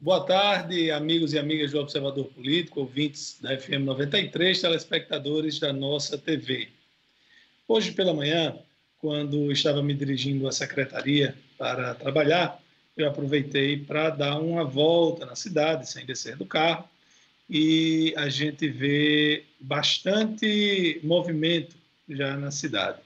Boa 0.00 0.24
tarde, 0.24 0.92
amigos 0.92 1.32
e 1.32 1.38
amigas 1.40 1.72
do 1.72 1.80
Observador 1.80 2.26
Político, 2.26 2.78
ouvintes 2.78 3.36
da 3.40 3.58
FM 3.58 3.82
93, 3.84 4.60
telespectadores 4.60 5.58
da 5.58 5.72
nossa 5.72 6.16
TV. 6.16 6.68
Hoje 7.66 7.90
pela 7.90 8.14
manhã, 8.14 8.56
quando 9.00 9.50
estava 9.50 9.82
me 9.82 9.92
dirigindo 9.92 10.46
à 10.46 10.52
secretaria 10.52 11.36
para 11.58 11.96
trabalhar, 11.96 12.62
eu 12.96 13.08
aproveitei 13.08 13.76
para 13.76 14.10
dar 14.10 14.38
uma 14.38 14.62
volta 14.62 15.26
na 15.26 15.34
cidade, 15.34 15.90
sem 15.90 16.06
descer 16.06 16.36
do 16.36 16.46
carro, 16.46 16.88
e 17.50 18.14
a 18.16 18.28
gente 18.28 18.68
vê 18.68 19.46
bastante 19.58 21.00
movimento 21.02 21.74
já 22.08 22.36
na 22.36 22.52
cidade. 22.52 23.00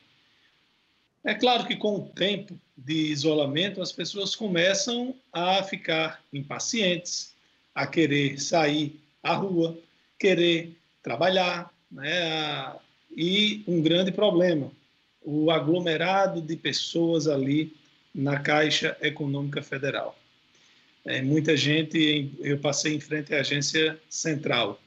É 1.25 1.33
claro 1.33 1.67
que 1.67 1.75
com 1.75 1.97
o 1.97 2.09
tempo 2.11 2.55
de 2.85 3.13
isolamento, 3.13 3.81
as 3.81 3.93
pessoas 3.93 4.35
começam 4.35 5.15
a 5.33 5.63
ficar 5.63 6.23
impacientes, 6.33 7.33
a 7.75 7.87
querer 7.87 8.41
sair 8.41 9.01
à 9.23 9.35
rua, 9.35 9.79
querer 10.19 10.77
trabalhar, 11.03 11.73
né? 11.91 12.75
E 13.15 13.63
um 13.67 13.81
grande 13.83 14.11
problema, 14.11 14.71
o 15.23 15.51
aglomerado 15.51 16.41
de 16.41 16.57
pessoas 16.57 17.29
ali 17.29 17.75
na 18.15 18.41
Caixa 18.41 18.97
Econômica 19.01 19.63
Federal. 19.63 20.19
É, 21.05 21.21
muita 21.21 21.57
gente, 21.57 22.33
eu 22.41 22.59
passei 22.59 22.95
em 22.95 23.01
frente 23.01 23.35
à 23.35 23.41
agência 23.41 23.99
central. 24.09 24.81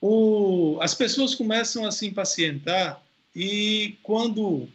O, 0.00 0.78
as 0.80 0.94
pessoas 0.94 1.34
começam 1.34 1.84
a 1.86 1.92
se 1.92 2.06
impacientar 2.06 3.02
e 3.34 3.96
quando 4.02 4.68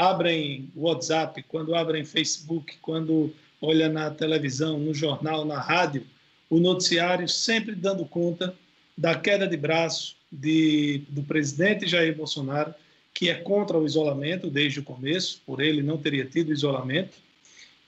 abrem 0.00 0.70
WhatsApp, 0.74 1.42
quando 1.42 1.74
abrem 1.74 2.06
Facebook, 2.06 2.78
quando 2.80 3.34
olha 3.60 3.86
na 3.86 4.10
televisão, 4.10 4.78
no 4.78 4.94
jornal, 4.94 5.44
na 5.44 5.60
rádio, 5.60 6.06
o 6.48 6.58
noticiário 6.58 7.28
sempre 7.28 7.74
dando 7.74 8.06
conta 8.06 8.54
da 8.96 9.14
queda 9.14 9.46
de 9.46 9.58
braço 9.58 10.16
de, 10.32 11.02
do 11.10 11.22
presidente 11.22 11.86
Jair 11.86 12.16
Bolsonaro, 12.16 12.74
que 13.12 13.28
é 13.28 13.34
contra 13.34 13.76
o 13.78 13.84
isolamento 13.84 14.48
desde 14.48 14.80
o 14.80 14.82
começo, 14.82 15.42
por 15.44 15.60
ele 15.60 15.82
não 15.82 15.98
teria 15.98 16.24
tido 16.24 16.50
isolamento, 16.50 17.18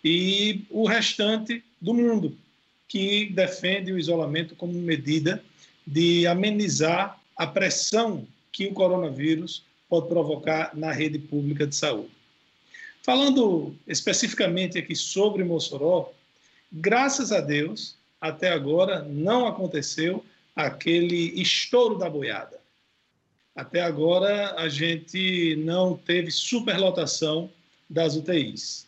e 0.05 0.67
o 0.69 0.87
restante 0.87 1.65
do 1.81 1.95
mundo, 1.95 2.37
que 2.87 3.31
defende 3.33 3.91
o 3.91 3.99
isolamento 3.99 4.55
como 4.55 4.75
medida 4.75 5.43
de 5.87 6.27
amenizar 6.27 7.19
a 7.35 7.47
pressão 7.47 8.27
que 8.53 8.67
o 8.67 8.75
coronavírus 8.75 9.65
pode 9.93 10.09
provocar 10.09 10.71
na 10.75 10.91
rede 10.91 11.19
pública 11.19 11.67
de 11.67 11.77
saúde. 11.77 12.09
Falando 13.03 13.75
especificamente 13.87 14.79
aqui 14.79 14.97
sobre 14.97 15.45
Mossoró, 15.45 16.11
graças 16.73 17.31
a 17.31 17.43
Deus, 17.43 17.95
até 18.19 18.51
agora 18.51 19.03
não 19.03 19.47
aconteceu 19.47 20.25
aquele 20.57 21.39
estouro 21.39 21.99
da 21.99 22.09
boiada. 22.09 22.59
Até 23.55 23.83
agora 23.83 24.55
a 24.55 24.67
gente 24.67 25.57
não 25.57 25.95
teve 25.95 26.31
superlotação 26.31 27.51
das 27.87 28.17
UTIs. 28.17 28.87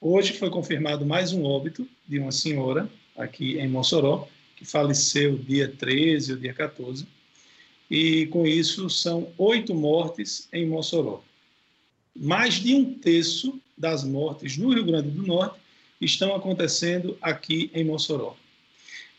Hoje 0.00 0.32
foi 0.32 0.48
confirmado 0.48 1.04
mais 1.04 1.32
um 1.32 1.42
óbito 1.42 1.88
de 2.06 2.20
uma 2.20 2.30
senhora 2.30 2.88
aqui 3.16 3.58
em 3.58 3.66
Mossoró, 3.66 4.28
que 4.54 4.64
faleceu 4.64 5.36
dia 5.36 5.66
13 5.76 6.34
ou 6.34 6.38
dia 6.38 6.54
14 6.54 7.04
e 7.90 8.26
com 8.26 8.46
isso 8.46 8.90
são 8.90 9.28
oito 9.38 9.74
mortes 9.74 10.48
em 10.52 10.66
Mossoró. 10.66 11.22
Mais 12.14 12.54
de 12.54 12.74
um 12.74 12.94
terço 12.94 13.60
das 13.76 14.02
mortes 14.02 14.56
no 14.56 14.72
Rio 14.72 14.84
Grande 14.84 15.10
do 15.10 15.26
Norte 15.26 15.58
estão 16.00 16.34
acontecendo 16.34 17.16
aqui 17.20 17.70
em 17.74 17.84
Mossoró. 17.84 18.36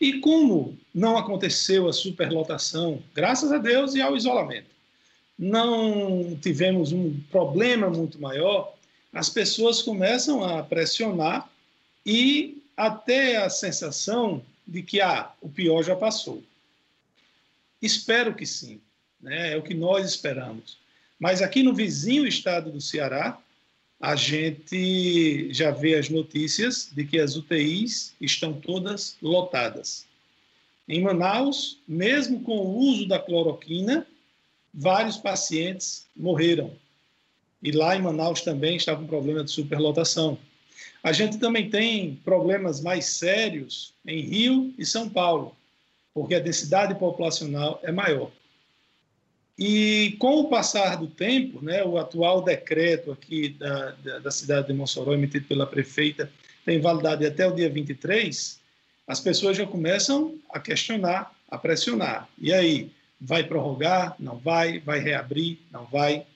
E 0.00 0.20
como 0.20 0.78
não 0.94 1.16
aconteceu 1.16 1.88
a 1.88 1.92
superlotação, 1.92 3.02
graças 3.14 3.50
a 3.50 3.58
Deus 3.58 3.94
e 3.94 4.00
ao 4.00 4.16
isolamento, 4.16 4.68
não 5.38 6.36
tivemos 6.40 6.92
um 6.92 7.18
problema 7.30 7.88
muito 7.88 8.20
maior, 8.20 8.74
as 9.12 9.28
pessoas 9.28 9.82
começam 9.82 10.44
a 10.44 10.62
pressionar 10.62 11.48
e 12.04 12.62
até 12.76 13.36
a 13.36 13.50
sensação 13.50 14.42
de 14.66 14.82
que 14.82 15.00
ah, 15.00 15.30
o 15.40 15.48
pior 15.48 15.82
já 15.82 15.96
passou. 15.96 16.42
Espero 17.80 18.34
que 18.34 18.46
sim, 18.46 18.80
né? 19.20 19.52
é 19.52 19.56
o 19.56 19.62
que 19.62 19.74
nós 19.74 20.08
esperamos. 20.08 20.78
Mas 21.18 21.42
aqui 21.42 21.62
no 21.62 21.74
vizinho 21.74 22.26
estado 22.26 22.70
do 22.70 22.80
Ceará, 22.80 23.38
a 24.00 24.14
gente 24.14 25.52
já 25.52 25.70
vê 25.70 25.96
as 25.96 26.08
notícias 26.08 26.90
de 26.92 27.04
que 27.04 27.18
as 27.18 27.36
UTIs 27.36 28.14
estão 28.20 28.52
todas 28.52 29.16
lotadas. 29.20 30.06
Em 30.88 31.02
Manaus, 31.02 31.78
mesmo 31.86 32.40
com 32.40 32.58
o 32.58 32.76
uso 32.78 33.06
da 33.06 33.18
cloroquina, 33.18 34.06
vários 34.72 35.16
pacientes 35.16 36.06
morreram. 36.16 36.72
E 37.62 37.72
lá 37.72 37.96
em 37.96 38.02
Manaus 38.02 38.40
também 38.42 38.76
está 38.76 38.94
com 38.94 39.06
problema 39.06 39.42
de 39.42 39.50
superlotação. 39.50 40.38
A 41.02 41.12
gente 41.12 41.38
também 41.38 41.68
tem 41.68 42.16
problemas 42.24 42.80
mais 42.80 43.06
sérios 43.06 43.92
em 44.06 44.20
Rio 44.20 44.72
e 44.78 44.86
São 44.86 45.08
Paulo 45.08 45.56
porque 46.18 46.34
a 46.34 46.40
densidade 46.40 46.96
populacional 46.96 47.78
é 47.84 47.92
maior. 47.92 48.32
E 49.56 50.16
com 50.18 50.40
o 50.40 50.48
passar 50.48 50.96
do 50.96 51.06
tempo, 51.06 51.64
né, 51.64 51.84
o 51.84 51.96
atual 51.96 52.42
decreto 52.42 53.12
aqui 53.12 53.50
da, 53.50 53.92
da, 53.92 54.18
da 54.18 54.30
cidade 54.32 54.66
de 54.66 54.72
Mossoró, 54.72 55.14
emitido 55.14 55.46
pela 55.46 55.64
prefeita, 55.64 56.28
tem 56.64 56.80
validade 56.80 57.24
até 57.24 57.46
o 57.46 57.54
dia 57.54 57.70
23, 57.70 58.58
as 59.06 59.20
pessoas 59.20 59.56
já 59.56 59.64
começam 59.64 60.36
a 60.50 60.58
questionar, 60.58 61.32
a 61.48 61.56
pressionar. 61.56 62.28
E 62.36 62.52
aí, 62.52 62.90
vai 63.20 63.44
prorrogar? 63.44 64.16
Não 64.18 64.38
vai? 64.38 64.80
Vai 64.80 64.98
reabrir? 64.98 65.60
Não 65.70 65.84
vai? 65.84 66.26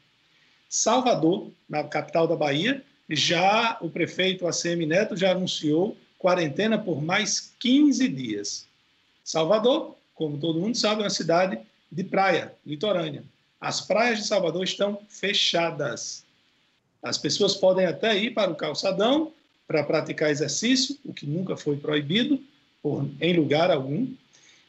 Salvador, 0.69 1.50
na 1.69 1.82
capital 1.82 2.28
da 2.28 2.37
Bahia, 2.37 2.84
já 3.10 3.78
o 3.81 3.91
prefeito 3.91 4.47
ACM 4.47 4.87
Neto 4.87 5.16
já 5.16 5.32
anunciou 5.32 5.97
quarentena 6.19 6.78
por 6.78 7.03
mais 7.03 7.53
15 7.59 8.09
dias. 8.09 8.72
Salvador, 9.25 9.97
como 10.15 10.38
todo 10.38 10.60
mundo 10.60 10.77
sabe, 10.77 11.03
é 11.03 11.05
uma 11.05 11.10
cidade 11.10 11.59
de 11.91 12.05
praia, 12.05 12.53
litorânea. 12.65 13.25
As 13.60 13.81
praias 13.81 14.19
de 14.19 14.27
Salvador 14.27 14.65
estão 14.65 14.99
fechadas. 15.09 16.25
As 17.03 17.19
pessoas 17.19 17.55
podem 17.55 17.87
até 17.87 18.16
ir 18.16 18.32
para 18.32 18.50
o 18.50 18.56
calçadão 18.56 19.32
para 19.66 19.84
praticar 19.84 20.31
exercício, 20.31 20.99
o 21.05 21.15
que 21.15 21.27
nunca 21.27 21.56
foi 21.56 21.77
proibido 21.77 22.41
por, 22.82 23.09
em 23.21 23.34
lugar 23.34 23.71
algum. 23.71 24.09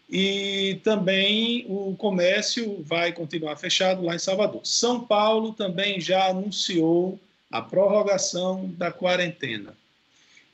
E 0.09 0.80
também 0.84 1.66
o 1.68 1.96
comércio 1.97 2.84
vai 2.84 3.12
continuar 3.12 3.56
fechado 3.58 4.03
lá 4.03 4.16
em 4.16 4.19
Salvador. 4.19 4.62
São 4.63 5.03
Paulo 5.03 5.53
também 5.53 6.00
já 6.00 6.28
anunciou 6.28 7.19
a 7.50 7.62
prorrogação 7.62 8.69
da 8.78 8.92
quarentena. 8.92 9.75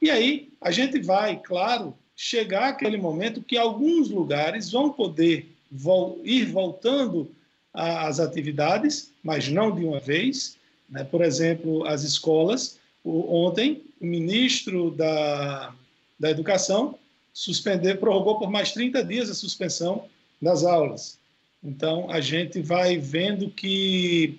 E 0.01 0.09
aí 0.09 0.49
a 0.61 0.71
gente 0.71 0.99
vai, 0.99 1.38
claro, 1.38 1.93
chegar 2.22 2.68
aquele 2.68 2.97
momento 2.97 3.41
que 3.41 3.57
alguns 3.57 4.09
lugares 4.09 4.69
vão 4.69 4.91
poder 4.91 5.56
vol 5.72 6.19
ir 6.25 6.47
voltando 6.47 7.31
às 7.74 8.19
atividades, 8.19 9.13
mas 9.24 9.47
não 9.47 9.74
de 9.74 9.85
uma 9.85 10.02
vez. 10.02 10.57
Né? 10.90 11.06
Por 11.06 11.22
exemplo, 11.22 11.88
as 11.88 12.03
escolas. 12.03 12.78
O, 13.06 13.46
ontem, 13.46 13.81
o 14.02 14.06
ministro 14.06 14.91
da, 14.91 15.74
da 16.19 16.30
Educação 16.30 17.00
suspender, 17.34 18.02
prorrogou 18.02 18.38
por 18.38 18.51
mais 18.51 18.74
30 18.74 19.01
dias 19.06 19.30
a 19.30 19.34
suspensão 19.34 20.03
das 20.41 20.66
aulas. 20.66 21.18
Então, 21.63 22.12
a 22.12 22.19
gente 22.19 22.62
vai 22.62 22.97
vendo 22.97 23.50
que 23.50 24.38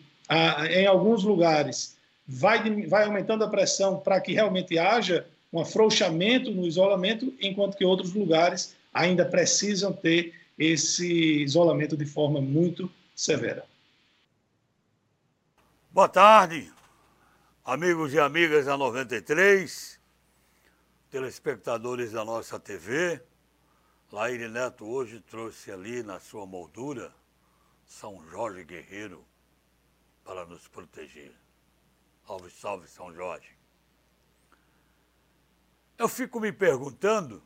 em 0.70 0.84
alguns 0.84 1.24
lugares 1.24 1.96
vai, 2.28 2.86
vai 2.86 3.04
aumentando 3.04 3.42
a 3.42 3.48
pressão 3.48 3.96
para 3.98 4.20
que 4.20 4.34
realmente 4.34 4.78
haja 4.78 5.26
um 5.52 5.60
afrouxamento 5.60 6.50
no 6.50 6.66
isolamento, 6.66 7.34
enquanto 7.40 7.76
que 7.76 7.84
outros 7.84 8.12
lugares 8.12 8.76
ainda 8.92 9.24
precisam 9.24 9.92
ter 9.92 10.34
esse 10.58 11.42
isolamento 11.42 11.96
de 11.96 12.04
forma 12.04 12.40
muito 12.40 12.90
severa. 13.14 13.64
Boa 15.90 16.08
tarde, 16.08 16.72
amigos 17.64 18.12
e 18.14 18.20
amigas 18.20 18.66
da 18.66 18.76
93, 18.76 19.98
telespectadores 21.10 22.12
da 22.12 22.24
nossa 22.24 22.60
TV. 22.60 23.20
Laíre 24.12 24.48
Neto 24.48 24.86
hoje 24.86 25.20
trouxe 25.20 25.70
ali 25.70 26.02
na 26.02 26.18
sua 26.20 26.46
moldura 26.46 27.12
São 27.86 28.24
Jorge 28.28 28.64
Guerreiro 28.64 29.24
para 30.24 30.44
nos 30.46 30.68
proteger. 30.68 31.32
Salve, 32.26 32.50
salve 32.50 32.88
São 32.88 33.12
Jorge. 33.12 33.59
Eu 36.00 36.08
fico 36.08 36.40
me 36.40 36.50
perguntando, 36.50 37.42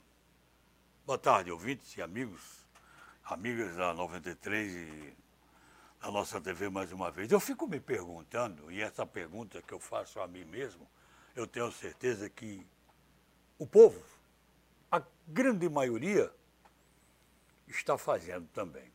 boa 1.04 1.18
tarde, 1.18 1.50
ouvintes 1.50 1.96
e 1.96 2.00
amigos, 2.00 2.64
amigas 3.24 3.74
da 3.74 3.92
93 3.92 4.72
e 4.72 5.16
da 6.00 6.08
nossa 6.12 6.40
TV 6.40 6.68
mais 6.68 6.92
uma 6.92 7.10
vez. 7.10 7.32
Eu 7.32 7.40
fico 7.40 7.66
me 7.66 7.80
perguntando, 7.80 8.70
e 8.70 8.80
essa 8.80 9.04
pergunta 9.04 9.60
que 9.60 9.74
eu 9.74 9.80
faço 9.80 10.20
a 10.20 10.28
mim 10.28 10.44
mesmo, 10.44 10.88
eu 11.34 11.48
tenho 11.48 11.72
certeza 11.72 12.30
que 12.30 12.64
o 13.58 13.66
povo, 13.66 14.00
a 14.88 15.02
grande 15.26 15.68
maioria 15.68 16.32
está 17.66 17.98
fazendo 17.98 18.46
também. 18.54 18.88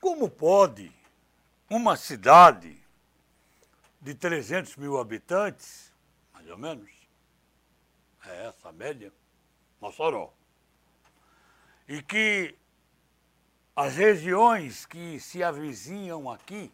Como 0.00 0.30
pode 0.30 0.92
uma 1.68 1.96
cidade 1.96 2.80
de 4.00 4.14
300 4.14 4.76
mil 4.76 4.96
habitantes, 4.96 5.92
mais 6.32 6.48
ou 6.48 6.56
menos, 6.56 6.99
é 8.26 8.46
essa 8.46 8.68
a 8.68 8.72
média, 8.72 9.12
Mossoró, 9.80 10.32
e 11.88 12.02
que 12.02 12.54
as 13.74 13.96
regiões 13.96 14.84
que 14.84 15.18
se 15.18 15.42
avizinham 15.42 16.30
aqui 16.30 16.72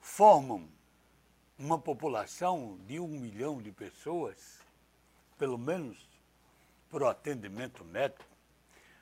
formam 0.00 0.68
uma 1.58 1.78
população 1.78 2.78
de 2.86 3.00
um 3.00 3.08
milhão 3.08 3.62
de 3.62 3.72
pessoas, 3.72 4.60
pelo 5.38 5.56
menos 5.56 5.96
para 6.90 7.04
o 7.04 7.08
atendimento 7.08 7.84
médico, 7.84 8.24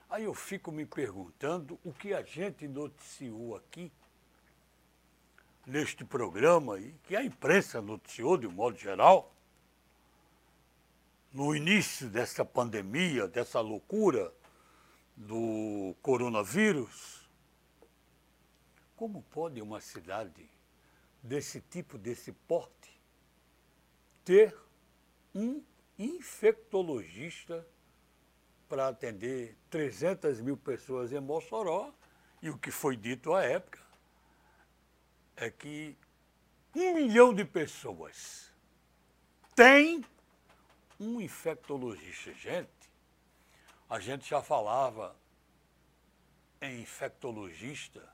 aí 0.08 0.24
eu 0.24 0.34
fico 0.34 0.70
me 0.70 0.86
perguntando 0.86 1.78
o 1.84 1.92
que 1.92 2.14
a 2.14 2.22
gente 2.22 2.68
noticiou 2.68 3.56
aqui, 3.56 3.90
neste 5.66 6.04
programa, 6.04 6.78
e 6.78 6.92
que 7.04 7.16
a 7.16 7.24
imprensa 7.24 7.80
noticiou 7.80 8.36
de 8.36 8.46
um 8.46 8.52
modo 8.52 8.78
geral, 8.78 9.33
no 11.34 11.54
início 11.54 12.08
dessa 12.08 12.44
pandemia, 12.44 13.26
dessa 13.26 13.60
loucura 13.60 14.32
do 15.16 15.96
coronavírus, 16.00 17.28
como 18.94 19.20
pode 19.20 19.60
uma 19.60 19.80
cidade 19.80 20.48
desse 21.20 21.60
tipo, 21.60 21.98
desse 21.98 22.30
porte, 22.30 23.00
ter 24.24 24.56
um 25.34 25.60
infectologista 25.98 27.66
para 28.68 28.86
atender 28.86 29.58
300 29.70 30.40
mil 30.40 30.56
pessoas 30.56 31.12
em 31.12 31.18
Mossoró, 31.18 31.92
e 32.40 32.48
o 32.48 32.56
que 32.56 32.70
foi 32.70 32.96
dito 32.96 33.34
à 33.34 33.42
época 33.42 33.80
é 35.34 35.50
que 35.50 35.96
um 36.76 36.94
milhão 36.94 37.34
de 37.34 37.44
pessoas 37.44 38.52
tem 39.56 40.04
um 40.98 41.20
infectologista. 41.20 42.32
Gente, 42.34 42.70
a 43.88 43.98
gente 44.00 44.28
já 44.28 44.42
falava 44.42 45.16
em 46.60 46.82
infectologista 46.82 48.08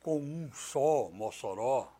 com 0.00 0.20
um 0.20 0.50
só 0.52 1.08
Mossoró, 1.10 1.92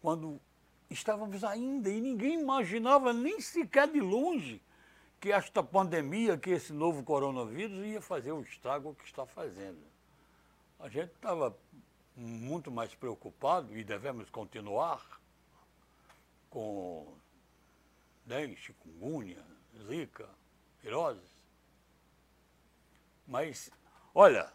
quando 0.00 0.40
estávamos 0.88 1.42
ainda 1.42 1.88
e 1.88 2.00
ninguém 2.00 2.40
imaginava 2.40 3.12
nem 3.12 3.40
sequer 3.40 3.88
de 3.88 4.00
longe 4.00 4.62
que 5.20 5.30
esta 5.30 5.62
pandemia, 5.62 6.38
que 6.38 6.50
esse 6.50 6.72
novo 6.72 7.02
coronavírus 7.02 7.84
ia 7.86 8.00
fazer 8.00 8.32
o 8.32 8.40
estrago 8.40 8.94
que 8.94 9.04
está 9.04 9.26
fazendo. 9.26 9.82
A 10.78 10.88
gente 10.88 11.12
estava 11.12 11.56
muito 12.16 12.70
mais 12.70 12.94
preocupado 12.94 13.76
e 13.76 13.84
devemos 13.84 14.30
continuar 14.30 15.20
com 16.48 17.06
dengue, 18.30 18.54
chikungunya, 18.56 19.44
zika, 19.88 20.28
viroses. 20.80 21.28
Mas, 23.26 23.70
olha, 24.14 24.48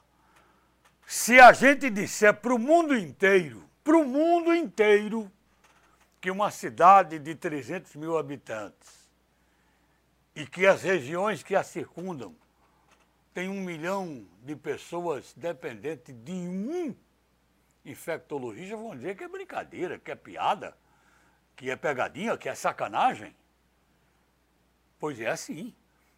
se 1.06 1.40
a 1.40 1.52
gente 1.52 1.90
disser 1.90 2.34
para 2.34 2.56
o 2.56 2.58
mundo 2.58 2.98
inteiro, 2.98 3.70
para 3.84 3.98
o 3.98 4.06
mundo 4.06 4.56
inteiro, 4.56 5.30
que 6.22 6.32
uma 6.32 6.50
cidade 6.52 7.20
de 7.20 7.36
300 7.36 7.96
mil 7.98 8.18
habitantes 8.18 9.10
e 10.34 10.48
que 10.48 10.66
as 10.66 10.82
regiões 10.82 11.44
que 11.44 11.56
a 11.56 11.64
circundam 11.64 12.36
tem 13.34 13.50
um 13.50 13.62
milhão 13.62 14.26
de 14.42 14.56
pessoas 14.56 15.34
dependentes 15.36 16.16
de 16.24 16.32
um 16.32 16.96
infectologista, 17.84 18.78
vão 18.78 18.96
dizer 18.96 19.16
que 19.16 19.24
é 19.26 19.28
brincadeira, 19.28 20.00
que 20.00 20.10
é 20.10 20.16
piada, 20.16 20.76
que 21.56 21.70
é 21.70 21.76
pegadinha, 21.76 22.38
que 22.38 22.50
é 22.50 22.56
sacanagem. 22.56 23.36
Pois 25.00 25.20
é 25.20 25.28
assim. 25.28 25.74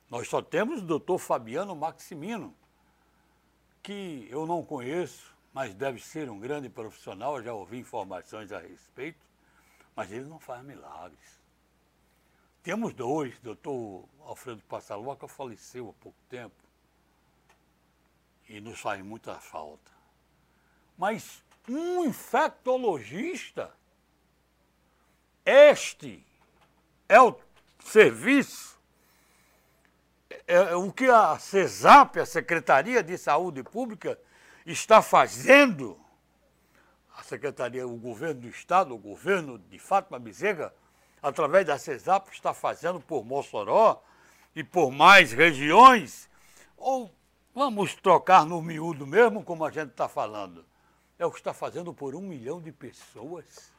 Nós 0.09 0.29
só 0.29 0.41
temos 0.41 0.81
o 0.81 0.85
doutor 0.85 1.17
Fabiano 1.17 1.75
Maximino, 1.75 2.55
que 3.83 4.27
eu 4.31 4.45
não 4.45 4.63
conheço, 4.63 5.35
mas 5.53 5.73
deve 5.73 5.99
ser 5.99 6.29
um 6.29 6.39
grande 6.39 6.69
profissional, 6.69 7.41
já 7.43 7.53
ouvi 7.53 7.79
informações 7.79 8.51
a 8.51 8.59
respeito, 8.59 9.19
mas 9.95 10.11
ele 10.11 10.25
não 10.25 10.39
faz 10.39 10.63
milagres. 10.63 11.41
Temos 12.63 12.93
dois, 12.93 13.37
doutor 13.39 14.05
Alfredo 14.25 14.61
Passaluca 14.63 15.27
faleceu 15.27 15.89
há 15.89 15.93
pouco 16.01 16.17
tempo 16.29 16.55
e 18.47 18.61
nos 18.61 18.79
faz 18.79 19.01
muita 19.01 19.35
falta. 19.35 19.91
Mas 20.97 21.43
um 21.67 22.05
infectologista, 22.05 23.73
este 25.45 26.25
é 27.09 27.19
o 27.19 27.31
serviço? 27.87 28.77
É, 30.47 30.55
é, 30.55 30.75
o 30.75 30.91
que 30.91 31.05
a 31.05 31.37
CESAP, 31.39 32.19
a 32.19 32.25
Secretaria 32.25 33.01
de 33.01 33.17
Saúde 33.17 33.63
Pública, 33.63 34.19
está 34.65 35.01
fazendo, 35.01 35.99
a 37.17 37.23
Secretaria, 37.23 37.87
o 37.87 37.97
governo 37.97 38.41
do 38.41 38.47
Estado, 38.49 38.93
o 38.93 38.97
governo 38.97 39.57
de 39.57 39.79
Fátima 39.79 40.19
Bezerra, 40.19 40.73
através 41.21 41.65
da 41.65 41.77
CESAP, 41.77 42.29
está 42.31 42.53
fazendo 42.53 42.99
por 42.99 43.25
Mossoró 43.25 44.03
e 44.55 44.63
por 44.63 44.91
mais 44.91 45.31
regiões, 45.31 46.29
ou 46.77 47.13
vamos 47.53 47.95
trocar 47.95 48.45
no 48.45 48.61
miúdo 48.61 49.07
mesmo, 49.07 49.43
como 49.43 49.65
a 49.65 49.71
gente 49.71 49.91
está 49.91 50.07
falando, 50.07 50.65
é 51.17 51.25
o 51.25 51.31
que 51.31 51.39
está 51.39 51.53
fazendo 51.53 51.93
por 51.93 52.15
um 52.15 52.21
milhão 52.21 52.61
de 52.61 52.71
pessoas. 52.71 53.71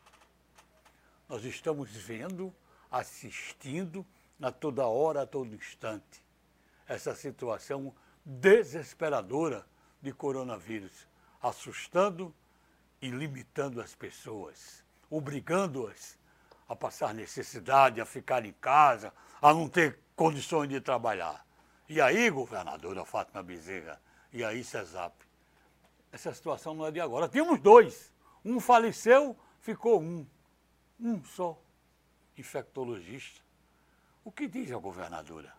Nós 1.28 1.44
estamos 1.44 1.90
vendo, 1.90 2.52
assistindo 2.90 4.04
a 4.40 4.50
toda 4.52 4.86
hora, 4.86 5.22
a 5.22 5.26
todo 5.26 5.54
instante 5.54 6.28
essa 6.88 7.14
situação 7.14 7.94
desesperadora 8.24 9.64
de 10.00 10.12
coronavírus, 10.12 11.06
assustando 11.40 12.34
e 13.00 13.10
limitando 13.10 13.80
as 13.80 13.94
pessoas, 13.94 14.82
obrigando-as 15.10 16.18
a 16.68 16.74
passar 16.74 17.14
necessidade, 17.14 18.00
a 18.00 18.06
ficar 18.06 18.44
em 18.44 18.52
casa, 18.52 19.12
a 19.40 19.52
não 19.52 19.68
ter 19.68 19.98
condições 20.16 20.68
de 20.68 20.80
trabalhar. 20.80 21.46
E 21.88 22.00
aí, 22.00 22.28
governadora 22.30 23.04
Fátima 23.04 23.42
Bezerra, 23.42 24.00
e 24.32 24.44
aí, 24.44 24.64
CESAP, 24.64 25.14
essa 26.10 26.34
situação 26.34 26.74
não 26.74 26.86
é 26.86 26.90
de 26.90 27.00
agora. 27.00 27.28
Tínhamos 27.28 27.60
dois. 27.60 28.12
Um 28.44 28.60
faleceu, 28.60 29.36
ficou 29.60 30.00
um. 30.02 30.26
Um 31.00 31.24
só. 31.24 31.58
Infectologista. 32.38 33.40
O 34.24 34.32
que 34.32 34.46
diz 34.46 34.70
a 34.72 34.78
governadora? 34.78 35.52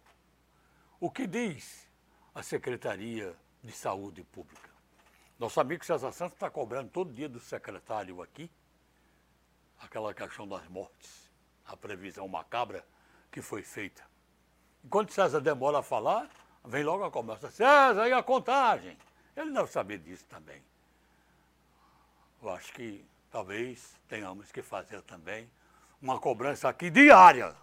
O 1.00 1.10
que 1.10 1.28
diz 1.28 1.88
a 2.34 2.44
Secretaria 2.44 3.36
de 3.64 3.72
Saúde 3.72 4.24
Pública? 4.24 4.70
Nosso 5.38 5.60
amigo 5.60 5.86
César 5.86 6.12
Santos 6.12 6.34
está 6.34 6.50
cobrando 6.50 6.90
todo 6.90 7.14
dia 7.14 7.30
do 7.30 7.40
secretário 7.40 8.22
aqui 8.22 8.52
aquela 9.80 10.14
questão 10.14 10.48
das 10.48 10.68
mortes, 10.68 11.30
a 11.66 11.76
previsão 11.76 12.28
macabra 12.28 12.86
que 13.32 13.42
foi 13.42 13.64
feita. 13.64 14.04
Enquanto 14.84 15.14
César 15.14 15.40
demora 15.40 15.80
a 15.80 15.84
falar, 15.84 16.30
vem 16.66 16.84
logo 16.84 17.04
a 17.04 17.12
conversa. 17.12 17.50
César, 17.50 18.08
e 18.08 18.14
a 18.14 18.24
contagem? 18.24 18.98
Ele 19.36 19.52
deve 19.52 19.68
saber 19.68 20.00
disso 20.00 20.26
também. 20.28 20.62
Eu 22.42 22.50
acho 22.50 22.74
que 22.74 23.06
talvez 23.32 23.96
tenhamos 24.08 24.52
que 24.52 24.62
fazer 24.62 25.02
também 25.04 25.50
uma 26.01 26.20
cobrança 26.20 26.70
aqui 26.70 26.89
diária, 26.89 27.56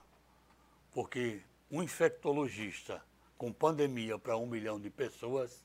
porque 0.93 1.43
um 1.71 1.83
infectologista 1.83 3.03
com 3.37 3.53
pandemia 3.53 4.19
para 4.19 4.37
um 4.37 4.47
milhão 4.47 4.81
de 4.81 4.91
pessoas, 4.91 5.65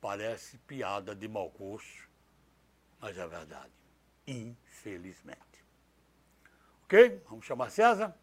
parece 0.00 0.58
piada 0.58 1.14
de 1.14 1.28
mau 1.28 1.50
gosto, 1.50 2.08
mas 3.00 3.16
é 3.18 3.26
verdade, 3.26 3.72
infelizmente. 4.26 5.64
Ok? 6.84 7.22
Vamos 7.28 7.44
chamar 7.44 7.70
César? 7.70 8.16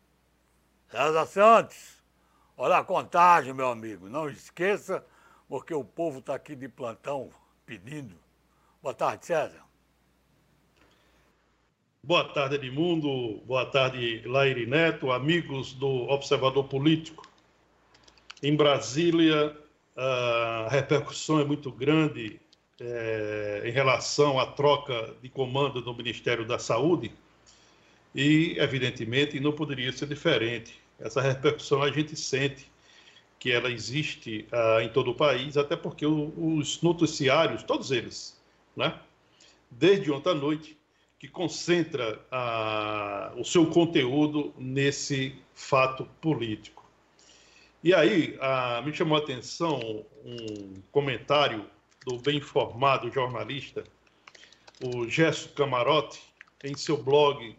César 0.87 1.25
Santos, 1.25 2.03
olha 2.57 2.77
a 2.77 2.83
contagem, 2.83 3.53
meu 3.53 3.69
amigo, 3.69 4.09
não 4.09 4.29
esqueça, 4.29 5.05
porque 5.47 5.73
o 5.73 5.83
povo 5.83 6.19
está 6.19 6.35
aqui 6.35 6.55
de 6.55 6.67
plantão 6.67 7.31
pedindo. 7.65 8.17
Boa 8.81 8.93
tarde, 8.93 9.25
César. 9.25 9.63
Boa 12.05 12.25
tarde, 12.25 12.55
Edmundo. 12.55 13.37
Boa 13.45 13.65
tarde, 13.65 14.21
Laire 14.25 14.65
Neto, 14.65 15.09
amigos 15.09 15.71
do 15.71 15.87
Observador 16.09 16.65
Político. 16.65 17.25
Em 18.41 18.53
Brasília, 18.57 19.57
a 19.95 20.67
repercussão 20.69 21.39
é 21.39 21.45
muito 21.45 21.71
grande 21.71 22.41
é, 22.77 23.61
em 23.65 23.71
relação 23.71 24.37
à 24.37 24.45
troca 24.45 25.15
de 25.21 25.29
comando 25.29 25.81
do 25.81 25.95
Ministério 25.95 26.45
da 26.45 26.59
Saúde 26.59 27.09
e, 28.13 28.57
evidentemente, 28.59 29.39
não 29.39 29.53
poderia 29.53 29.93
ser 29.93 30.07
diferente 30.07 30.77
Essa 30.99 31.21
repercussão 31.21 31.81
a 31.81 31.89
gente 31.89 32.17
sente 32.17 32.69
que 33.39 33.49
ela 33.49 33.71
existe 33.71 34.45
uh, 34.51 34.81
em 34.81 34.89
todo 34.89 35.11
o 35.11 35.15
país, 35.15 35.55
até 35.55 35.77
porque 35.77 36.05
o, 36.05 36.33
os 36.57 36.81
noticiários, 36.81 37.63
todos 37.63 37.91
eles, 37.91 38.37
né, 38.75 38.93
desde 39.71 40.11
ontem 40.11 40.31
à 40.31 40.35
noite, 40.35 40.82
que 41.23 41.29
concentra 41.29 42.19
uh, 42.33 43.39
o 43.39 43.45
seu 43.45 43.65
conteúdo 43.67 44.53
nesse 44.57 45.33
fato 45.53 46.03
político. 46.19 46.85
E 47.81 47.93
aí, 47.93 48.37
uh, 48.41 48.83
me 48.85 48.93
chamou 48.93 49.17
a 49.17 49.21
atenção 49.21 50.03
um 50.25 50.81
comentário 50.91 51.65
do 52.05 52.17
bem 52.17 52.39
informado 52.39 53.09
jornalista, 53.09 53.85
o 54.83 55.07
Gesso 55.07 55.53
Camarote, 55.53 56.21
em 56.61 56.75
seu 56.75 57.01
blog 57.01 57.55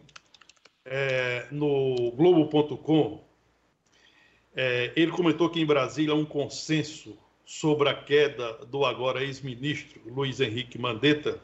é, 0.85 1.47
no 1.49 2.11
Globo.com, 2.11 3.23
é, 4.55 4.93
ele 4.95 5.11
comentou 5.11 5.49
que 5.49 5.59
em 5.59 5.65
Brasília 5.65 6.13
há 6.13 6.15
um 6.15 6.23
consenso 6.23 7.17
sobre 7.43 7.89
a 7.89 7.95
queda 7.95 8.63
do 8.67 8.85
agora 8.85 9.23
ex-ministro 9.23 9.99
Luiz 10.05 10.39
Henrique 10.39 10.77
Mandetta 10.77 11.41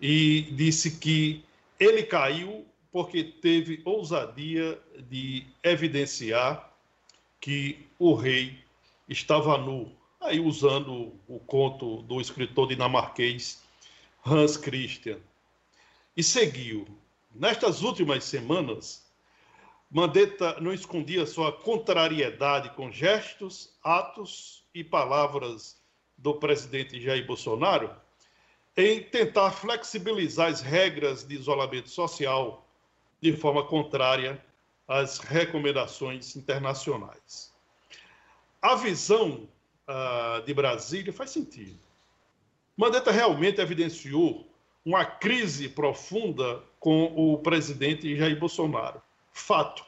e 0.00 0.42
disse 0.52 0.98
que 0.98 1.44
ele 1.78 2.02
caiu 2.02 2.66
porque 2.92 3.24
teve 3.24 3.82
ousadia 3.84 4.80
de 5.08 5.46
evidenciar 5.62 6.72
que 7.40 7.86
o 7.98 8.14
rei 8.14 8.58
estava 9.08 9.58
nu, 9.58 9.94
aí 10.20 10.40
usando 10.40 11.12
o 11.28 11.38
conto 11.38 12.02
do 12.02 12.20
escritor 12.20 12.68
dinamarquês 12.68 13.62
Hans 14.24 14.56
Christian. 14.56 15.18
E 16.16 16.22
seguiu. 16.22 16.86
Nestas 17.34 17.82
últimas 17.82 18.24
semanas, 18.24 19.04
Mandetta 19.90 20.58
não 20.60 20.72
escondia 20.72 21.26
sua 21.26 21.52
contrariedade 21.52 22.70
com 22.70 22.90
gestos, 22.90 23.74
atos 23.84 24.64
e 24.74 24.82
palavras 24.82 25.78
do 26.16 26.34
presidente 26.34 27.00
Jair 27.00 27.26
Bolsonaro 27.26 27.94
em 28.76 29.02
tentar 29.02 29.50
flexibilizar 29.52 30.48
as 30.48 30.60
regras 30.60 31.24
de 31.24 31.34
isolamento 31.34 31.88
social 31.88 32.66
de 33.20 33.32
forma 33.32 33.64
contrária 33.64 34.42
às 34.86 35.18
recomendações 35.18 36.36
internacionais. 36.36 37.52
A 38.60 38.74
visão 38.74 39.48
uh, 39.88 40.44
de 40.44 40.52
Brasília 40.52 41.12
faz 41.12 41.30
sentido. 41.30 41.78
Mandetta 42.76 43.10
realmente 43.10 43.60
evidenciou 43.60 44.46
uma 44.84 45.04
crise 45.04 45.68
profunda 45.68 46.62
com 46.78 47.12
o 47.16 47.38
presidente 47.38 48.14
Jair 48.16 48.38
Bolsonaro 48.38 49.00
fato. 49.32 49.84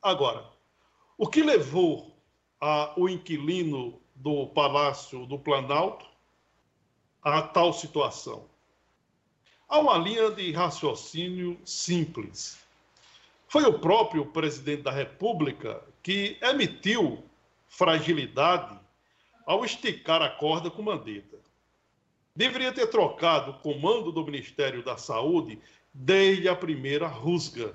Agora, 0.00 0.44
o 1.16 1.26
que 1.26 1.42
levou 1.42 2.14
a, 2.60 2.92
o 2.96 3.08
inquilino 3.08 4.00
do 4.14 4.46
Palácio 4.48 5.26
do 5.26 5.38
Planalto 5.38 6.06
a 7.22 7.42
tal 7.42 7.72
situação? 7.72 8.46
Há 9.68 9.78
uma 9.78 9.98
linha 9.98 10.30
de 10.30 10.50
raciocínio 10.52 11.58
simples. 11.64 12.58
Foi 13.48 13.64
o 13.64 13.78
próprio 13.78 14.26
presidente 14.26 14.82
da 14.82 14.90
República 14.90 15.82
que 16.02 16.38
emitiu 16.42 17.22
fragilidade 17.68 18.78
ao 19.46 19.64
esticar 19.64 20.22
a 20.22 20.30
corda 20.30 20.70
com 20.70 20.82
Mandetta. 20.82 21.38
Deveria 22.34 22.72
ter 22.72 22.86
trocado 22.86 23.50
o 23.50 23.58
comando 23.58 24.12
do 24.12 24.24
Ministério 24.24 24.82
da 24.82 24.96
Saúde 24.96 25.58
desde 25.92 26.48
a 26.48 26.54
primeira 26.54 27.06
rusga 27.06 27.74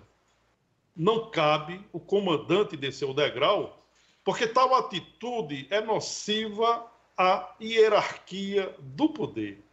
não 0.96 1.30
cabe 1.30 1.84
o 1.92 2.00
comandante 2.00 2.78
descer 2.78 3.06
o 3.06 3.14
degrau, 3.14 3.84
porque 4.24 4.48
tal 4.48 4.76
atitude 4.76 5.68
é 5.70 5.82
nociva 5.82 6.86
à 7.18 7.56
hierarquia 7.62 8.76
do 8.80 9.10
poder. 9.10 9.64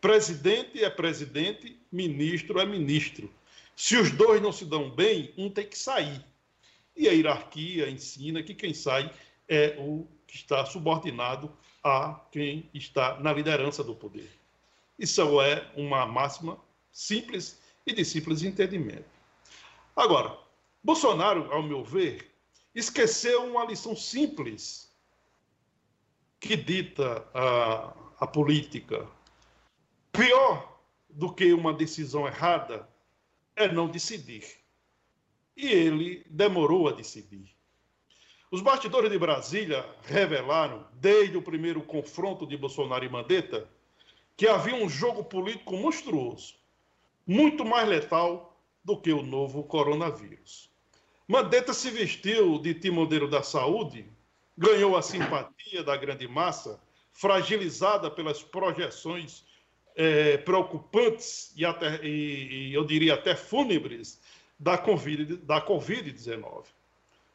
Presidente 0.00 0.82
é 0.82 0.90
presidente, 0.90 1.78
ministro 1.90 2.58
é 2.58 2.66
ministro. 2.66 3.32
Se 3.76 3.96
os 3.96 4.10
dois 4.10 4.42
não 4.42 4.52
se 4.52 4.64
dão 4.64 4.90
bem, 4.90 5.32
um 5.36 5.48
tem 5.48 5.66
que 5.66 5.78
sair. 5.78 6.24
E 6.96 7.08
a 7.08 7.12
hierarquia 7.12 7.88
ensina 7.88 8.42
que 8.42 8.54
quem 8.54 8.74
sai 8.74 9.10
é 9.48 9.76
o 9.78 10.06
que 10.26 10.36
está 10.36 10.64
subordinado 10.64 11.52
a 11.84 12.20
quem 12.30 12.68
está 12.74 13.18
na 13.20 13.32
liderança 13.32 13.82
do 13.82 13.94
poder. 13.94 14.30
Isso 14.98 15.40
é 15.40 15.70
uma 15.76 16.06
máxima 16.06 16.58
simples 16.92 17.60
e 17.86 17.92
de 17.92 18.04
simples 18.04 18.42
entendimento. 18.42 19.10
Agora, 19.96 20.38
Bolsonaro, 20.82 21.52
ao 21.52 21.62
meu 21.62 21.84
ver, 21.84 22.30
esqueceu 22.74 23.44
uma 23.44 23.64
lição 23.64 23.96
simples 23.96 24.91
que 26.42 26.56
dita 26.56 27.24
a, 27.32 27.94
a 28.18 28.26
política. 28.26 29.06
Pior 30.10 30.76
do 31.08 31.32
que 31.32 31.52
uma 31.52 31.72
decisão 31.72 32.26
errada 32.26 32.88
é 33.54 33.70
não 33.70 33.86
decidir. 33.86 34.44
E 35.56 35.68
ele 35.68 36.26
demorou 36.28 36.88
a 36.88 36.92
decidir. 36.92 37.54
Os 38.50 38.60
bastidores 38.60 39.08
de 39.08 39.18
Brasília 39.18 39.88
revelaram, 40.02 40.84
desde 40.94 41.36
o 41.36 41.42
primeiro 41.42 41.80
confronto 41.80 42.44
de 42.44 42.56
Bolsonaro 42.56 43.04
e 43.04 43.08
Mandetta, 43.08 43.70
que 44.36 44.48
havia 44.48 44.74
um 44.74 44.88
jogo 44.88 45.22
político 45.22 45.76
monstruoso, 45.76 46.56
muito 47.24 47.64
mais 47.64 47.88
letal 47.88 48.60
do 48.84 48.96
que 48.96 49.12
o 49.12 49.22
novo 49.22 49.62
coronavírus. 49.62 50.68
Mandetta 51.28 51.72
se 51.72 51.88
vestiu 51.90 52.58
de 52.58 52.74
timoneiro 52.74 53.30
da 53.30 53.44
saúde, 53.44 54.04
ganhou 54.62 54.96
a 54.96 55.02
simpatia 55.02 55.82
da 55.82 55.96
grande 55.96 56.28
massa, 56.28 56.80
fragilizada 57.10 58.08
pelas 58.08 58.44
projeções 58.44 59.44
é, 59.96 60.38
preocupantes 60.38 61.52
e, 61.56 61.66
até, 61.66 62.00
e, 62.04 62.68
e, 62.70 62.74
eu 62.74 62.84
diria 62.84 63.14
até 63.14 63.34
fúnebres 63.34 64.20
da 64.58 64.78
Covid-19. 64.78 65.44
Da 65.44 65.60
COVID 65.60 66.14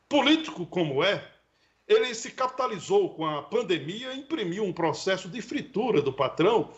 Político 0.07 0.65
como 0.65 1.03
é, 1.03 1.29
ele 1.86 2.15
se 2.15 2.31
capitalizou 2.31 3.13
com 3.13 3.25
a 3.25 3.43
pandemia 3.43 4.13
e 4.13 4.19
imprimiu 4.19 4.63
um 4.63 4.72
processo 4.72 5.27
de 5.27 5.41
fritura 5.41 6.01
do 6.01 6.13
patrão, 6.13 6.74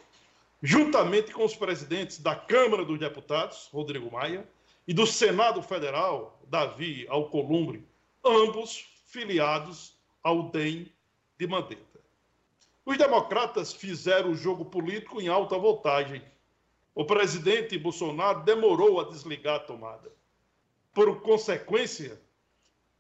juntamente 0.63 1.31
com 1.31 1.45
os 1.45 1.55
presidentes 1.55 2.17
da 2.17 2.35
Câmara 2.35 2.83
dos 2.83 2.97
Deputados, 2.97 3.69
Rodrigo 3.71 4.11
Maia, 4.11 4.49
e 4.87 4.93
do 4.95 5.05
Senado 5.05 5.61
Federal, 5.61 6.41
Davi 6.47 7.05
Alcolumbre, 7.07 7.87
ambos 8.25 8.83
filiados 9.05 9.98
ao 10.23 10.49
DEM 10.49 10.91
de 11.37 11.47
Mandetta. 11.47 11.99
Os 12.85 12.97
democratas 12.97 13.71
fizeram 13.71 14.31
o 14.31 14.35
jogo 14.35 14.65
político 14.65 15.21
em 15.21 15.27
alta 15.27 15.57
voltagem. 15.57 16.21
O 16.95 17.05
presidente 17.05 17.77
Bolsonaro 17.77 18.43
demorou 18.43 18.99
a 18.99 19.05
desligar 19.05 19.57
a 19.57 19.59
tomada. 19.59 20.11
Por 20.93 21.21
consequência, 21.21 22.19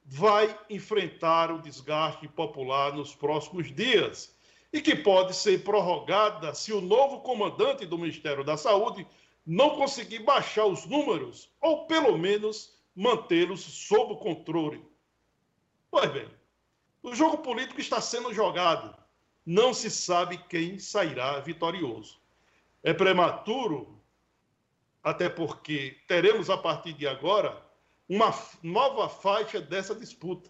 vai 0.05 0.57
enfrentar 0.69 1.51
o 1.51 1.61
desgaste 1.61 2.27
popular 2.27 2.93
nos 2.93 3.15
próximos 3.15 3.73
dias 3.73 4.35
e 4.71 4.81
que 4.81 4.95
pode 4.95 5.35
ser 5.35 5.63
prorrogada 5.63 6.53
se 6.53 6.71
o 6.71 6.81
novo 6.81 7.21
comandante 7.21 7.85
do 7.85 7.97
Ministério 7.97 8.43
da 8.43 8.57
Saúde 8.57 9.05
não 9.45 9.71
conseguir 9.71 10.19
baixar 10.19 10.65
os 10.65 10.85
números 10.85 11.51
ou 11.59 11.87
pelo 11.87 12.17
menos 12.17 12.77
mantê-los 12.95 13.61
sob 13.61 14.15
controle. 14.17 14.83
Pois 15.89 16.11
bem, 16.11 16.27
o 17.01 17.15
jogo 17.15 17.39
político 17.39 17.79
está 17.79 18.01
sendo 18.01 18.33
jogado. 18.33 18.95
Não 19.45 19.73
se 19.73 19.89
sabe 19.89 20.37
quem 20.49 20.77
sairá 20.79 21.39
vitorioso. 21.39 22.19
É 22.83 22.93
prematuro, 22.93 23.99
até 25.03 25.29
porque 25.29 25.97
teremos 26.07 26.49
a 26.49 26.57
partir 26.57 26.93
de 26.93 27.07
agora 27.07 27.65
uma 28.07 28.33
nova 28.61 29.07
faixa 29.07 29.61
dessa 29.61 29.95
disputa, 29.95 30.49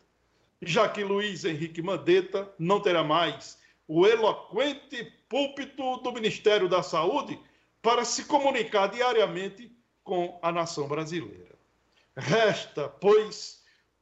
já 0.62 0.88
que 0.88 1.04
Luiz 1.04 1.46
Henrique 1.46 1.82
Mandetta 1.82 2.54
não 2.58 2.80
terá 2.80 3.04
mais 3.04 3.58
o 3.88 4.06
eloquente 4.06 5.04
púlpito 5.28 5.98
do 5.98 6.12
Ministério 6.12 6.70
da 6.70 6.84
Saúde 6.84 7.40
para 7.82 8.06
se 8.06 8.26
comunicar 8.26 8.88
diariamente 8.88 9.72
com 10.04 10.40
a 10.42 10.52
nação 10.52 10.88
brasileira. 10.88 11.58
Resta, 12.16 12.88
pois, 12.88 13.59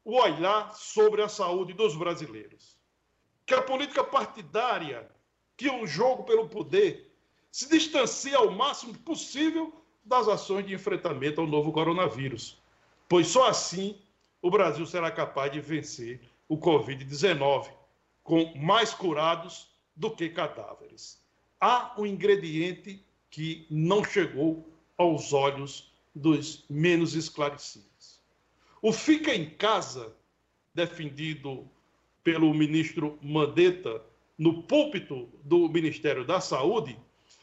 o 0.07 0.21
olhar 0.21 0.73
sobre 0.73 1.21
a 1.21 1.27
saúde 1.27 1.73
dos 1.73 1.93
brasileiros. 1.93 2.77
Que 3.45 3.53
a 3.53 3.61
política 3.61 4.05
partidária, 4.05 5.05
que 5.57 5.69
o 5.69 5.85
jogo 5.85 6.23
pelo 6.23 6.47
poder, 6.47 7.13
se 7.51 7.67
distancie 7.67 8.33
ao 8.33 8.49
máximo 8.49 8.97
possível 8.99 9.73
das 10.05 10.29
ações 10.29 10.65
de 10.65 10.73
enfrentamento 10.73 11.41
ao 11.41 11.45
novo 11.45 11.73
coronavírus, 11.73 12.57
pois 13.09 13.27
só 13.27 13.49
assim 13.49 13.99
o 14.41 14.49
Brasil 14.49 14.85
será 14.85 15.11
capaz 15.11 15.51
de 15.51 15.59
vencer 15.59 16.21
o 16.47 16.57
Covid-19, 16.57 17.69
com 18.23 18.55
mais 18.55 18.93
curados 18.93 19.67
do 19.93 20.09
que 20.09 20.29
cadáveres. 20.29 21.21
Há 21.59 21.93
um 21.97 22.05
ingrediente 22.05 23.03
que 23.29 23.67
não 23.69 24.05
chegou 24.05 24.65
aos 24.97 25.33
olhos 25.33 25.91
dos 26.15 26.63
menos 26.69 27.13
esclarecidos. 27.13 27.96
O 28.87 28.93
fica 28.93 29.35
em 29.35 29.49
casa 29.49 30.15
defendido 30.73 31.69
pelo 32.23 32.53
ministro 32.53 33.19
Mandetta 33.21 34.01
no 34.37 34.63
púlpito 34.63 35.27
do 35.43 35.67
Ministério 35.67 36.23
da 36.23 36.39
Saúde, 36.39 36.97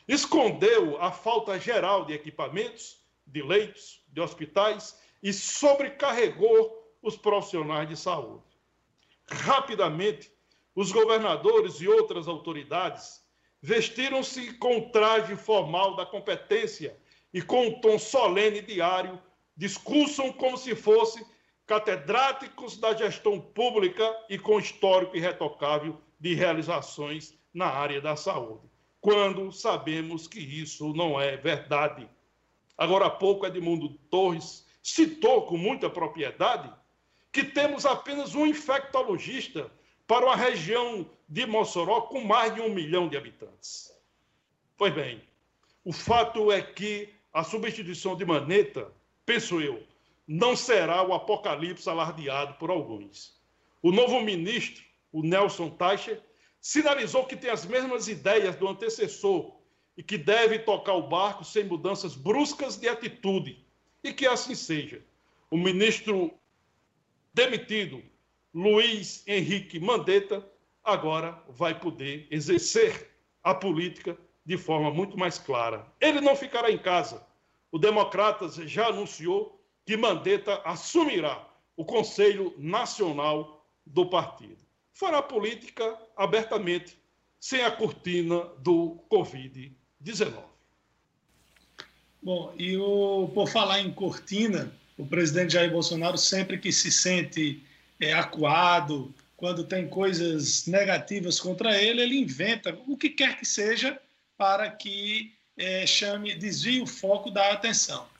escondeu 0.08 0.98
a 1.02 1.12
falta 1.12 1.60
geral 1.60 2.06
de 2.06 2.14
equipamentos, 2.14 2.98
de 3.26 3.42
leitos, 3.42 4.02
de 4.08 4.22
hospitais 4.22 4.98
e 5.22 5.34
sobrecarregou 5.34 6.82
os 7.02 7.14
profissionais 7.14 7.90
de 7.90 7.96
saúde. 7.98 8.42
Rapidamente, 9.28 10.32
os 10.74 10.92
governadores 10.92 11.78
e 11.78 11.86
outras 11.86 12.26
autoridades 12.26 13.22
vestiram-se 13.60 14.54
com 14.54 14.78
o 14.78 14.88
traje 14.88 15.36
formal 15.36 15.94
da 15.94 16.06
competência 16.06 16.96
e 17.34 17.42
com 17.42 17.66
um 17.66 17.80
tom 17.82 17.98
solene 17.98 18.62
diário, 18.62 19.20
discursam 19.54 20.32
como 20.32 20.56
se 20.56 20.74
fossem 20.74 21.22
catedráticos 21.66 22.76
da 22.76 22.94
gestão 22.94 23.40
pública 23.40 24.04
e 24.28 24.38
com 24.38 24.58
histórico 24.58 25.16
irretocável 25.16 26.00
de 26.20 26.34
realizações 26.34 27.34
na 27.52 27.66
área 27.66 28.00
da 28.00 28.16
saúde, 28.16 28.68
quando 29.00 29.50
sabemos 29.52 30.26
que 30.26 30.40
isso 30.40 30.92
não 30.92 31.20
é 31.20 31.36
verdade. 31.36 32.08
Agora 32.76 33.06
há 33.06 33.10
pouco, 33.10 33.46
Edmundo 33.46 33.90
Torres 34.10 34.66
citou 34.82 35.42
com 35.42 35.56
muita 35.56 35.88
propriedade 35.88 36.70
que 37.32 37.42
temos 37.42 37.86
apenas 37.86 38.34
um 38.34 38.46
infectologista 38.46 39.70
para 40.06 40.26
uma 40.26 40.36
região 40.36 41.08
de 41.28 41.46
Mossoró 41.46 42.02
com 42.02 42.20
mais 42.20 42.54
de 42.54 42.60
um 42.60 42.68
milhão 42.68 43.08
de 43.08 43.16
habitantes. 43.16 43.92
Pois 44.76 44.94
bem, 44.94 45.22
o 45.84 45.92
fato 45.92 46.52
é 46.52 46.60
que 46.60 47.08
a 47.32 47.42
substituição 47.42 48.14
de 48.16 48.24
Maneta, 48.24 48.92
penso 49.26 49.60
eu, 49.60 49.82
não 50.26 50.56
será 50.56 51.02
o 51.02 51.12
apocalipse 51.12 51.88
alardeado 51.88 52.54
por 52.54 52.70
alguns. 52.70 53.40
O 53.82 53.92
novo 53.92 54.20
ministro, 54.20 54.82
o 55.12 55.22
Nelson 55.22 55.70
Teicher, 55.70 56.22
sinalizou 56.60 57.26
que 57.26 57.36
tem 57.36 57.50
as 57.50 57.66
mesmas 57.66 58.08
ideias 58.08 58.56
do 58.56 58.66
antecessor 58.66 59.54
e 59.96 60.02
que 60.02 60.16
deve 60.16 60.58
tocar 60.58 60.94
o 60.94 61.08
barco 61.08 61.44
sem 61.44 61.64
mudanças 61.64 62.14
bruscas 62.14 62.76
de 62.76 62.88
atitude. 62.88 63.64
E 64.02 64.12
que 64.12 64.26
assim 64.26 64.54
seja. 64.54 65.02
O 65.50 65.56
ministro 65.56 66.32
demitido, 67.32 68.02
Luiz 68.52 69.22
Henrique 69.26 69.78
Mandetta, 69.78 70.46
agora 70.82 71.42
vai 71.48 71.78
poder 71.78 72.26
exercer 72.30 73.10
a 73.42 73.54
política 73.54 74.16
de 74.44 74.56
forma 74.56 74.90
muito 74.90 75.18
mais 75.18 75.38
clara. 75.38 75.86
Ele 76.00 76.20
não 76.20 76.34
ficará 76.34 76.70
em 76.70 76.78
casa. 76.78 77.26
O 77.70 77.78
Democratas 77.78 78.56
já 78.56 78.88
anunciou 78.88 79.53
que 79.84 79.96
Mandetta 79.96 80.60
assumirá 80.64 81.46
o 81.76 81.84
Conselho 81.84 82.54
Nacional 82.58 83.66
do 83.84 84.06
partido. 84.06 84.56
Fará 84.92 85.20
política 85.22 85.98
abertamente, 86.16 86.96
sem 87.38 87.62
a 87.62 87.70
cortina 87.70 88.44
do 88.58 88.98
Covid-19. 89.10 90.32
Bom, 92.22 92.54
e 92.56 92.76
o, 92.78 93.30
por 93.34 93.48
falar 93.48 93.80
em 93.80 93.92
cortina, 93.92 94.72
o 94.96 95.04
presidente 95.04 95.52
Jair 95.52 95.70
Bolsonaro, 95.70 96.16
sempre 96.16 96.56
que 96.56 96.72
se 96.72 96.90
sente 96.90 97.62
é, 98.00 98.14
acuado, 98.14 99.12
quando 99.36 99.64
tem 99.64 99.86
coisas 99.86 100.66
negativas 100.66 101.38
contra 101.38 101.76
ele, 101.76 102.00
ele 102.00 102.16
inventa 102.16 102.78
o 102.86 102.96
que 102.96 103.10
quer 103.10 103.36
que 103.38 103.44
seja 103.44 104.00
para 104.38 104.70
que 104.70 105.34
é, 105.58 105.86
chame, 105.86 106.34
desvie 106.34 106.80
o 106.80 106.86
foco 106.86 107.30
da 107.30 107.52
atenção 107.52 108.13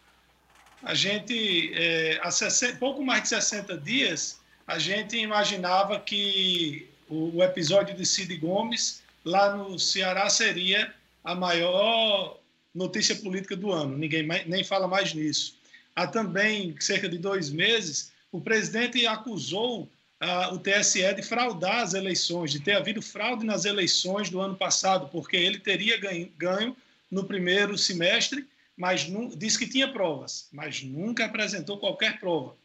a 0.84 0.94
gente, 0.94 1.72
é, 1.74 2.20
há 2.22 2.30
60, 2.30 2.76
pouco 2.76 3.02
mais 3.02 3.22
de 3.22 3.28
60 3.30 3.78
dias, 3.78 4.38
a 4.66 4.78
gente 4.78 5.16
imaginava 5.16 5.98
que 5.98 6.86
o, 7.08 7.38
o 7.38 7.42
episódio 7.42 7.96
de 7.96 8.04
Cid 8.04 8.36
Gomes 8.36 9.02
lá 9.24 9.56
no 9.56 9.78
Ceará 9.78 10.28
seria 10.28 10.92
a 11.24 11.34
maior 11.34 12.38
notícia 12.74 13.16
política 13.16 13.56
do 13.56 13.72
ano. 13.72 13.96
Ninguém 13.96 14.26
mais, 14.26 14.46
nem 14.46 14.62
fala 14.62 14.86
mais 14.86 15.14
nisso. 15.14 15.56
Há 15.96 16.06
também 16.06 16.74
cerca 16.78 17.08
de 17.08 17.16
dois 17.16 17.48
meses, 17.48 18.12
o 18.30 18.40
presidente 18.40 19.06
acusou 19.06 19.88
ah, 20.20 20.52
o 20.52 20.58
TSE 20.58 21.14
de 21.14 21.22
fraudar 21.22 21.80
as 21.80 21.94
eleições, 21.94 22.50
de 22.50 22.60
ter 22.60 22.72
havido 22.72 23.00
fraude 23.00 23.46
nas 23.46 23.64
eleições 23.64 24.28
do 24.28 24.40
ano 24.40 24.56
passado, 24.56 25.08
porque 25.08 25.36
ele 25.36 25.58
teria 25.58 25.96
ganho, 25.98 26.30
ganho 26.36 26.76
no 27.10 27.24
primeiro 27.24 27.78
semestre 27.78 28.46
mas 28.76 29.06
disse 29.36 29.58
que 29.58 29.68
tinha 29.68 29.92
provas, 29.92 30.48
mas 30.52 30.82
nunca 30.82 31.24
apresentou 31.24 31.78
qualquer 31.78 32.18
prova. 32.18 32.56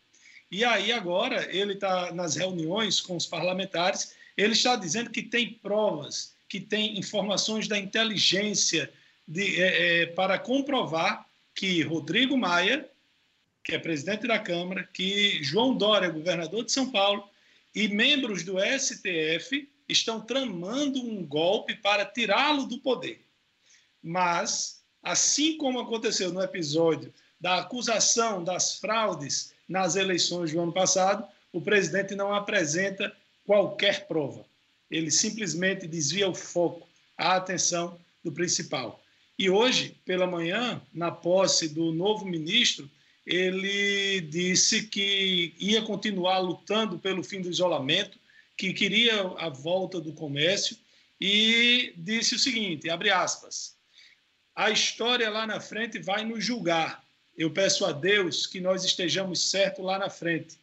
E 0.52 0.66
aí 0.66 0.92
agora 0.92 1.48
ele 1.56 1.74
está 1.74 2.12
nas 2.12 2.36
reuniões 2.36 3.00
com 3.00 3.16
os 3.16 3.28
parlamentares, 3.28 4.16
ele 4.36 4.54
está 4.54 4.76
dizendo 4.76 5.12
que 5.12 5.22
tem 5.22 5.54
provas, 5.54 6.34
que 6.48 6.60
tem 6.60 6.98
informações 6.98 7.68
da 7.68 7.78
inteligência 7.78 8.92
de, 9.28 9.62
é, 9.62 10.02
é, 10.02 10.06
para 10.08 10.40
comprovar 10.40 11.28
que 11.54 11.84
Rodrigo 11.84 12.36
Maia, 12.36 12.90
que 13.64 13.76
é 13.76 13.78
presidente 13.80 14.26
da 14.26 14.40
Câmara, 14.40 14.90
que 14.92 15.44
João 15.44 15.76
Dória, 15.76 16.10
governador 16.10 16.66
de 16.66 16.72
São 16.72 16.90
Paulo, 16.90 17.30
e 17.76 17.88
membros 17.88 18.44
do 18.44 18.56
STF 18.60 19.70
estão 19.88 20.22
tramando 20.22 21.00
um 21.00 21.24
golpe 21.24 21.76
para 21.76 22.06
tirá-lo 22.06 22.66
do 22.66 22.80
poder. 22.80 23.24
Mas 24.02 24.79
Assim 25.02 25.58
como 25.58 25.80
aconteceu 25.80 26.32
no 26.32 26.42
episódio 26.42 27.14
da 27.40 27.60
acusação 27.60 28.44
das 28.44 28.76
fraudes 28.80 29.54
nas 29.68 29.96
eleições 29.96 30.52
do 30.52 30.60
ano 30.60 30.74
passado, 30.74 31.26
o 31.54 31.62
presidente 31.62 32.16
não 32.16 32.34
apresenta 32.34 33.16
qualquer 33.46 34.08
prova. 34.08 34.46
Ele 34.90 35.12
simplesmente 35.12 35.88
desvia 35.88 36.28
o 36.28 36.36
foco, 36.36 36.88
a 37.18 37.36
atenção 37.36 37.98
do 38.24 38.32
principal. 38.32 39.02
E 39.38 39.50
hoje, 39.50 39.96
pela 40.06 40.28
manhã, 40.28 40.82
na 40.94 41.12
posse 41.12 41.70
do 41.70 41.92
novo 41.92 42.26
ministro, 42.26 42.90
ele 43.26 44.22
disse 44.22 44.88
que 44.88 45.54
ia 45.60 45.82
continuar 45.84 46.40
lutando 46.40 46.98
pelo 46.98 47.24
fim 47.24 47.42
do 47.42 47.50
isolamento, 47.50 48.18
que 48.58 48.74
queria 48.74 49.22
a 49.38 49.48
volta 49.48 50.02
do 50.02 50.12
comércio 50.12 50.76
e 51.22 51.94
disse 51.96 52.36
o 52.36 52.40
seguinte, 52.40 52.90
abre 52.90 53.10
aspas, 53.12 53.78
a 54.60 54.70
história 54.70 55.30
lá 55.30 55.48
na 55.48 55.62
frente 55.62 56.00
vai 56.00 56.26
nos 56.26 56.44
julgar. 56.44 57.02
Eu 57.38 57.50
peço 57.50 57.86
a 57.86 57.94
Deus 57.94 58.46
que 58.46 58.60
nós 58.60 58.84
estejamos 58.84 59.50
certos 59.50 59.86
lá 59.86 59.98
na 59.98 60.10
frente. 60.10 60.60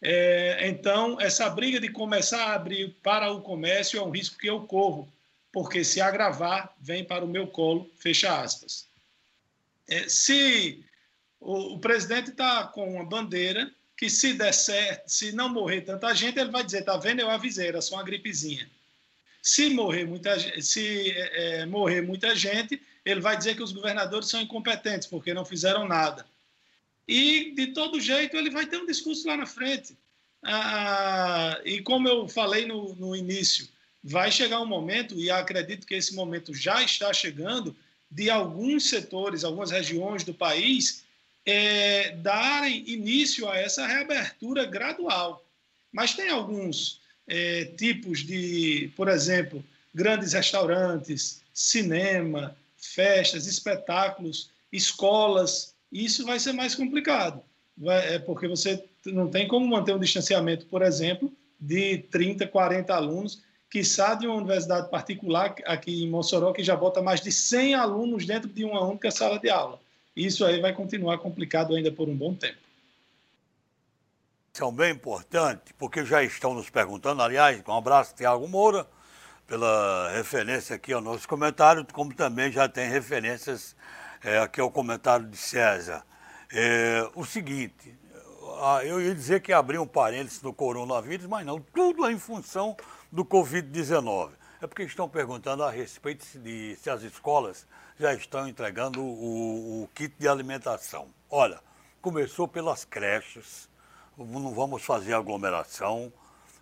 É, 0.00 0.66
então, 0.66 1.20
essa 1.20 1.50
briga 1.50 1.78
de 1.78 1.90
começar 1.90 2.46
a 2.46 2.54
abrir 2.54 2.96
para 3.02 3.30
o 3.30 3.42
comércio 3.42 3.98
é 3.98 4.02
um 4.02 4.08
risco 4.08 4.38
que 4.38 4.48
eu 4.48 4.62
corro, 4.62 5.06
porque 5.52 5.84
se 5.84 6.00
agravar, 6.00 6.74
vem 6.80 7.04
para 7.04 7.22
o 7.22 7.28
meu 7.28 7.46
colo, 7.46 7.90
fecha 7.98 8.40
aspas. 8.40 8.86
É, 9.86 10.08
se 10.08 10.82
o, 11.38 11.74
o 11.74 11.78
presidente 11.78 12.30
está 12.30 12.64
com 12.68 12.94
uma 12.94 13.04
bandeira 13.04 13.70
que 13.98 14.08
se 14.08 14.32
der 14.32 14.54
certo, 14.54 15.10
se 15.10 15.30
não 15.30 15.50
morrer 15.50 15.82
tanta 15.82 16.14
gente, 16.14 16.38
ele 16.38 16.50
vai 16.50 16.64
dizer, 16.64 16.80
tá 16.86 16.96
vendo, 16.96 17.20
eu 17.20 17.28
avisei, 17.28 17.68
era 17.68 17.82
só 17.82 17.96
uma 17.96 18.02
gripezinha. 18.02 18.66
Se 19.42 19.68
morrer 19.68 20.06
muita, 20.06 20.40
se, 20.62 21.10
é, 21.10 21.60
é 21.60 21.66
morrer 21.66 22.00
muita 22.00 22.34
gente, 22.34 22.80
ele 23.04 23.20
vai 23.20 23.36
dizer 23.36 23.54
que 23.54 23.62
os 23.62 23.72
governadores 23.72 24.28
são 24.28 24.40
incompetentes 24.40 25.06
porque 25.06 25.34
não 25.34 25.44
fizeram 25.44 25.86
nada. 25.86 26.26
E, 27.06 27.52
de 27.54 27.68
todo 27.68 28.00
jeito, 28.00 28.36
ele 28.36 28.50
vai 28.50 28.66
ter 28.66 28.78
um 28.78 28.86
discurso 28.86 29.28
lá 29.28 29.36
na 29.36 29.46
frente. 29.46 29.96
Ah, 30.42 31.60
e 31.64 31.80
como 31.82 32.08
eu 32.08 32.28
falei 32.28 32.66
no, 32.66 32.94
no 32.94 33.14
início, 33.14 33.68
vai 34.02 34.30
chegar 34.30 34.60
um 34.60 34.66
momento, 34.66 35.18
e 35.18 35.30
acredito 35.30 35.86
que 35.86 35.94
esse 35.94 36.14
momento 36.14 36.54
já 36.54 36.82
está 36.82 37.12
chegando, 37.12 37.76
de 38.10 38.30
alguns 38.30 38.88
setores, 38.88 39.44
algumas 39.44 39.70
regiões 39.70 40.24
do 40.24 40.32
país 40.32 41.04
é, 41.44 42.12
darem 42.16 42.88
início 42.88 43.48
a 43.48 43.56
essa 43.56 43.86
reabertura 43.86 44.64
gradual. 44.64 45.44
Mas 45.92 46.14
tem 46.14 46.28
alguns 46.28 47.00
é, 47.26 47.64
tipos 47.76 48.20
de, 48.20 48.90
por 48.96 49.08
exemplo, 49.08 49.64
grandes 49.94 50.32
restaurantes, 50.32 51.42
cinema, 51.52 52.56
festas, 52.92 53.46
espetáculos, 53.46 54.50
escolas, 54.72 55.74
isso 55.90 56.24
vai 56.24 56.38
ser 56.38 56.52
mais 56.52 56.74
complicado, 56.74 57.42
vai, 57.76 58.14
é 58.14 58.18
porque 58.18 58.48
você 58.48 58.84
não 59.06 59.28
tem 59.28 59.46
como 59.46 59.66
manter 59.66 59.94
um 59.94 59.98
distanciamento, 59.98 60.66
por 60.66 60.82
exemplo, 60.82 61.32
de 61.60 61.98
30, 61.98 62.46
40 62.46 62.94
alunos, 62.94 63.42
que 63.70 63.82
sabe 63.82 64.22
de 64.22 64.26
uma 64.26 64.36
universidade 64.36 64.88
particular 64.90 65.54
aqui 65.64 66.04
em 66.04 66.08
Mossoró, 66.08 66.52
que 66.52 66.62
já 66.62 66.76
bota 66.76 67.02
mais 67.02 67.20
de 67.20 67.32
100 67.32 67.74
alunos 67.74 68.24
dentro 68.24 68.48
de 68.48 68.64
uma 68.64 68.80
única 68.80 69.10
sala 69.10 69.38
de 69.38 69.50
aula. 69.50 69.80
Isso 70.14 70.44
aí 70.44 70.60
vai 70.60 70.72
continuar 70.72 71.18
complicado 71.18 71.74
ainda 71.74 71.90
por 71.90 72.08
um 72.08 72.16
bom 72.16 72.34
tempo. 72.34 72.58
São 74.52 74.72
bem 74.72 74.92
importante, 74.92 75.74
porque 75.76 76.04
já 76.04 76.22
estão 76.22 76.54
nos 76.54 76.70
perguntando, 76.70 77.20
aliás, 77.20 77.60
um 77.66 77.72
abraço, 77.72 78.14
Tiago 78.14 78.46
Moura, 78.46 78.86
pela 79.46 80.10
referência 80.12 80.76
aqui 80.76 80.92
ao 80.92 81.00
nosso 81.00 81.28
comentário, 81.28 81.86
como 81.92 82.14
também 82.14 82.50
já 82.50 82.68
tem 82.68 82.88
referências 82.88 83.76
é, 84.22 84.38
aqui 84.38 84.60
ao 84.60 84.70
comentário 84.70 85.26
de 85.26 85.36
César. 85.36 86.04
É, 86.52 87.08
o 87.14 87.24
seguinte, 87.24 87.94
eu 88.84 89.00
ia 89.00 89.14
dizer 89.14 89.40
que 89.40 89.52
abrir 89.52 89.78
um 89.78 89.86
parênteses 89.86 90.40
no 90.40 90.52
coronavírus, 90.52 91.26
mas 91.26 91.44
não, 91.44 91.60
tudo 91.60 92.06
é 92.06 92.12
em 92.12 92.18
função 92.18 92.76
do 93.10 93.24
Covid-19. 93.24 94.30
É 94.62 94.66
porque 94.66 94.82
estão 94.84 95.08
perguntando 95.08 95.62
a 95.62 95.70
respeito 95.70 96.26
de 96.38 96.76
se 96.76 96.88
as 96.88 97.02
escolas 97.02 97.66
já 97.98 98.14
estão 98.14 98.48
entregando 98.48 99.02
o, 99.02 99.82
o 99.82 99.88
kit 99.94 100.14
de 100.18 100.26
alimentação. 100.26 101.08
Olha, 101.30 101.60
começou 102.00 102.48
pelas 102.48 102.84
creches, 102.84 103.68
não 104.16 104.54
vamos 104.54 104.82
fazer 104.82 105.12
aglomeração, 105.12 106.12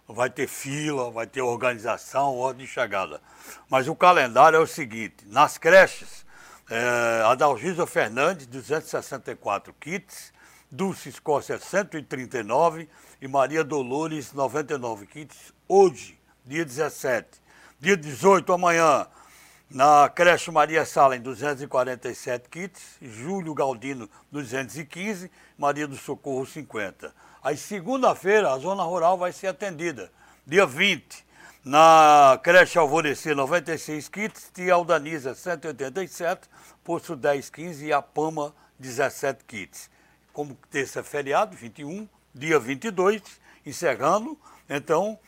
vai 0.08 0.30
ter 0.30 0.46
fila, 0.46 1.10
vai 1.10 1.26
ter 1.26 1.42
organização, 1.42 2.36
ordem 2.36 2.66
de 2.66 2.72
chegada. 2.72 3.20
Mas 3.68 3.88
o 3.88 3.94
calendário 3.94 4.56
é 4.56 4.60
o 4.60 4.66
seguinte: 4.66 5.24
nas 5.26 5.58
creches, 5.58 6.24
é, 6.70 7.22
Adalgisa 7.26 7.86
Fernandes, 7.86 8.46
264 8.46 9.72
kits, 9.74 10.32
Dulce 10.70 11.08
Escócia, 11.08 11.58
139 11.58 12.88
e 13.20 13.28
Maria 13.28 13.62
Dolores, 13.62 14.32
99 14.32 15.06
kits, 15.06 15.52
hoje, 15.68 16.18
dia 16.44 16.64
17. 16.64 17.42
Dia 17.78 17.96
18, 17.96 18.52
amanhã, 18.52 19.06
na 19.68 20.08
creche 20.08 20.50
Maria 20.50 20.86
Sala, 20.86 21.16
em 21.16 21.20
247 21.20 22.48
kits, 22.48 22.96
Júlio 23.02 23.52
Galdino, 23.54 24.08
215, 24.30 25.30
Maria 25.58 25.88
do 25.88 25.96
Socorro, 25.96 26.46
50. 26.46 27.12
Aí, 27.44 27.56
segunda-feira, 27.56 28.52
a 28.52 28.58
zona 28.58 28.84
rural 28.84 29.18
vai 29.18 29.32
ser 29.32 29.48
atendida. 29.48 30.12
Dia 30.46 30.64
20, 30.64 31.26
na 31.64 32.38
creche 32.40 32.78
Alvorecer, 32.78 33.34
96 33.34 34.08
kits, 34.08 34.48
Tia 34.54 34.74
Aldaniza, 34.74 35.34
187, 35.34 36.48
Poço 36.84 37.16
10, 37.16 37.50
15 37.50 37.86
e 37.86 37.92
a 37.92 38.00
Pama, 38.00 38.54
17 38.78 39.44
kits. 39.44 39.90
Como 40.32 40.56
terça 40.70 41.00
é 41.00 41.02
feriado, 41.02 41.56
21, 41.56 42.08
dia 42.32 42.60
22, 42.60 43.20
encerrando, 43.66 44.38
então, 44.70 45.18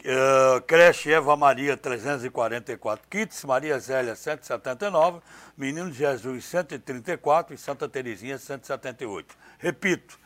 uh, 0.00 0.60
creche 0.62 1.12
Eva 1.12 1.36
Maria, 1.36 1.76
344 1.76 3.06
kits, 3.08 3.44
Maria 3.44 3.78
Zélia, 3.78 4.16
179, 4.16 5.20
Menino 5.56 5.92
Jesus, 5.92 6.44
134 6.46 7.54
e 7.54 7.58
Santa 7.58 7.88
Terezinha, 7.88 8.38
178. 8.38 9.36
Repito, 9.58 10.18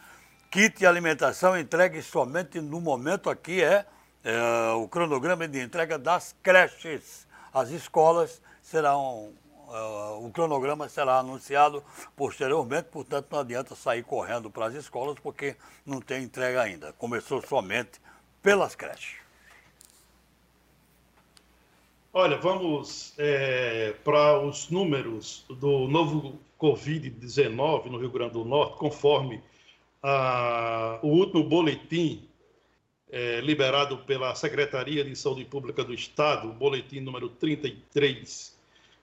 kit 0.55 0.79
de 0.79 0.87
alimentação 0.87 1.59
entregue 1.59 2.01
somente 2.01 2.61
no 2.61 2.81
momento 2.81 3.29
aqui 3.29 3.61
é, 3.61 3.85
é, 4.23 4.71
o 4.75 4.87
cronograma 4.87 5.49
de 5.49 5.61
entrega 5.61 5.99
das 5.99 6.33
creches. 6.45 7.27
As 7.53 7.71
escolas 7.71 8.41
serão, 8.63 9.33
uh, 9.67 10.25
o 10.25 10.31
cronograma 10.31 10.89
será 10.89 11.19
anunciado 11.19 11.83
posteriormente, 12.15 12.87
portanto 12.93 13.27
não 13.33 13.41
adianta 13.41 13.75
sair 13.75 14.05
correndo 14.05 14.49
para 14.49 14.67
as 14.67 14.75
escolas 14.75 15.19
porque 15.21 15.57
não 15.85 16.01
tem 16.01 16.23
entrega 16.23 16.63
ainda. 16.63 16.93
Começou 16.93 17.43
somente 17.43 18.01
pelas 18.41 18.77
creches. 18.77 19.17
Olha, 22.13 22.37
vamos 22.37 23.13
é, 23.19 23.93
para 24.05 24.39
os 24.39 24.71
números 24.71 25.45
do 25.49 25.89
novo 25.89 26.39
Covid-19 26.61 27.87
no 27.87 27.99
Rio 27.99 28.11
Grande 28.11 28.35
do 28.35 28.45
Norte, 28.45 28.79
conforme 28.79 29.43
a, 30.07 30.99
o 31.03 31.09
último 31.09 31.43
boletim 31.43 32.29
é, 33.11 33.41
liberado 33.41 33.97
pela 33.99 34.35
Secretaria 34.35 35.03
de 35.03 35.17
Saúde 35.17 35.47
Pública 35.47 35.83
do 35.83 35.95
Estado, 35.95 36.51
o 36.51 36.53
boletim 36.53 37.01
número 37.01 37.31
33. 37.31 38.55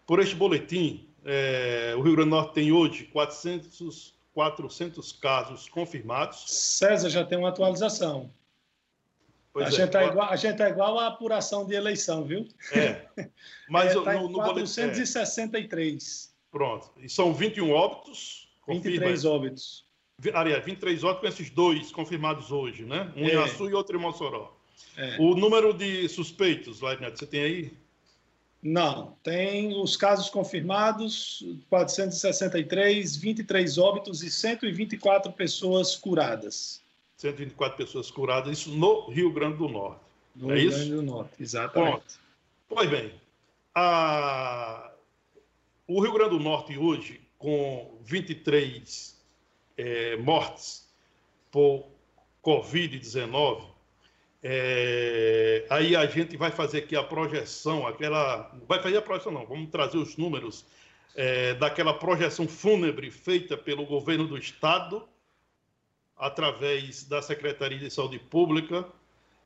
Por 0.05 0.19
este 0.19 0.35
boletim, 0.35 1.07
é, 1.25 1.95
o 1.97 2.01
Rio 2.01 2.15
Grande 2.15 2.29
do 2.29 2.35
Norte 2.35 2.53
tem 2.53 2.71
hoje 2.71 3.05
400, 3.05 4.13
400 4.31 5.11
casos 5.13 5.67
confirmados. 5.67 6.43
César 6.47 7.09
já 7.09 7.25
tem 7.25 7.39
uma 7.39 7.49
atualização. 7.49 8.31
Pois 9.51 9.65
a, 9.65 9.69
é, 9.69 9.71
gente 9.71 9.89
tá 9.89 10.03
igual, 10.05 10.29
a 10.29 10.35
gente 10.35 10.57
tá 10.57 10.69
igual 10.69 10.99
à 10.99 11.07
apuração 11.07 11.65
de 11.65 11.73
eleição, 11.73 12.23
viu? 12.23 12.47
É. 12.73 13.07
Mas 13.67 13.95
é, 13.97 14.03
tá 14.03 14.13
no, 14.13 14.29
no 14.29 14.37
463. 14.37 15.49
Boletim, 15.51 16.27
é. 16.27 16.51
Pronto. 16.51 16.91
E 16.97 17.09
são 17.09 17.33
21 17.33 17.71
óbitos. 17.71 18.47
23 18.67 19.25
óbitos 19.25 19.90
aliás, 20.33 20.63
23 20.63 21.03
óbitos 21.03 21.21
com 21.21 21.27
esses 21.27 21.49
dois 21.49 21.91
confirmados 21.91 22.51
hoje, 22.51 22.83
né? 22.83 23.11
Um 23.15 23.25
é. 23.25 23.33
em 23.33 23.37
Açu 23.37 23.69
e 23.69 23.73
outro 23.73 23.97
em 23.97 24.01
Mossoró. 24.01 24.55
É. 24.97 25.17
O 25.19 25.35
número 25.35 25.73
de 25.73 26.07
suspeitos, 26.09 26.81
Lainete, 26.81 27.19
você 27.19 27.25
tem 27.25 27.41
aí? 27.41 27.73
Não, 28.61 29.17
tem 29.23 29.75
os 29.79 29.97
casos 29.97 30.29
confirmados, 30.29 31.43
463, 31.69 33.15
23 33.15 33.77
óbitos 33.79 34.21
e 34.21 34.29
124 34.29 35.31
pessoas 35.31 35.95
curadas. 35.95 36.81
124 37.17 37.77
pessoas 37.77 38.11
curadas, 38.11 38.59
isso 38.59 38.69
no 38.71 39.09
Rio 39.09 39.31
Grande 39.31 39.57
do 39.57 39.67
Norte. 39.67 40.01
No 40.35 40.51
é 40.51 40.59
Rio 40.59 40.69
isso? 40.69 40.77
Grande 40.77 40.93
do 40.93 41.01
Norte, 41.01 41.31
exatamente. 41.39 41.91
Pronto. 41.91 42.19
Pois 42.69 42.89
bem, 42.89 43.11
a... 43.73 44.91
o 45.87 45.99
Rio 45.99 46.13
Grande 46.13 46.37
do 46.37 46.39
Norte 46.39 46.77
hoje, 46.77 47.19
com 47.39 47.97
23 48.03 49.20
é, 49.81 50.17
mortes 50.17 50.87
por 51.49 51.87
Covid-19, 52.43 53.71
é, 54.43 55.65
aí 55.69 55.95
a 55.95 56.07
gente 56.07 56.35
vai 56.35 56.49
fazer 56.51 56.79
aqui 56.79 56.95
a 56.95 57.03
projeção, 57.03 57.85
aquela. 57.85 58.51
Vai 58.67 58.81
fazer 58.81 58.97
a 58.97 59.01
projeção, 59.01 59.31
não, 59.31 59.45
vamos 59.45 59.69
trazer 59.69 59.97
os 59.97 60.17
números 60.17 60.65
é, 61.15 61.53
daquela 61.55 61.93
projeção 61.93 62.47
fúnebre 62.47 63.11
feita 63.11 63.57
pelo 63.57 63.85
governo 63.85 64.25
do 64.27 64.37
Estado, 64.37 65.07
através 66.17 67.03
da 67.03 67.21
Secretaria 67.21 67.77
de 67.77 67.91
Saúde 67.91 68.17
Pública, 68.17 68.87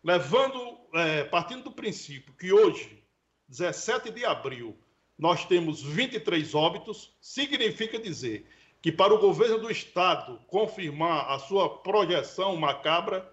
levando, 0.02 0.78
é, 0.94 1.24
partindo 1.24 1.64
do 1.64 1.72
princípio 1.72 2.32
que 2.34 2.52
hoje, 2.52 3.02
17 3.48 4.10
de 4.10 4.24
abril, 4.24 4.76
nós 5.18 5.44
temos 5.44 5.82
23 5.82 6.54
óbitos, 6.54 7.12
significa 7.20 7.98
dizer 7.98 8.46
que 8.80 8.92
para 8.92 9.12
o 9.12 9.18
governo 9.18 9.58
do 9.58 9.68
estado 9.70 10.40
confirmar 10.46 11.28
a 11.30 11.38
sua 11.40 11.78
projeção 11.78 12.56
macabra, 12.56 13.28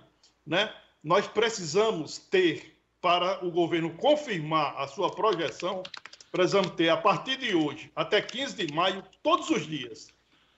né, 0.46 0.70
nós 1.02 1.26
precisamos 1.26 2.18
ter, 2.18 2.76
para 3.00 3.42
o 3.44 3.50
governo 3.50 3.90
confirmar 3.94 4.76
a 4.76 4.86
sua 4.86 5.10
projeção, 5.10 5.82
precisamos 6.30 6.70
ter, 6.72 6.90
a 6.90 6.96
partir 6.96 7.38
de 7.38 7.54
hoje, 7.54 7.90
até 7.96 8.20
15 8.20 8.56
de 8.56 8.72
maio, 8.72 9.02
todos 9.22 9.48
os 9.50 9.66
dias, 9.66 10.08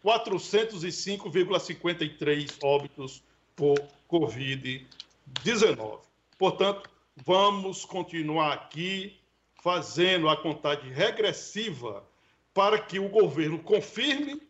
405,53 0.05 2.59
óbitos 2.63 3.23
por 3.55 3.79
Covid-19. 4.11 6.01
Portanto, 6.37 6.91
vamos 7.25 7.85
continuar 7.85 8.53
aqui 8.53 9.17
fazendo 9.63 10.29
a 10.29 10.37
contagem 10.37 10.93
regressiva 10.93 12.05
para 12.53 12.77
que 12.79 12.99
o 12.99 13.09
governo 13.09 13.61
confirme 13.61 14.43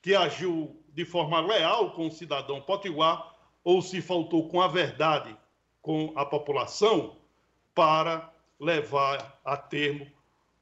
que 0.00 0.14
agiu 0.14 0.79
de 0.94 1.04
forma 1.04 1.40
leal 1.40 1.92
com 1.92 2.06
o 2.06 2.10
cidadão 2.10 2.60
potiguar 2.60 3.34
ou 3.62 3.80
se 3.82 4.00
faltou 4.00 4.48
com 4.48 4.60
a 4.60 4.68
verdade 4.68 5.36
com 5.82 6.12
a 6.14 6.24
população 6.24 7.16
para 7.74 8.30
levar 8.58 9.40
a 9.44 9.56
termo 9.56 10.06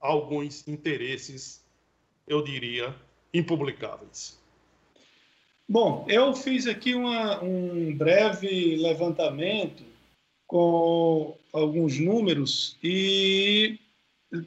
alguns 0.00 0.66
interesses, 0.68 1.64
eu 2.26 2.42
diria, 2.42 2.94
impublicáveis. 3.34 4.38
Bom, 5.68 6.06
eu 6.08 6.34
fiz 6.34 6.66
aqui 6.66 6.94
uma, 6.94 7.42
um 7.42 7.94
breve 7.94 8.76
levantamento 8.76 9.84
com 10.46 11.36
alguns 11.52 11.98
números 11.98 12.78
e 12.82 13.78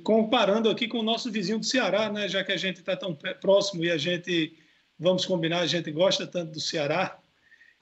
comparando 0.04 0.70
aqui 0.70 0.88
com 0.88 1.00
o 1.00 1.04
nosso 1.04 1.32
vizinho 1.32 1.60
do 1.60 1.66
Ceará, 1.66 2.12
né, 2.12 2.28
já 2.28 2.44
que 2.44 2.52
a 2.52 2.58
gente 2.58 2.80
está 2.80 2.96
tão 2.96 3.16
próximo 3.40 3.84
e 3.84 3.92
a 3.92 3.98
gente 3.98 4.54
vamos 5.02 5.26
combinar, 5.26 5.62
a 5.62 5.68
gente 5.68 5.92
gosta 5.92 6.28
tanto 6.28 6.52
do 6.52 6.60
Ceará. 6.60 7.18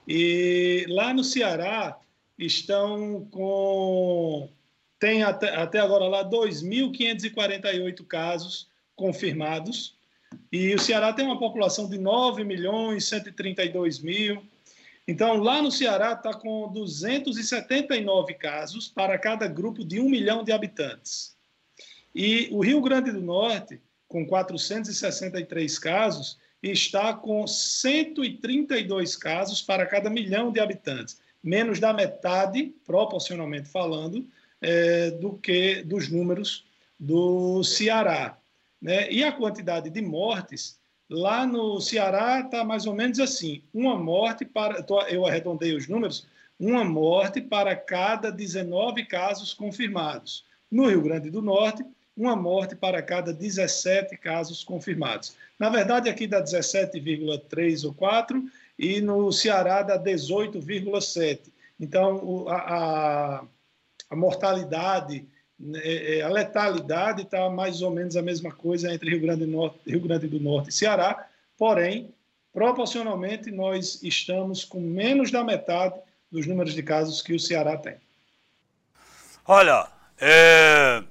E 0.08 0.86
lá 0.88 1.14
no 1.14 1.24
Ceará 1.24 2.00
estão 2.38 3.28
com. 3.30 4.50
Tem 4.98 5.24
até, 5.24 5.56
até 5.56 5.80
agora 5.80 6.08
lá 6.08 6.28
2.548 6.28 8.06
casos 8.06 8.70
confirmados. 8.96 9.98
E 10.52 10.74
o 10.74 10.80
Ceará 10.80 11.12
tem 11.14 11.26
uma 11.26 11.40
população 11.40 11.90
de 11.90 11.98
9 11.98 12.44
milhões 12.44 13.06
132 13.06 14.00
mil. 14.00 14.42
Então, 15.08 15.38
lá 15.38 15.62
no 15.62 15.72
Ceará 15.72 16.14
está 16.14 16.34
com 16.34 16.72
279 16.72 18.34
casos 18.36 18.88
para 18.88 19.18
cada 19.18 19.48
grupo 19.48 19.84
de 19.84 20.00
um 20.00 20.08
milhão 20.08 20.44
de 20.44 20.52
habitantes. 20.52 21.36
E 22.14 22.48
o 22.52 22.62
Rio 22.62 22.82
Grande 22.82 23.12
do 23.12 23.22
Norte, 23.22 23.82
com 24.08 24.26
463 24.26 25.80
casos, 25.80 26.38
está 26.62 27.14
com 27.14 27.48
132 27.48 29.16
casos 29.16 29.62
para 29.62 29.86
cada 29.86 30.10
milhão 30.10 30.52
de 30.52 30.60
habitantes, 30.60 31.22
menos 31.44 31.80
da 31.80 31.94
metade, 31.94 32.74
proporcionalmente 32.86 33.70
falando, 33.70 34.28
é, 34.62 35.12
do 35.12 35.34
que 35.38 35.84
dos 35.84 36.10
números 36.10 36.66
do 37.00 37.64
Ceará. 37.64 38.38
Né? 38.82 39.12
E 39.12 39.24
a 39.24 39.32
quantidade 39.32 39.90
de 39.90 40.02
mortes 40.02 40.80
Lá 41.10 41.44
no 41.44 41.82
Ceará 41.82 42.42
está 42.42 42.64
mais 42.64 42.86
ou 42.86 42.94
menos 42.94 43.20
assim: 43.20 43.64
uma 43.74 43.98
morte 43.98 44.46
para. 44.46 44.86
Eu 45.10 45.26
arredondei 45.26 45.76
os 45.76 45.88
números, 45.88 46.28
uma 46.60 46.84
morte 46.84 47.42
para 47.42 47.76
cada 47.76 48.32
19 48.32 49.06
casos 49.06 49.52
confirmados. 49.52 50.46
No 50.70 50.88
Rio 50.88 51.02
Grande 51.02 51.32
do 51.32 51.42
Norte, 51.42 51.84
uma 52.20 52.36
morte 52.36 52.76
para 52.76 53.02
cada 53.02 53.32
17 53.32 54.18
casos 54.18 54.64
confirmados. 54.64 55.36
Na 55.58 55.70
verdade, 55.70 56.10
aqui 56.10 56.28
dá 56.28 56.44
17,3 56.44 57.86
ou 57.86 57.94
4 57.94 58.44
e 58.78 59.00
no 59.00 59.32
Ceará 59.32 59.82
dá 59.82 59.98
18,7. 59.98 61.40
Então, 61.80 62.46
a, 62.50 62.56
a, 62.56 63.44
a 64.10 64.16
mortalidade 64.16 65.26
é, 65.76 66.18
é, 66.18 66.22
a 66.22 66.30
letalidade 66.30 67.24
está 67.24 67.50
mais 67.50 67.82
ou 67.82 67.92
menos 67.92 68.16
a 68.16 68.22
mesma 68.22 68.52
coisa 68.52 68.94
entre 68.94 69.10
Rio 69.10 69.22
Grande, 69.22 69.46
do 69.46 69.52
Norte, 69.52 69.80
Rio 69.86 70.02
Grande 70.02 70.28
do 70.28 70.40
Norte 70.40 70.70
e 70.70 70.74
Ceará, 70.74 71.28
porém, 71.58 72.14
proporcionalmente, 72.54 73.52
nós 73.52 74.02
estamos 74.02 74.64
com 74.64 74.80
menos 74.80 75.32
da 75.32 75.44
metade 75.44 75.96
dos 76.32 76.48
números 76.48 76.74
de 76.74 76.84
casos 76.84 77.22
que 77.22 77.34
o 77.34 77.40
Ceará 77.40 77.78
tem. 77.78 77.96
Olha, 79.46 79.88
é, 80.18 81.04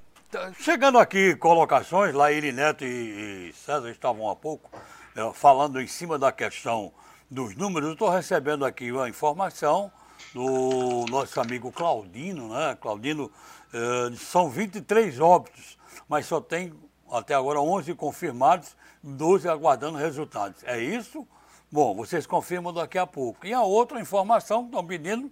chegando 0.58 0.98
aqui 0.98 1.34
colocações, 1.36 2.14
Laíri 2.14 2.52
Neto 2.52 2.84
e, 2.84 3.52
César 3.54 3.90
estavam 3.90 4.28
há 4.30 4.36
pouco 4.36 4.70
é, 5.16 5.32
falando 5.32 5.80
em 5.80 5.86
cima 5.86 6.18
da 6.18 6.30
questão 6.30 6.92
dos 7.30 7.54
números. 7.54 7.92
Estou 7.92 8.10
recebendo 8.10 8.64
aqui 8.64 8.92
uma 8.92 9.08
informação 9.08 9.90
do 10.34 11.06
nosso 11.10 11.40
amigo 11.40 11.72
Claudino, 11.72 12.50
né? 12.50 12.76
Claudino 12.80 13.30
eh, 13.72 14.14
são 14.16 14.50
23 14.50 15.20
óbitos, 15.20 15.78
mas 16.08 16.26
só 16.26 16.40
tem 16.40 16.72
até 17.10 17.34
agora 17.34 17.60
11 17.60 17.94
confirmados, 17.94 18.76
12 19.02 19.48
aguardando 19.48 19.96
resultados. 19.96 20.62
É 20.64 20.78
isso? 20.78 21.26
Bom, 21.70 21.94
vocês 21.94 22.26
confirmam 22.26 22.72
daqui 22.72 22.98
a 22.98 23.06
pouco. 23.06 23.46
E 23.46 23.52
a 23.52 23.62
outra 23.62 24.00
informação 24.00 24.62
que 24.62 24.68
estão 24.68 24.86
pedindo, 24.86 25.30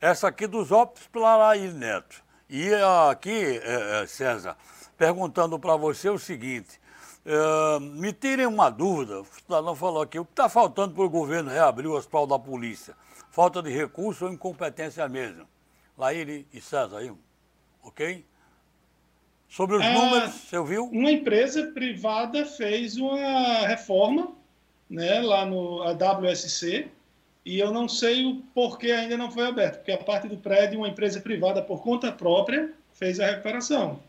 essa 0.00 0.28
aqui 0.28 0.46
dos 0.46 0.70
óbitos 0.70 1.06
pela 1.08 1.36
Laí 1.36 1.68
Neto. 1.72 2.27
E 2.48 2.72
aqui, 3.10 3.60
é, 3.62 4.06
César, 4.06 4.56
perguntando 4.96 5.58
para 5.58 5.76
você 5.76 6.08
o 6.08 6.18
seguinte, 6.18 6.80
é, 7.24 7.80
me 7.80 8.12
tirem 8.12 8.46
uma 8.46 8.70
dúvida, 8.70 9.20
o 9.20 9.24
cidadão 9.24 9.74
falou 9.74 10.02
aqui, 10.02 10.18
o 10.18 10.24
que 10.24 10.32
está 10.32 10.48
faltando 10.48 10.94
para 10.94 11.04
o 11.04 11.10
governo 11.10 11.50
reabrir 11.50 11.86
o 11.86 11.96
hospital 11.96 12.26
da 12.26 12.38
polícia? 12.38 12.96
Falta 13.30 13.62
de 13.62 13.70
recurso 13.70 14.24
ou 14.24 14.32
incompetência 14.32 15.06
mesmo? 15.08 15.46
Laíri 15.96 16.46
e 16.52 16.60
César 16.60 16.98
aí 16.98 17.12
ok? 17.88 18.24
Sobre 19.48 19.76
os 19.76 19.82
é, 19.82 19.92
números, 19.94 20.34
você 20.34 20.58
ouviu? 20.58 20.84
Uma 20.86 21.10
empresa 21.10 21.66
privada 21.72 22.44
fez 22.44 22.96
uma 22.96 23.66
reforma 23.66 24.32
né, 24.88 25.20
lá 25.20 25.46
no 25.46 25.82
WSC 25.84 26.88
e 27.48 27.58
eu 27.58 27.72
não 27.72 27.88
sei 27.88 28.26
o 28.26 28.42
porquê 28.54 28.92
ainda 28.92 29.16
não 29.16 29.30
foi 29.30 29.46
aberto, 29.46 29.76
porque 29.76 29.90
a 29.90 29.96
parte 29.96 30.28
do 30.28 30.36
prédio, 30.36 30.80
uma 30.80 30.88
empresa 30.88 31.18
privada 31.18 31.62
por 31.62 31.82
conta 31.82 32.12
própria 32.12 32.74
fez 32.92 33.18
a 33.18 33.26
recuperação. 33.26 34.00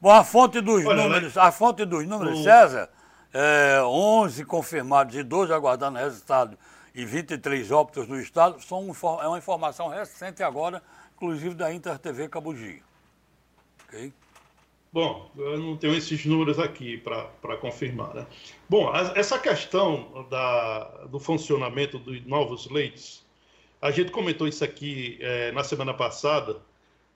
Bom, 0.00 0.10
a 0.10 0.22
fonte 0.22 0.60
dos 0.60 0.86
Olha, 0.86 1.02
números, 1.02 1.36
a 1.36 1.50
fonte 1.50 1.84
dos 1.84 2.06
números, 2.06 2.44
César, 2.44 2.88
é, 3.34 3.82
11 3.82 4.44
confirmados 4.44 5.16
e 5.16 5.24
12 5.24 5.52
aguardando 5.52 5.98
resultado 5.98 6.56
e 6.94 7.04
23 7.04 7.68
óbitos 7.72 8.06
no 8.06 8.20
estado, 8.20 8.62
são, 8.62 8.94
é 9.20 9.26
uma 9.26 9.38
informação 9.38 9.88
recente 9.88 10.40
agora 10.40 10.80
inclusive 11.16 11.54
da 11.54 11.72
Inter 11.72 11.98
TV 11.98 12.28
Cabugi. 12.28 12.80
Ok? 13.84 14.12
Bom, 14.92 15.30
eu 15.36 15.56
não 15.56 15.76
tenho 15.76 15.94
esses 15.94 16.26
números 16.26 16.58
aqui 16.58 16.98
para 16.98 17.56
confirmar. 17.58 18.12
Né? 18.12 18.26
Bom, 18.68 18.92
essa 19.14 19.38
questão 19.38 20.26
da, 20.28 21.06
do 21.06 21.20
funcionamento 21.20 21.96
dos 21.96 22.24
novos 22.26 22.68
leitos, 22.68 23.24
a 23.80 23.92
gente 23.92 24.10
comentou 24.10 24.48
isso 24.48 24.64
aqui 24.64 25.16
é, 25.20 25.52
na 25.52 25.62
semana 25.62 25.94
passada, 25.94 26.60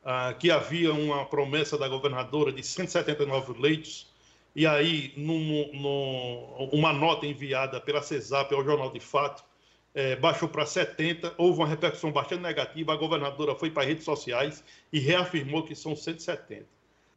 ah, 0.05 0.35
que 0.39 0.53
havia 0.53 0.95
uma 0.95 1.25
promessa 1.25 1.77
da 1.77 1.89
governadora 1.89 2.53
de 2.53 2.63
179 2.63 3.61
leitos, 3.61 4.13
e 4.55 4.69
aí, 4.69 5.13
num, 5.17 5.69
num, 5.73 6.69
uma 6.73 6.93
nota 6.93 7.27
enviada 7.27 7.81
pela 7.81 8.03
CESAP 8.03 8.55
ao 8.55 8.65
Jornal 8.65 8.93
de 8.93 9.01
Fato, 9.01 9.45
é, 9.93 10.15
baixou 10.15 10.49
para 10.49 10.65
70, 10.65 11.35
houve 11.37 11.59
uma 11.59 11.67
repercussão 11.67 12.13
bastante 12.13 12.43
negativa, 12.43 12.93
a 12.93 12.97
governadora 12.97 13.57
foi 13.57 13.71
para 13.71 13.85
redes 13.85 14.05
sociais 14.05 14.63
e 14.93 15.01
reafirmou 15.01 15.65
que 15.65 15.75
são 15.75 15.97
170. 15.97 16.74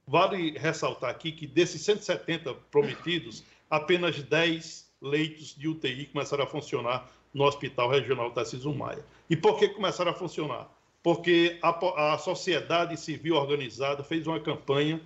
Vale 0.07 0.57
ressaltar 0.57 1.09
aqui 1.09 1.33
que 1.33 1.45
desses 1.45 1.81
170 1.81 2.53
prometidos, 2.71 3.43
apenas 3.69 4.21
10 4.23 4.89
leitos 5.01 5.53
de 5.53 5.67
UTI 5.67 6.05
começaram 6.05 6.45
a 6.45 6.47
funcionar 6.47 7.11
no 7.33 7.43
Hospital 7.43 7.89
Regional 7.89 8.31
Tarcísio 8.31 8.73
Maia. 8.73 9.05
E 9.29 9.35
por 9.35 9.59
que 9.59 9.67
começaram 9.67 10.11
a 10.11 10.13
funcionar? 10.13 10.71
Porque 11.03 11.59
a, 11.61 12.13
a 12.13 12.17
sociedade 12.17 12.97
civil 12.97 13.35
organizada 13.35 14.01
fez 14.01 14.25
uma 14.25 14.39
campanha 14.39 15.01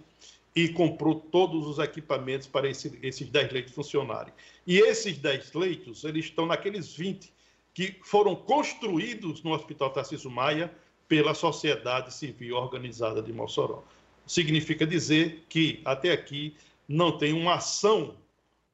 e 0.55 0.69
comprou 0.69 1.15
todos 1.15 1.65
os 1.65 1.79
equipamentos 1.79 2.45
para 2.45 2.69
esse, 2.69 2.99
esses 3.01 3.27
10 3.27 3.51
leitos 3.51 3.73
funcionarem. 3.73 4.33
E 4.67 4.77
esses 4.79 5.17
10 5.17 5.53
leitos, 5.53 6.03
eles 6.03 6.25
estão 6.25 6.45
naqueles 6.45 6.95
20 6.95 7.33
que 7.73 7.99
foram 8.03 8.35
construídos 8.35 9.41
no 9.41 9.51
Hospital 9.53 9.89
Tarcísio 9.89 10.29
Maia 10.29 10.71
pela 11.07 11.33
Sociedade 11.33 12.13
Civil 12.13 12.55
Organizada 12.55 13.21
de 13.21 13.33
Mossoró. 13.33 13.83
Significa 14.25 14.85
dizer 14.85 15.45
que, 15.49 15.81
até 15.83 16.11
aqui, 16.11 16.55
não 16.87 17.17
tem 17.17 17.33
uma 17.33 17.55
ação 17.55 18.15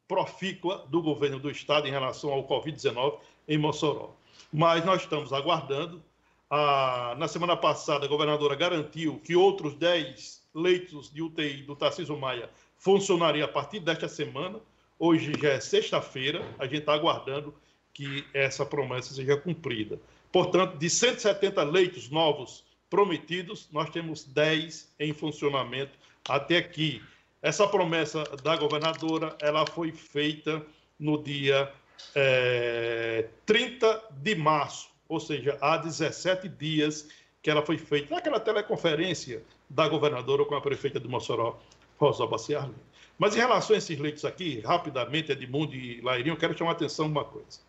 profícua 0.07 0.85
do 0.89 1.01
governo 1.01 1.39
do 1.39 1.51
Estado 1.51 1.87
em 1.87 1.91
relação 1.91 2.31
ao 2.31 2.47
Covid-19 2.47 3.19
em 3.47 3.57
Mossoró. 3.57 4.15
Mas 4.51 4.85
nós 4.85 5.01
estamos 5.01 5.33
aguardando. 5.33 6.01
Ah, 6.49 7.15
na 7.17 7.27
semana 7.27 7.57
passada, 7.57 8.05
a 8.05 8.09
governadora 8.09 8.55
garantiu 8.55 9.19
que 9.19 9.35
outros 9.35 9.73
10 9.75 10.41
leitos 10.55 11.11
de 11.11 11.21
UTI 11.21 11.63
do 11.63 11.75
Tarcísio 11.75 12.17
Maia 12.17 12.49
funcionariam 12.77 13.45
a 13.45 13.47
partir 13.47 13.79
desta 13.79 14.07
semana. 14.07 14.59
Hoje 14.97 15.33
já 15.39 15.49
é 15.49 15.59
sexta-feira, 15.59 16.43
a 16.57 16.65
gente 16.65 16.79
está 16.79 16.93
aguardando 16.93 17.53
que 17.93 18.25
essa 18.33 18.65
promessa 18.65 19.13
seja 19.13 19.35
cumprida. 19.37 19.99
Portanto, 20.31 20.77
de 20.77 20.89
170 20.89 21.63
leitos 21.63 22.09
novos 22.09 22.63
prometidos, 22.89 23.67
nós 23.71 23.89
temos 23.89 24.23
10 24.23 24.93
em 24.99 25.13
funcionamento 25.13 25.97
até 26.27 26.57
aqui. 26.57 27.01
Essa 27.41 27.67
promessa 27.67 28.23
da 28.43 28.55
governadora 28.55 29.35
ela 29.41 29.65
foi 29.65 29.91
feita 29.91 30.65
no 30.99 31.21
dia 31.21 31.71
é, 32.15 33.27
30 33.45 34.03
de 34.11 34.35
março, 34.35 34.89
ou 35.07 35.19
seja, 35.19 35.57
há 35.61 35.77
17 35.77 36.49
dias 36.49 37.07
que 37.41 37.49
ela 37.49 37.65
foi 37.65 37.77
feita 37.77 38.13
naquela 38.13 38.39
teleconferência 38.39 39.43
da 39.69 39.87
governadora 39.87 40.45
com 40.45 40.55
a 40.55 40.61
prefeita 40.61 40.99
de 40.99 41.07
Mossoró, 41.07 41.59
Rosa 41.97 42.25
Baciarli. 42.25 42.75
Mas 43.17 43.35
em 43.35 43.39
relação 43.39 43.75
a 43.75 43.77
esses 43.77 43.97
leitos 43.97 44.25
aqui, 44.25 44.59
rapidamente, 44.61 45.31
Edmundo 45.31 45.73
e 45.73 46.01
Lairinho, 46.01 46.33
eu 46.33 46.37
quero 46.37 46.57
chamar 46.57 46.71
a 46.71 46.73
atenção 46.73 47.07
uma 47.07 47.23
coisa. 47.23 47.59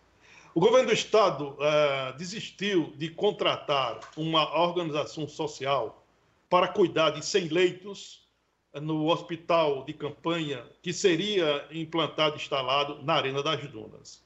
O 0.54 0.60
governo 0.60 0.88
do 0.88 0.94
estado 0.94 1.50
uh, 1.50 2.16
desistiu 2.16 2.92
de 2.96 3.10
contratar 3.10 4.00
uma 4.16 4.58
organização 4.58 5.28
social 5.28 6.04
para 6.48 6.68
cuidar 6.68 7.10
de 7.10 7.24
100 7.24 7.48
leitos 7.48 8.26
no 8.74 9.06
hospital 9.08 9.84
de 9.84 9.92
campanha 9.92 10.64
que 10.82 10.92
seria 10.92 11.66
implantado 11.70 12.36
instalado 12.36 13.02
na 13.02 13.14
Arena 13.14 13.42
das 13.42 13.60
Dunas. 13.68 14.24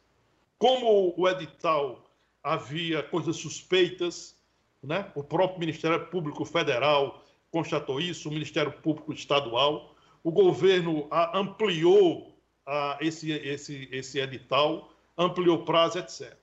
Como 0.58 1.12
o 1.16 1.28
edital 1.28 2.04
havia 2.42 3.02
coisas 3.02 3.36
suspeitas, 3.36 4.36
né? 4.82 5.10
o 5.14 5.24
próprio 5.24 5.60
Ministério 5.60 6.06
Público 6.06 6.44
Federal 6.44 7.24
constatou 7.50 8.00
isso, 8.00 8.28
o 8.28 8.32
Ministério 8.32 8.72
Público 8.72 9.12
Estadual, 9.12 9.94
o 10.22 10.30
governo 10.30 11.08
ampliou 11.34 12.28
uh, 12.66 12.96
esse, 13.00 13.32
esse, 13.32 13.88
esse 13.90 14.20
edital 14.20 14.91
ampliou 15.16 15.64
prazo, 15.64 15.98
etc. 15.98 16.36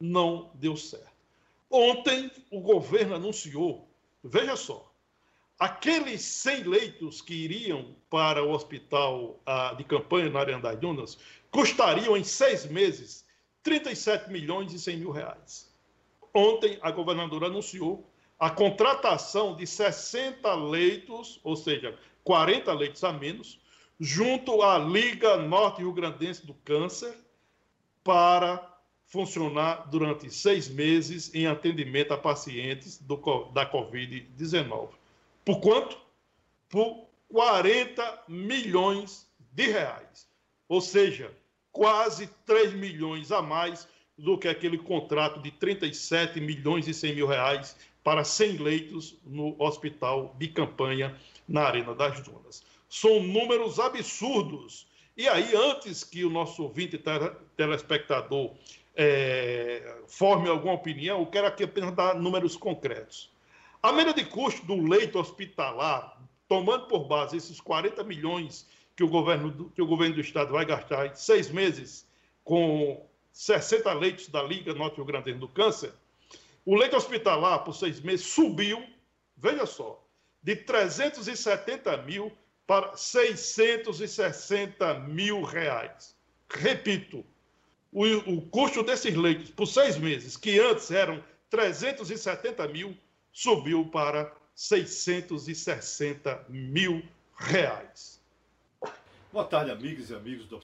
Não 0.00 0.50
deu 0.54 0.76
certo. 0.76 1.08
Ontem, 1.70 2.30
o 2.50 2.60
governo 2.60 3.14
anunciou, 3.14 3.88
veja 4.24 4.56
só, 4.56 4.90
aqueles 5.58 6.22
100 6.22 6.62
leitos 6.64 7.20
que 7.20 7.34
iriam 7.34 7.94
para 8.08 8.42
o 8.42 8.52
hospital 8.52 9.40
ah, 9.44 9.74
de 9.76 9.84
campanha 9.84 10.30
na 10.30 10.40
Arena 10.40 10.60
das 10.60 10.78
Dunas 10.78 11.18
custariam 11.50 12.16
em 12.16 12.24
seis 12.24 12.64
meses 12.66 13.26
37 13.62 14.30
milhões 14.30 14.72
e 14.72 14.78
100 14.78 14.96
mil 14.98 15.10
reais. 15.10 15.70
ontem 16.32 16.78
a 16.80 16.90
governadora 16.90 17.46
anunciou 17.46 18.08
a 18.38 18.48
contratação 18.48 19.56
de 19.56 19.66
60 19.66 20.54
leitos, 20.54 21.40
ou 21.42 21.56
seja, 21.56 21.98
40 22.22 22.72
leitos 22.72 23.02
a 23.02 23.12
menos, 23.12 23.60
junto 23.98 24.62
à 24.62 24.78
Liga 24.78 25.36
Norte 25.36 25.78
Rio 25.78 25.92
Grandense 25.92 26.46
do 26.46 26.54
Câncer, 26.54 27.18
para 28.08 28.66
funcionar 29.04 29.86
durante 29.90 30.30
seis 30.30 30.66
meses 30.66 31.30
em 31.34 31.46
atendimento 31.46 32.14
a 32.14 32.16
pacientes 32.16 32.96
do, 32.96 33.16
da 33.52 33.70
Covid-19. 33.70 34.88
Por 35.44 35.60
quanto? 35.60 35.98
Por 36.70 37.04
40 37.28 38.22
milhões 38.26 39.26
de 39.52 39.66
reais. 39.66 40.26
Ou 40.70 40.80
seja, 40.80 41.30
quase 41.70 42.28
3 42.46 42.72
milhões 42.72 43.30
a 43.30 43.42
mais 43.42 43.86
do 44.16 44.38
que 44.38 44.48
aquele 44.48 44.78
contrato 44.78 45.42
de 45.42 45.50
37 45.50 46.40
milhões 46.40 46.88
e 46.88 46.94
100 46.94 47.14
mil 47.14 47.26
reais 47.26 47.76
para 48.02 48.24
100 48.24 48.56
leitos 48.56 49.18
no 49.22 49.54
hospital 49.62 50.34
de 50.38 50.48
campanha 50.48 51.14
na 51.46 51.64
Arena 51.64 51.94
das 51.94 52.18
Dunas. 52.20 52.64
São 52.88 53.20
números 53.20 53.78
absurdos. 53.78 54.87
E 55.18 55.28
aí, 55.28 55.52
antes 55.52 56.04
que 56.04 56.24
o 56.24 56.30
nosso 56.30 56.62
ouvinte 56.62 56.96
telespectador 57.56 58.54
é, 58.94 59.96
forme 60.06 60.48
alguma 60.48 60.74
opinião, 60.74 61.18
eu 61.18 61.26
quero 61.26 61.48
aqui 61.48 61.64
apenas 61.64 61.92
dar 61.92 62.14
números 62.14 62.56
concretos. 62.56 63.28
A 63.82 63.92
média 63.92 64.14
de 64.14 64.24
custo 64.24 64.64
do 64.64 64.80
leito 64.80 65.18
hospitalar, 65.18 66.22
tomando 66.46 66.86
por 66.86 67.08
base 67.08 67.36
esses 67.36 67.60
40 67.60 68.04
milhões 68.04 68.64
que 68.94 69.02
o 69.02 69.08
governo 69.08 69.50
do, 69.50 69.70
que 69.70 69.82
o 69.82 69.86
governo 69.88 70.14
do 70.14 70.20
estado 70.20 70.52
vai 70.52 70.64
gastar 70.64 71.06
em 71.06 71.14
seis 71.16 71.50
meses 71.50 72.06
com 72.44 73.04
60 73.32 73.92
leitos 73.94 74.28
da 74.28 74.40
Liga 74.44 74.72
Norte 74.72 74.98
Rio 74.98 75.04
Grande 75.04 75.32
do 75.32 75.48
Câncer, 75.48 75.92
o 76.64 76.76
leito 76.76 76.96
hospitalar 76.96 77.64
por 77.64 77.74
seis 77.74 78.00
meses 78.00 78.24
subiu, 78.24 78.86
veja 79.36 79.66
só, 79.66 80.00
de 80.40 80.54
370 80.54 81.96
mil 82.02 82.30
para 82.68 82.94
660 82.94 85.00
mil 85.00 85.42
reais. 85.42 86.16
Repito, 86.50 87.24
o, 87.90 88.04
o 88.04 88.42
custo 88.42 88.82
desses 88.82 89.16
leitos 89.16 89.50
por 89.50 89.66
seis 89.66 89.96
meses, 89.96 90.36
que 90.36 90.60
antes 90.60 90.90
eram 90.90 91.24
370 91.48 92.68
mil, 92.68 92.94
subiu 93.32 93.86
para 93.86 94.30
660 94.54 96.44
mil 96.50 97.02
reais. 97.38 98.22
Boa 99.32 99.46
tarde, 99.46 99.70
amigos 99.70 100.10
e 100.10 100.14
amigos 100.14 100.46
do. 100.46 100.60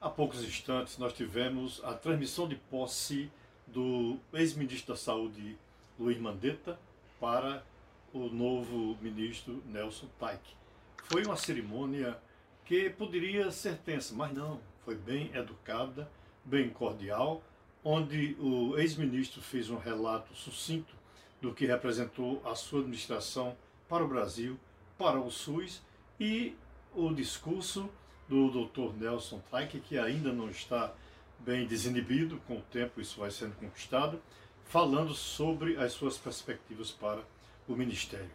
Há 0.00 0.08
poucos 0.08 0.44
instantes 0.44 0.96
nós 0.96 1.12
tivemos 1.12 1.82
a 1.82 1.94
transmissão 1.94 2.46
de 2.46 2.54
posse 2.54 3.28
do 3.66 4.16
ex-ministro 4.32 4.94
da 4.94 5.00
Saúde, 5.00 5.58
Luiz 5.98 6.18
Mandetta, 6.18 6.78
para 7.18 7.64
o 8.12 8.28
novo 8.28 8.96
ministro 9.00 9.62
Nelson 9.66 10.06
Taik. 10.18 10.42
Foi 11.04 11.24
uma 11.24 11.36
cerimônia 11.36 12.18
que 12.64 12.90
poderia 12.90 13.50
ser 13.50 13.76
tensa, 13.78 14.14
mas 14.14 14.32
não, 14.32 14.60
foi 14.84 14.94
bem 14.94 15.30
educada, 15.34 16.10
bem 16.44 16.68
cordial, 16.70 17.42
onde 17.84 18.36
o 18.38 18.78
ex-ministro 18.78 19.40
fez 19.40 19.70
um 19.70 19.78
relato 19.78 20.34
sucinto 20.34 20.94
do 21.40 21.52
que 21.52 21.66
representou 21.66 22.40
a 22.44 22.54
sua 22.54 22.80
administração 22.80 23.56
para 23.88 24.04
o 24.04 24.08
Brasil, 24.08 24.58
para 24.96 25.18
o 25.18 25.30
SUS 25.30 25.82
e 26.20 26.54
o 26.94 27.12
discurso 27.12 27.90
do 28.28 28.66
Dr. 28.66 28.94
Nelson 28.96 29.40
Taik, 29.50 29.80
que 29.80 29.98
ainda 29.98 30.32
não 30.32 30.48
está 30.48 30.94
bem 31.40 31.66
desinibido, 31.66 32.40
com 32.46 32.58
o 32.58 32.62
tempo 32.62 33.00
isso 33.00 33.18
vai 33.18 33.30
sendo 33.30 33.54
conquistado, 33.56 34.22
falando 34.64 35.12
sobre 35.12 35.76
as 35.76 35.92
suas 35.92 36.16
perspectivas 36.16 36.90
para 36.90 37.22
o 37.68 37.74
ministério. 37.74 38.30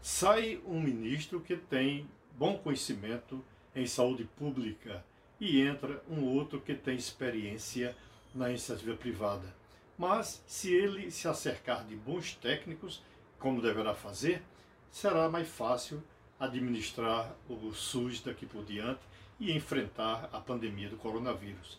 Sai 0.00 0.60
um 0.66 0.80
ministro 0.80 1.40
que 1.40 1.56
tem 1.56 2.06
bom 2.36 2.58
conhecimento 2.58 3.42
em 3.74 3.86
saúde 3.86 4.24
pública 4.36 5.04
e 5.40 5.60
entra 5.60 6.02
um 6.08 6.24
outro 6.24 6.60
que 6.60 6.74
tem 6.74 6.96
experiência 6.96 7.96
na 8.34 8.48
iniciativa 8.50 8.96
privada. 8.96 9.54
Mas 9.96 10.42
se 10.46 10.72
ele 10.72 11.10
se 11.10 11.28
acercar 11.28 11.84
de 11.84 11.94
bons 11.94 12.34
técnicos, 12.34 13.02
como 13.38 13.62
deverá 13.62 13.94
fazer, 13.94 14.42
será 14.90 15.28
mais 15.28 15.48
fácil 15.48 16.02
administrar 16.38 17.34
o 17.48 17.72
SUS 17.72 18.20
daqui 18.20 18.44
por 18.44 18.64
diante 18.64 19.00
e 19.38 19.52
enfrentar 19.52 20.28
a 20.32 20.40
pandemia 20.40 20.88
do 20.88 20.96
coronavírus. 20.96 21.78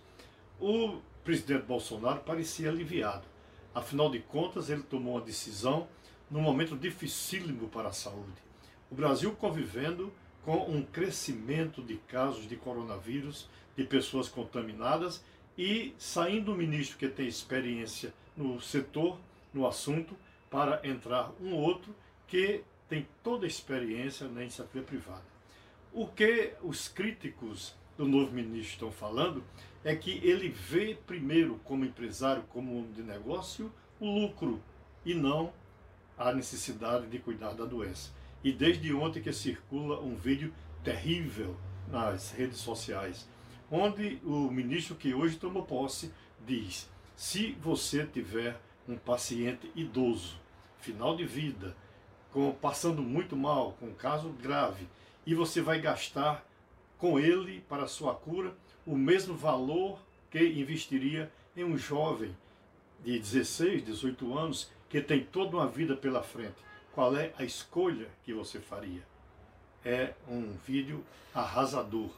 O 0.59 0.99
presidente 1.23 1.65
Bolsonaro 1.65 2.21
parecia 2.21 2.69
aliviado. 2.69 3.25
Afinal 3.73 4.09
de 4.09 4.19
contas, 4.19 4.69
ele 4.69 4.83
tomou 4.83 5.15
uma 5.15 5.21
decisão 5.21 5.87
num 6.29 6.41
momento 6.41 6.75
dificílimo 6.75 7.67
para 7.69 7.89
a 7.89 7.93
saúde. 7.93 8.43
O 8.89 8.95
Brasil 8.95 9.31
convivendo 9.33 10.11
com 10.43 10.57
um 10.69 10.83
crescimento 10.83 11.81
de 11.81 11.97
casos 11.97 12.47
de 12.47 12.55
coronavírus, 12.55 13.49
de 13.75 13.83
pessoas 13.83 14.29
contaminadas 14.29 15.23
e 15.57 15.93
saindo 15.97 16.51
um 16.51 16.55
ministro 16.55 16.97
que 16.97 17.07
tem 17.07 17.27
experiência 17.27 18.13
no 18.35 18.61
setor, 18.61 19.19
no 19.53 19.65
assunto, 19.65 20.15
para 20.49 20.87
entrar 20.87 21.31
um 21.41 21.53
outro 21.53 21.95
que 22.27 22.63
tem 22.87 23.07
toda 23.23 23.45
a 23.45 23.47
experiência 23.47 24.27
na 24.27 24.41
iniciativa 24.41 24.85
privada. 24.85 25.23
O 25.91 26.07
que 26.07 26.53
os 26.61 26.87
críticos 26.87 27.75
do 27.97 28.07
novo 28.07 28.31
ministro 28.31 28.73
estão 28.73 28.91
falando 28.91 29.43
é 29.83 29.95
que 29.95 30.19
ele 30.23 30.49
vê 30.49 30.97
primeiro 31.07 31.59
como 31.63 31.85
empresário, 31.85 32.43
como 32.49 32.77
homem 32.77 32.91
de 32.91 33.01
negócio, 33.01 33.71
o 33.99 34.05
lucro 34.05 34.61
e 35.05 35.13
não 35.13 35.53
a 36.17 36.33
necessidade 36.33 37.07
de 37.07 37.19
cuidar 37.19 37.53
da 37.53 37.65
doença. 37.65 38.11
E 38.43 38.51
desde 38.51 38.93
ontem 38.93 39.21
que 39.21 39.33
circula 39.33 39.99
um 39.99 40.15
vídeo 40.15 40.53
terrível 40.83 41.55
nas 41.87 42.31
redes 42.31 42.57
sociais, 42.59 43.27
onde 43.71 44.19
o 44.23 44.49
ministro 44.51 44.95
que 44.95 45.13
hoje 45.13 45.37
tomou 45.37 45.63
posse 45.63 46.11
diz: 46.45 46.89
se 47.15 47.53
você 47.61 48.05
tiver 48.05 48.59
um 48.87 48.97
paciente 48.97 49.71
idoso, 49.75 50.39
final 50.79 51.15
de 51.15 51.25
vida, 51.25 51.75
com, 52.31 52.51
passando 52.53 53.01
muito 53.01 53.35
mal, 53.35 53.73
com 53.79 53.87
um 53.87 53.93
caso 53.93 54.29
grave, 54.29 54.87
e 55.25 55.33
você 55.33 55.61
vai 55.61 55.81
gastar 55.81 56.45
com 56.97 57.19
ele 57.19 57.61
para 57.67 57.87
sua 57.87 58.13
cura 58.13 58.55
o 58.85 58.95
mesmo 58.95 59.35
valor 59.35 59.99
que 60.29 60.39
investiria 60.39 61.31
em 61.55 61.63
um 61.63 61.77
jovem 61.77 62.35
de 63.03 63.17
16, 63.17 63.85
18 63.85 64.37
anos 64.37 64.71
que 64.89 65.01
tem 65.01 65.23
toda 65.23 65.57
uma 65.57 65.67
vida 65.67 65.95
pela 65.95 66.23
frente. 66.23 66.55
Qual 66.93 67.15
é 67.15 67.33
a 67.37 67.43
escolha 67.43 68.07
que 68.23 68.33
você 68.33 68.59
faria? 68.59 69.03
É 69.83 70.13
um 70.27 70.53
vídeo 70.65 71.03
arrasador. 71.33 72.09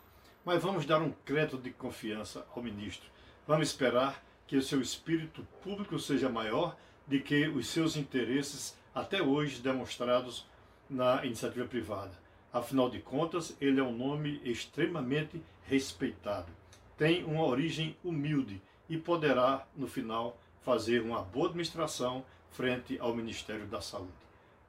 Mas 0.46 0.62
vamos 0.62 0.86
dar 0.86 1.02
um 1.02 1.12
crédito 1.26 1.58
de 1.58 1.72
confiança 1.72 2.46
ao 2.56 2.62
ministro. 2.64 3.10
Vamos 3.48 3.68
esperar 3.68 4.24
que 4.46 4.56
o 4.56 4.62
seu 4.62 4.80
espírito 4.82 5.46
público 5.62 6.00
seja 6.00 6.30
maior 6.30 6.78
do 7.06 7.20
que 7.20 7.48
os 7.48 7.68
seus 7.68 7.98
interesses 7.98 8.78
até 8.94 9.22
hoje 9.22 9.62
demonstrados 9.62 10.46
na 10.90 11.26
iniciativa 11.26 11.66
privada. 11.66 12.12
Afinal 12.52 12.90
de 12.90 13.00
contas, 13.00 13.56
ele 13.60 13.80
é 13.80 13.84
um 13.84 13.96
nome 13.96 14.42
extremamente 14.44 15.42
respeitado. 15.66 16.52
Tem 16.98 17.24
uma 17.24 17.44
origem 17.44 17.96
humilde 18.04 18.62
e 18.90 18.98
poderá, 18.98 19.68
no 19.76 19.88
final, 19.88 20.40
fazer 20.64 21.02
uma 21.02 21.22
boa 21.22 21.48
administração 21.48 22.26
frente 22.52 22.98
ao 23.00 23.16
Ministério 23.16 23.66
da 23.66 23.82
Saúde. 23.82 24.12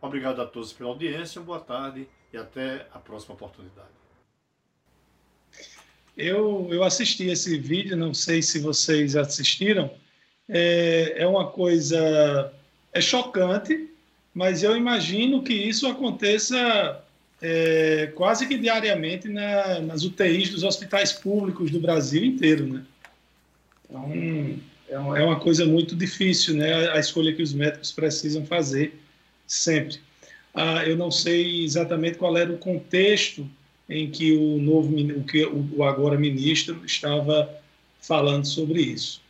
Obrigado 0.01 0.41
a 0.41 0.47
todos 0.47 0.73
pela 0.73 0.91
audiência, 0.91 1.41
boa 1.41 1.61
tarde 1.61 2.07
e 2.33 2.37
até 2.37 2.87
a 2.93 2.99
próxima 2.99 3.35
oportunidade. 3.35 3.89
Eu, 6.17 6.69
eu 6.71 6.83
assisti 6.83 7.29
esse 7.29 7.59
vídeo, 7.59 7.97
não 7.97 8.13
sei 8.13 8.43
se 8.43 8.59
vocês 8.59 9.17
assistiram. 9.17 9.91
É, 10.49 11.15
é 11.19 11.27
uma 11.27 11.49
coisa. 11.49 12.53
É 12.93 13.01
chocante, 13.01 13.89
mas 14.35 14.63
eu 14.63 14.77
imagino 14.77 15.43
que 15.43 15.53
isso 15.53 15.87
aconteça 15.87 17.05
é, 17.41 18.13
quase 18.15 18.47
que 18.49 18.59
diariamente 18.59 19.29
na, 19.29 19.81
nas 19.81 20.03
UTIs 20.03 20.51
dos 20.51 20.65
hospitais 20.65 21.13
públicos 21.13 21.71
do 21.71 21.81
Brasil 21.81 22.25
inteiro, 22.25 22.67
né? 22.67 22.85
Então, 23.89 24.59
é, 24.89 24.95
é 24.95 25.25
uma 25.25 25.39
coisa 25.39 25.65
muito 25.65 25.95
difícil, 25.95 26.55
né? 26.55 26.91
A 26.91 26.99
escolha 26.99 27.35
que 27.35 27.43
os 27.43 27.53
médicos 27.53 27.93
precisam 27.93 28.45
fazer 28.47 28.99
sempre. 29.47 30.01
Ah, 30.55 30.85
eu 30.85 30.97
não 30.97 31.11
sei 31.11 31.65
exatamente 31.65 32.19
qual 32.19 32.37
era 32.37 32.53
o 32.53 32.59
contexto 32.59 33.49
em 33.89 34.11
que 34.11 34.37
o 34.37 34.59
novo, 34.59 34.95
o 34.95 35.25
que 35.25 35.47
o 35.47 35.83
agora 35.85 36.19
ministro 36.19 36.85
estava 36.85 37.49
falando 38.01 38.47
sobre 38.47 38.83
isso. 38.83 39.23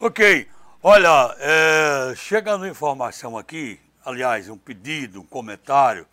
Ok, 0.00 0.46
olha, 0.82 1.36
é, 1.40 2.14
chegando 2.16 2.66
informação 2.66 3.36
aqui 3.36 3.78
aliás, 4.08 4.48
um 4.48 4.56
pedido, 4.56 5.20
um 5.20 5.24
comentário 5.24 6.06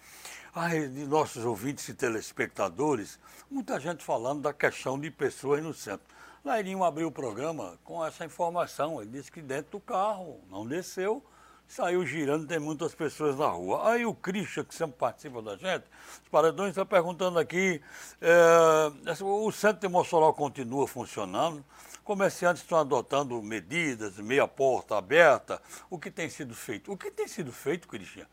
de 0.93 1.05
nossos 1.05 1.45
ouvintes 1.45 1.87
e 1.89 1.93
telespectadores, 1.93 3.17
muita 3.49 3.79
gente 3.79 4.03
falando 4.03 4.41
da 4.41 4.53
questão 4.53 4.99
de 4.99 5.09
pessoas 5.09 5.63
no 5.63 5.73
centro. 5.73 6.14
Lairinho 6.45 6.83
abriu 6.83 7.07
o 7.07 7.11
programa 7.11 7.79
com 7.83 8.05
essa 8.05 8.23
informação. 8.23 9.01
Ele 9.01 9.09
disse 9.09 9.31
que 9.31 9.41
dentro 9.41 9.71
do 9.71 9.79
carro, 9.79 10.39
não 10.47 10.63
desceu, 10.63 11.23
saiu 11.67 12.05
girando, 12.05 12.45
tem 12.45 12.59
muitas 12.59 12.93
pessoas 12.93 13.35
na 13.35 13.47
rua. 13.47 13.89
Aí 13.89 14.05
o 14.05 14.13
Christian, 14.13 14.63
que 14.63 14.75
sempre 14.75 14.95
participa 14.95 15.41
da 15.41 15.57
gente, 15.57 15.85
os 16.21 16.29
Paredões 16.29 16.69
está 16.69 16.85
perguntando 16.85 17.39
aqui, 17.39 17.81
é, 18.21 19.23
o 19.23 19.51
centro 19.51 19.89
Mossoró 19.89 20.31
continua 20.33 20.87
funcionando, 20.87 21.65
comerciantes 22.03 22.61
estão 22.61 22.77
adotando 22.77 23.41
medidas, 23.41 24.17
meia 24.19 24.47
porta 24.47 24.95
aberta, 24.95 25.59
o 25.89 25.97
que 25.97 26.11
tem 26.11 26.29
sido 26.29 26.53
feito? 26.53 26.91
O 26.91 26.97
que 26.97 27.09
tem 27.09 27.27
sido 27.27 27.51
feito, 27.51 27.87
Christian, 27.87 28.27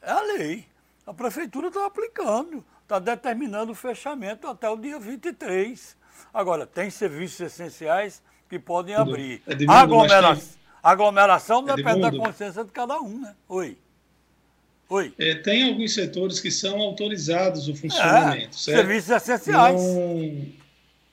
é 0.00 0.12
a 0.12 0.22
lei. 0.22 0.68
A 1.04 1.12
prefeitura 1.12 1.66
está 1.66 1.84
aplicando, 1.84 2.64
está 2.82 3.00
determinando 3.00 3.72
o 3.72 3.74
fechamento 3.74 4.46
até 4.46 4.70
o 4.70 4.76
dia 4.76 5.00
23. 5.00 6.05
Agora, 6.32 6.66
tem 6.66 6.90
serviços 6.90 7.40
essenciais 7.40 8.22
que 8.48 8.58
podem 8.58 8.94
abrir. 8.94 9.42
É 9.46 9.54
Aglomeração, 9.68 10.34
tem... 10.36 10.60
aglomeração 10.82 11.68
é 11.68 11.76
depende 11.76 12.00
da 12.00 12.10
consciência 12.12 12.64
de 12.64 12.70
cada 12.70 13.00
um, 13.00 13.20
né? 13.20 13.34
Oi. 13.48 13.76
Oi. 14.88 15.12
É, 15.18 15.34
tem 15.34 15.64
alguns 15.64 15.94
setores 15.94 16.38
que 16.38 16.50
são 16.50 16.80
autorizados 16.80 17.68
o 17.68 17.74
funcionamento. 17.74 18.50
É, 18.50 18.52
serviços 18.52 19.10
essenciais. 19.10 19.80
Não, 19.82 20.46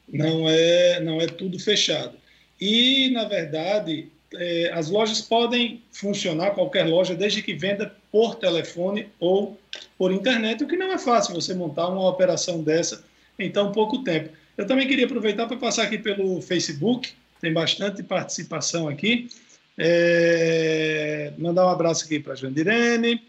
não, 0.09 0.49
é, 0.49 0.99
não 0.99 1.19
é 1.19 1.25
tudo 1.25 1.57
fechado. 1.59 2.15
E, 2.61 3.09
na 3.09 3.25
verdade, 3.25 4.11
é, 4.35 4.71
as 4.73 4.89
lojas 4.89 5.21
podem 5.21 5.81
funcionar, 5.91 6.51
qualquer 6.51 6.87
loja, 6.87 7.15
desde 7.15 7.41
que 7.41 7.53
venda 7.53 7.95
por 8.11 8.35
telefone 8.35 9.09
ou 9.19 9.59
por 9.97 10.11
internet, 10.11 10.63
o 10.63 10.67
que 10.67 10.77
não 10.77 10.91
é 10.91 10.97
fácil 10.99 11.33
você 11.33 11.53
montar 11.53 11.87
uma 11.87 12.07
operação 12.07 12.61
dessa 12.61 13.03
em 13.39 13.51
tão 13.51 13.71
pouco 13.71 14.03
tempo. 14.03 14.29
Eu 14.57 14.67
também 14.67 14.87
queria 14.87 15.05
aproveitar 15.05 15.47
para 15.47 15.57
passar 15.57 15.83
aqui 15.83 15.97
pelo 15.97 16.41
Facebook, 16.41 17.11
tem 17.41 17.51
bastante 17.51 18.03
participação 18.03 18.87
aqui. 18.87 19.27
É, 19.77 21.33
mandar 21.37 21.65
um 21.65 21.69
abraço 21.69 22.05
aqui 22.05 22.19
para 22.19 22.33
a 22.33 22.35
Jandirene, 22.35 23.21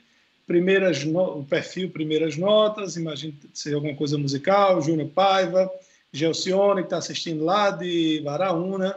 primeiras 0.47 1.05
no, 1.05 1.39
o 1.39 1.45
perfil 1.45 1.91
Primeiras 1.91 2.37
Notas, 2.37 2.97
imagino 2.97 3.35
ser 3.55 3.75
alguma 3.75 3.95
coisa 3.95 4.19
musical, 4.19 4.83
Júnior 4.83 5.09
Paiva, 5.09 5.71
Gelcione, 6.13 6.83
que 6.83 6.87
está 6.87 6.99
assistindo 6.99 7.45
lá 7.45 7.71
de 7.71 8.21
Varaúna. 8.23 8.95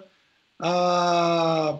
A, 0.60 1.78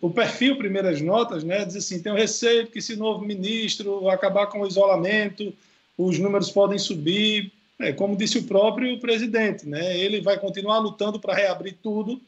o 0.00 0.10
perfil 0.10 0.56
Primeiras 0.56 1.00
Notas 1.00 1.42
né, 1.42 1.64
diz 1.64 1.76
assim: 1.76 2.00
tem 2.00 2.12
o 2.12 2.16
receio 2.16 2.68
que, 2.68 2.80
se 2.80 2.94
novo 2.94 3.24
ministro 3.24 4.08
acabar 4.08 4.46
com 4.46 4.60
o 4.60 4.66
isolamento, 4.66 5.52
os 5.96 6.18
números 6.18 6.50
podem 6.50 6.78
subir. 6.78 7.52
É, 7.80 7.92
como 7.92 8.16
disse 8.16 8.38
o 8.38 8.42
próprio 8.42 8.98
presidente, 8.98 9.68
né? 9.68 9.96
ele 9.96 10.20
vai 10.20 10.38
continuar 10.38 10.78
lutando 10.78 11.20
para 11.20 11.34
reabrir 11.34 11.76
tudo, 11.80 12.20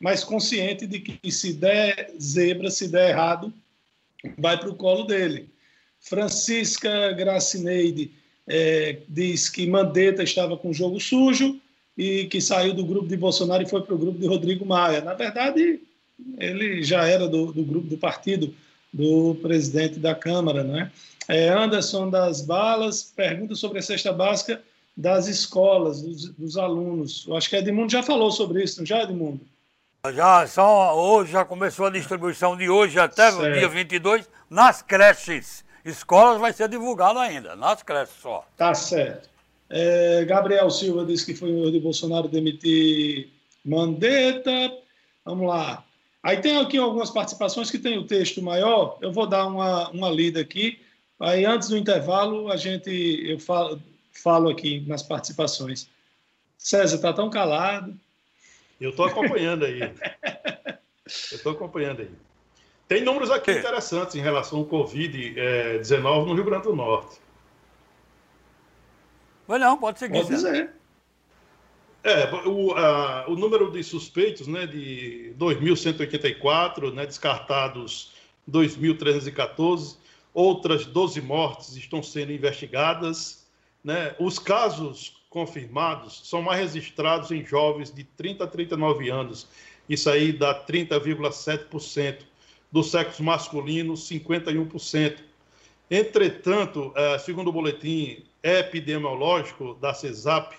mas 0.00 0.24
consciente 0.24 0.86
de 0.86 0.98
que 0.98 1.30
se 1.30 1.52
der 1.52 2.12
zebra, 2.20 2.70
se 2.70 2.88
der 2.88 3.10
errado, 3.10 3.52
vai 4.36 4.58
para 4.58 4.68
o 4.68 4.74
colo 4.74 5.04
dele. 5.04 5.48
Francisca 6.00 7.12
Gracineide 7.12 8.10
é, 8.48 8.98
diz 9.08 9.48
que 9.48 9.66
Mandetta 9.66 10.22
estava 10.22 10.56
com 10.56 10.72
jogo 10.72 11.00
sujo 11.00 11.60
e 11.96 12.26
que 12.26 12.40
saiu 12.40 12.74
do 12.74 12.84
grupo 12.84 13.08
de 13.08 13.16
Bolsonaro 13.16 13.62
e 13.62 13.68
foi 13.68 13.82
para 13.82 13.94
o 13.94 13.98
grupo 13.98 14.18
de 14.18 14.26
Rodrigo 14.26 14.66
Maia. 14.66 15.00
Na 15.00 15.14
verdade, 15.14 15.80
ele 16.38 16.82
já 16.82 17.06
era 17.06 17.28
do, 17.28 17.52
do 17.52 17.64
grupo 17.64 17.86
do 17.86 17.96
partido 17.96 18.54
do 18.92 19.36
presidente 19.36 19.98
da 19.98 20.14
Câmara. 20.14 20.62
Né? 20.62 20.90
É, 21.28 21.48
Anderson 21.48 22.10
das 22.10 22.40
Balas 22.40 23.02
pergunta 23.02 23.54
sobre 23.54 23.78
a 23.78 23.82
cesta 23.82 24.12
básica 24.12 24.62
das 24.96 25.28
escolas, 25.28 26.00
dos, 26.00 26.30
dos 26.30 26.56
alunos. 26.56 27.26
Eu 27.28 27.36
acho 27.36 27.50
que 27.50 27.56
Edmundo 27.56 27.92
já 27.92 28.02
falou 28.02 28.30
sobre 28.30 28.62
isso, 28.62 28.78
não 28.78 28.86
já, 28.86 29.02
Edmundo? 29.02 29.40
Já, 30.12 30.46
só 30.46 30.96
hoje 30.96 31.32
já 31.32 31.44
começou 31.44 31.86
a 31.86 31.90
distribuição 31.90 32.56
de 32.56 32.70
hoje 32.70 32.98
até 32.98 33.30
certo. 33.30 33.40
o 33.40 33.52
dia 33.52 33.68
22 33.68 34.28
nas 34.48 34.80
creches. 34.80 35.64
Escolas 35.84 36.40
vai 36.40 36.52
ser 36.52 36.68
divulgado 36.68 37.18
ainda, 37.18 37.54
nas 37.56 37.82
creches 37.82 38.14
só. 38.20 38.46
Tá 38.56 38.72
certo. 38.72 39.28
É, 39.68 40.24
Gabriel 40.24 40.70
Silva 40.70 41.04
disse 41.04 41.26
que 41.26 41.34
foi 41.34 41.52
o 41.52 41.62
erro 41.62 41.72
de 41.72 41.80
Bolsonaro 41.80 42.28
demitir 42.28 43.28
Mandetta. 43.64 44.72
Vamos 45.24 45.48
lá. 45.48 45.84
Aí 46.22 46.38
tem 46.38 46.58
aqui 46.58 46.78
algumas 46.78 47.10
participações 47.10 47.70
que 47.70 47.78
tem 47.78 47.98
o 47.98 48.06
texto 48.06 48.40
maior. 48.42 48.98
Eu 49.00 49.12
vou 49.12 49.26
dar 49.26 49.46
uma, 49.46 49.90
uma 49.90 50.08
lida 50.08 50.40
aqui. 50.40 50.80
Aí 51.18 51.44
antes 51.44 51.68
do 51.68 51.76
intervalo 51.76 52.50
a 52.50 52.56
gente 52.56 52.90
eu 53.28 53.38
falo 53.38 53.80
falo 54.18 54.48
aqui 54.48 54.80
nas 54.86 55.02
participações. 55.02 55.88
César, 56.58 56.96
está 56.96 57.12
tão 57.12 57.30
calado. 57.30 57.98
Eu 58.80 58.90
estou 58.90 59.06
acompanhando 59.06 59.64
aí. 59.64 59.80
Eu 59.80 61.36
estou 61.36 61.52
acompanhando 61.52 62.02
aí. 62.02 62.10
Tem 62.88 63.02
números 63.02 63.30
aqui 63.30 63.52
interessantes 63.52 64.14
em 64.14 64.20
relação 64.20 64.60
ao 64.60 64.66
Covid-19 64.66 66.26
no 66.26 66.34
Rio 66.34 66.44
Grande 66.44 66.64
do 66.64 66.76
Norte. 66.76 67.20
Mas 69.46 69.60
não, 69.60 69.78
pode 69.78 69.98
seguir. 69.98 70.14
Pode 70.14 70.28
dizer. 70.28 70.70
É, 72.04 72.32
o, 72.46 72.72
a, 72.72 73.28
o 73.28 73.34
número 73.34 73.70
de 73.70 73.82
suspeitos, 73.82 74.46
né, 74.46 74.66
de 74.66 75.34
2.184, 75.38 76.92
né, 76.92 77.04
descartados 77.04 78.12
2.314, 78.48 79.96
outras 80.32 80.86
12 80.86 81.20
mortes 81.20 81.74
estão 81.76 82.02
sendo 82.02 82.30
investigadas, 82.30 83.45
né? 83.86 84.16
Os 84.18 84.36
casos 84.36 85.14
confirmados 85.30 86.22
são 86.24 86.42
mais 86.42 86.74
registrados 86.74 87.30
em 87.30 87.44
jovens 87.44 87.94
de 87.94 88.02
30 88.02 88.42
a 88.42 88.46
39 88.48 89.08
anos. 89.08 89.46
Isso 89.88 90.10
aí 90.10 90.32
dá 90.32 90.66
30,7%. 90.66 92.18
Do 92.72 92.82
sexo 92.82 93.22
masculino, 93.22 93.94
51%. 93.94 95.18
Entretanto, 95.88 96.92
eh, 96.96 97.16
segundo 97.20 97.48
o 97.48 97.52
boletim 97.52 98.24
epidemiológico 98.42 99.74
da 99.74 99.94
CESAP, 99.94 100.56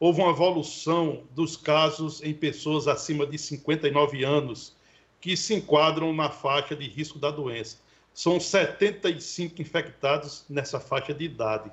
houve 0.00 0.20
uma 0.20 0.30
evolução 0.32 1.22
dos 1.30 1.56
casos 1.56 2.20
em 2.24 2.34
pessoas 2.34 2.88
acima 2.88 3.24
de 3.24 3.38
59 3.38 4.24
anos 4.24 4.76
que 5.20 5.36
se 5.36 5.54
enquadram 5.54 6.12
na 6.12 6.28
faixa 6.28 6.74
de 6.74 6.88
risco 6.88 7.20
da 7.20 7.30
doença. 7.30 7.78
São 8.12 8.40
75 8.40 9.62
infectados 9.62 10.44
nessa 10.50 10.80
faixa 10.80 11.14
de 11.14 11.24
idade. 11.24 11.70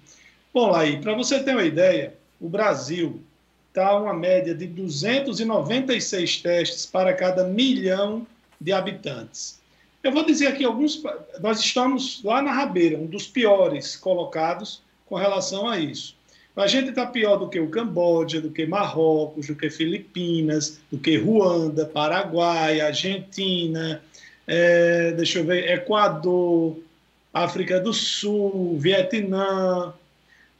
Bom, 0.54 0.70
Laí, 0.70 1.00
para 1.00 1.14
você 1.14 1.42
ter 1.42 1.52
uma 1.52 1.64
ideia, 1.64 2.14
o 2.40 2.48
Brasil 2.48 3.20
está 3.68 3.98
uma 3.98 4.14
média 4.14 4.54
de 4.54 4.66
296 4.66 6.38
testes 6.38 6.86
para 6.86 7.12
cada 7.12 7.44
milhão 7.44 8.26
de 8.60 8.72
habitantes. 8.72 9.58
Eu 10.02 10.12
vou 10.12 10.24
dizer 10.24 10.46
aqui 10.46 10.64
alguns. 10.64 11.02
Nós 11.40 11.60
estamos 11.60 12.22
lá 12.22 12.40
na 12.40 12.52
rabeira, 12.52 12.96
um 12.96 13.06
dos 13.06 13.26
piores 13.26 13.96
colocados 13.96 14.82
com 15.06 15.16
relação 15.16 15.68
a 15.68 15.78
isso. 15.78 16.16
A 16.56 16.66
gente 16.66 16.88
está 16.88 17.06
pior 17.06 17.36
do 17.36 17.48
que 17.48 17.60
o 17.60 17.68
Camboja, 17.68 18.40
do 18.40 18.50
que 18.50 18.66
Marrocos, 18.66 19.46
do 19.46 19.54
que 19.54 19.70
Filipinas, 19.70 20.80
do 20.90 20.98
que 20.98 21.16
Ruanda, 21.16 21.86
Paraguai, 21.86 22.80
Argentina, 22.80 24.02
é, 24.44 25.12
deixa 25.12 25.38
eu 25.38 25.44
ver, 25.44 25.70
Equador, 25.70 26.76
África 27.32 27.78
do 27.78 27.92
Sul, 27.92 28.76
Vietnã, 28.76 29.92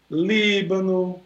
Líbano, 0.08 1.20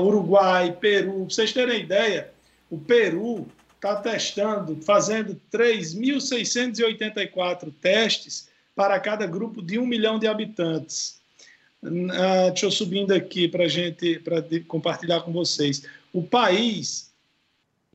Uruguai, 0.00 0.76
Peru. 0.80 1.12
Para 1.12 1.24
vocês 1.24 1.52
terem 1.52 1.80
ideia, 1.80 2.30
o 2.70 2.78
Peru 2.78 3.46
está 3.74 3.96
testando, 3.96 4.76
fazendo 4.82 5.40
3.684 5.52 7.72
testes 7.80 8.48
para 8.74 8.98
cada 9.00 9.26
grupo 9.26 9.62
de 9.62 9.78
um 9.78 9.86
milhão 9.86 10.18
de 10.18 10.26
habitantes. 10.26 11.18
Uh, 11.82 12.48
deixa 12.48 12.66
eu 12.66 12.70
subindo 12.70 13.12
aqui 13.12 13.46
para 13.46 13.68
gente 13.68 14.18
para 14.18 14.42
compartilhar 14.66 15.20
com 15.20 15.32
vocês. 15.32 15.84
O 16.12 16.22
país 16.22 17.12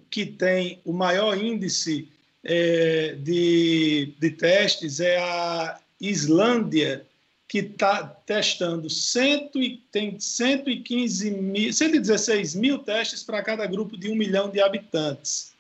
que 0.09 0.26
tem 0.26 0.80
o 0.86 0.93
maior 0.93 1.38
índice 1.38 2.07
é, 2.43 3.16
de, 3.20 4.14
de 4.20 4.32
testes 4.32 4.99
é 4.99 5.18
a 5.18 5.80
Islândia, 5.99 7.05
que 7.53 7.59
está 7.59 8.03
testando 8.25 8.89
cento 8.89 9.61
e, 9.61 9.77
tem 9.91 10.19
115 10.19 11.29
mil, 11.29 11.71
116 11.71 12.55
mil 12.55 12.79
testes 12.79 13.21
para 13.21 13.43
cada 13.43 13.67
grupo 13.67 13.95
de 13.95 14.09
um 14.09 14.15
milhão 14.15 14.49
de 14.49 14.59
habitantes. 14.59 15.53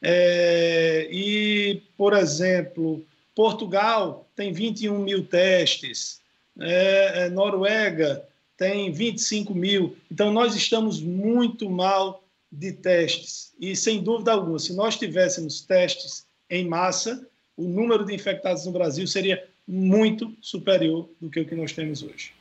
É, 0.00 1.06
e, 1.12 1.82
por 1.94 2.14
exemplo, 2.14 3.04
Portugal 3.34 4.26
tem 4.34 4.50
21 4.50 4.98
mil 4.98 5.26
testes, 5.26 6.22
é, 6.58 7.24
é, 7.24 7.28
Noruega 7.28 8.26
tem 8.56 8.90
25 8.90 9.54
mil. 9.54 9.94
Então, 10.10 10.32
nós 10.32 10.56
estamos 10.56 11.02
muito 11.02 11.68
mal 11.68 12.24
de 12.50 12.72
testes. 12.72 13.52
E, 13.60 13.76
sem 13.76 14.02
dúvida 14.02 14.32
alguma, 14.32 14.58
se 14.58 14.72
nós 14.72 14.96
tivéssemos 14.96 15.60
testes 15.60 16.24
em 16.48 16.66
massa, 16.66 17.28
o 17.58 17.64
número 17.64 18.06
de 18.06 18.14
infectados 18.14 18.64
no 18.64 18.72
Brasil 18.72 19.06
seria 19.06 19.46
muito 19.66 20.34
superior 20.40 21.08
do 21.20 21.28
que 21.28 21.40
o 21.40 21.46
que 21.46 21.54
nós 21.54 21.72
temos 21.72 22.02
hoje. 22.02 22.32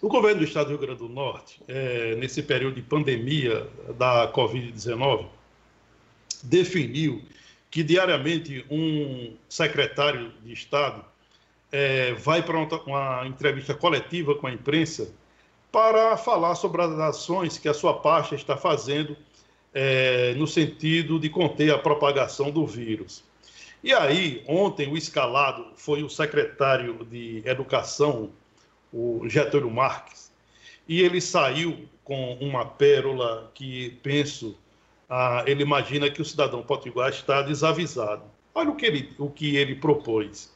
O 0.00 0.08
governo 0.08 0.40
do 0.40 0.44
Estado 0.44 0.66
do 0.66 0.70
Rio 0.70 0.78
Grande 0.78 0.98
do 0.98 1.08
Norte, 1.08 1.60
é, 1.68 2.16
nesse 2.16 2.42
período 2.42 2.74
de 2.74 2.82
pandemia 2.82 3.68
da 3.96 4.32
Covid-19, 4.32 5.26
definiu 6.42 7.22
que 7.70 7.82
diariamente 7.82 8.66
um 8.68 9.34
secretário 9.48 10.32
de 10.44 10.52
Estado 10.52 11.04
é, 11.70 12.12
vai 12.14 12.42
para 12.42 12.58
uma, 12.58 13.26
entrevista 13.26 13.74
coletiva 13.74 14.34
com 14.34 14.46
a 14.46 14.52
imprensa 14.52 15.14
para 15.70 16.16
falar 16.18 16.54
sobre 16.54 16.82
as 16.82 16.90
ações 16.98 17.56
que 17.56 17.68
a 17.68 17.72
sua 17.72 17.94
pasta 17.94 18.34
está 18.34 18.56
fazendo 18.56 19.16
é, 19.72 20.34
no 20.34 20.46
sentido 20.46 21.18
de 21.18 21.30
conter 21.30 21.72
a 21.72 21.78
propagação 21.78 22.50
do 22.50 22.66
vírus. 22.66 23.24
E 23.82 23.92
aí, 23.92 24.44
ontem, 24.46 24.88
o 24.92 24.96
escalado 24.96 25.66
foi 25.74 26.04
o 26.04 26.08
secretário 26.08 27.04
de 27.04 27.42
Educação, 27.44 28.30
o 28.92 29.28
Getúlio 29.28 29.70
Marques, 29.70 30.30
e 30.86 31.00
ele 31.00 31.20
saiu 31.20 31.88
com 32.04 32.34
uma 32.34 32.64
pérola 32.64 33.50
que, 33.54 33.98
penso, 34.02 34.56
ah, 35.10 35.42
ele 35.46 35.62
imagina 35.62 36.08
que 36.08 36.22
o 36.22 36.24
cidadão 36.24 36.62
potiguar 36.62 37.10
está 37.10 37.42
desavisado. 37.42 38.22
Olha 38.54 38.70
o 38.70 38.76
que 38.76 38.86
ele, 38.86 39.12
o 39.18 39.28
que 39.28 39.56
ele 39.56 39.74
propôs. 39.74 40.52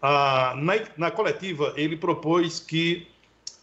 Ah, 0.00 0.54
na, 0.56 0.74
na, 0.96 1.10
coletiva, 1.10 1.74
ele 1.76 1.96
propôs 1.96 2.58
que 2.58 3.06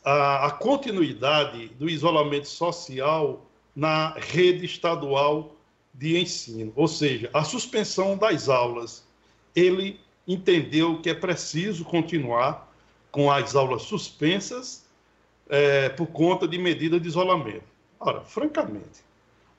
a, 0.05 0.47
a 0.47 0.51
continuidade 0.51 1.69
do 1.79 1.89
isolamento 1.89 2.47
social 2.47 3.43
na 3.75 4.13
rede 4.17 4.65
estadual 4.65 5.55
de 5.93 6.19
ensino, 6.19 6.73
ou 6.75 6.87
seja, 6.87 7.29
a 7.33 7.43
suspensão 7.43 8.17
das 8.17 8.49
aulas. 8.49 9.05
Ele 9.55 9.99
entendeu 10.27 10.99
que 11.01 11.09
é 11.09 11.13
preciso 11.13 11.85
continuar 11.85 12.71
com 13.11 13.31
as 13.31 13.55
aulas 13.55 13.83
suspensas 13.83 14.85
é, 15.49 15.89
por 15.89 16.07
conta 16.07 16.47
de 16.47 16.57
medidas 16.57 17.01
de 17.01 17.07
isolamento. 17.07 17.65
Ora, 17.99 18.21
francamente, 18.21 19.03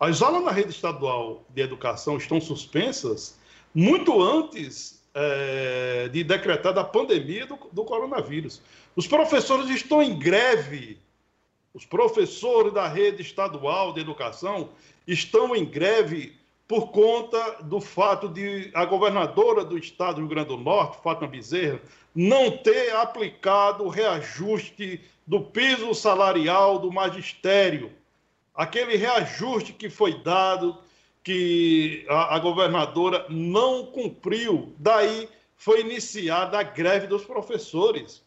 as 0.01 0.21
aulas 0.21 0.45
na 0.45 0.51
rede 0.51 0.71
estadual 0.71 1.45
de 1.51 1.63
educação 1.63 2.17
estão 2.17 2.41
suspensas 2.41 3.39
muito 3.73 4.21
antes 4.21 5.03
é, 5.15 6.09
de 6.09 6.25
decretar 6.25 6.77
a 6.77 6.85
pandemia 6.85 7.47
do, 7.47 7.59
do 7.73 7.85
coronavírus. 7.85 8.61
Os 8.97 9.07
professores 9.07 9.69
estão 9.71 10.03
em 10.03 10.19
greve 10.19 10.99
os 11.75 11.85
professores 11.85 12.73
da 12.73 12.87
rede 12.87 13.21
estadual 13.21 13.93
de 13.93 14.01
educação 14.01 14.71
estão 15.07 15.57
em 15.57 15.65
greve 15.65 16.37
por 16.69 16.93
conta 16.93 17.63
do 17.63 17.81
fato 17.81 18.29
de 18.29 18.71
a 18.73 18.85
governadora 18.85 19.65
do 19.65 19.77
estado 19.77 20.15
do 20.15 20.21
Rio 20.21 20.29
Grande 20.29 20.49
do 20.49 20.57
Norte, 20.57 21.03
Fátima 21.03 21.29
Bezerra, 21.29 21.81
não 22.15 22.51
ter 22.57 22.95
aplicado 22.95 23.85
o 23.85 23.89
reajuste 23.89 25.01
do 25.27 25.41
piso 25.41 25.93
salarial 25.95 26.79
do 26.79 26.93
magistério. 26.93 27.93
Aquele 28.55 28.97
reajuste 28.97 29.73
que 29.73 29.91
foi 29.91 30.23
dado, 30.23 30.79
que 31.25 32.07
a, 32.09 32.37
a 32.37 32.39
governadora 32.39 33.27
não 33.29 33.87
cumpriu. 33.87 34.73
Daí 34.79 35.29
foi 35.57 35.81
iniciada 35.81 36.59
a 36.59 36.63
greve 36.63 37.09
dos 37.09 37.25
professores. 37.25 38.24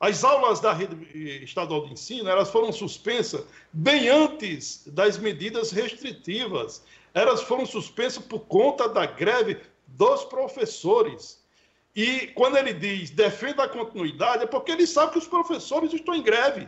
As 0.00 0.24
aulas 0.24 0.60
da 0.60 0.72
rede 0.72 1.44
estadual 1.44 1.84
de 1.84 1.92
ensino 1.92 2.30
elas 2.30 2.50
foram 2.50 2.72
suspensas 2.72 3.44
bem 3.70 4.08
antes 4.08 4.82
das 4.86 5.18
medidas 5.18 5.70
restritivas. 5.70 6.82
Elas 7.12 7.42
foram 7.42 7.66
suspensas 7.66 8.24
por 8.24 8.40
conta 8.40 8.88
da 8.88 9.04
greve 9.04 9.60
dos 9.86 10.24
professores. 10.24 11.44
E 11.94 12.28
quando 12.28 12.56
ele 12.56 12.72
diz 12.72 13.10
defenda 13.10 13.64
a 13.64 13.68
continuidade, 13.68 14.44
é 14.44 14.46
porque 14.46 14.72
ele 14.72 14.86
sabe 14.86 15.12
que 15.12 15.18
os 15.18 15.28
professores 15.28 15.92
estão 15.92 16.14
em 16.14 16.22
greve. 16.22 16.66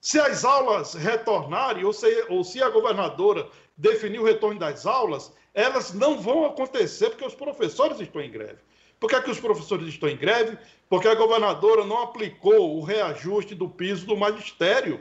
Se 0.00 0.18
as 0.18 0.42
aulas 0.42 0.94
retornarem, 0.94 1.84
ou 1.84 1.92
se, 1.92 2.24
ou 2.30 2.42
se 2.42 2.62
a 2.62 2.70
governadora 2.70 3.46
definir 3.76 4.20
o 4.20 4.24
retorno 4.24 4.58
das 4.58 4.86
aulas, 4.86 5.32
elas 5.52 5.92
não 5.92 6.18
vão 6.18 6.46
acontecer 6.46 7.10
porque 7.10 7.26
os 7.26 7.34
professores 7.34 8.00
estão 8.00 8.22
em 8.22 8.30
greve. 8.30 8.58
Por 9.00 9.08
que, 9.08 9.16
é 9.16 9.22
que 9.22 9.30
os 9.30 9.40
professores 9.40 9.88
estão 9.88 10.10
em 10.10 10.16
greve? 10.16 10.58
Porque 10.86 11.08
a 11.08 11.14
governadora 11.14 11.86
não 11.86 12.02
aplicou 12.02 12.76
o 12.76 12.84
reajuste 12.84 13.54
do 13.54 13.66
piso 13.66 14.04
do 14.04 14.14
magistério. 14.14 15.00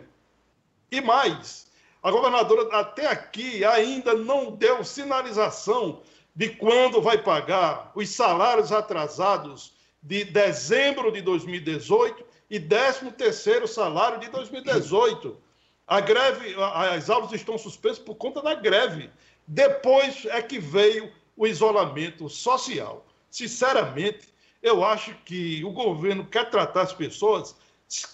E 0.89 1.01
mais, 1.01 1.69
a 2.01 2.09
governadora 2.09 2.73
até 2.77 3.07
aqui 3.07 3.65
ainda 3.65 4.13
não 4.13 4.51
deu 4.51 4.85
sinalização 4.85 6.01
de 6.33 6.47
quando 6.47 7.01
vai 7.01 7.17
pagar 7.17 7.91
os 7.93 8.09
salários 8.09 8.71
atrasados 8.71 9.73
de 10.01 10.23
dezembro 10.23 11.11
de 11.11 11.21
2018 11.21 12.23
e 12.49 12.57
13 12.57 13.11
terceiro 13.11 13.67
salário 13.67 14.17
de 14.21 14.29
2018. 14.29 15.37
A 15.85 15.99
greve, 15.99 16.55
as 16.55 17.09
aulas 17.09 17.33
estão 17.33 17.57
suspensas 17.57 17.99
por 17.99 18.15
conta 18.15 18.41
da 18.41 18.53
greve. 18.53 19.09
Depois 19.45 20.25
é 20.25 20.41
que 20.41 20.57
veio 20.57 21.11
o 21.35 21.45
isolamento 21.45 22.29
social 22.29 23.05
sinceramente, 23.29 24.29
eu 24.61 24.83
acho 24.83 25.13
que 25.25 25.63
o 25.63 25.71
governo 25.71 26.25
quer 26.25 26.49
tratar 26.49 26.81
as 26.81 26.93
pessoas 26.93 27.55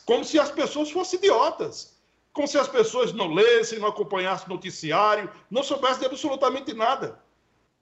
como 0.06 0.24
se 0.24 0.40
as 0.40 0.52
pessoas 0.52 0.92
fossem 0.92 1.20
idiotas. 1.20 1.96
Como 2.32 2.48
se 2.48 2.58
as 2.58 2.68
pessoas 2.68 3.14
não 3.14 3.34
lessem, 3.34 3.80
não 3.80 3.88
acompanhassem 3.88 4.50
noticiário, 4.50 5.32
não 5.50 5.64
soubessem 5.64 6.06
absolutamente 6.06 6.74
nada. 6.74 7.20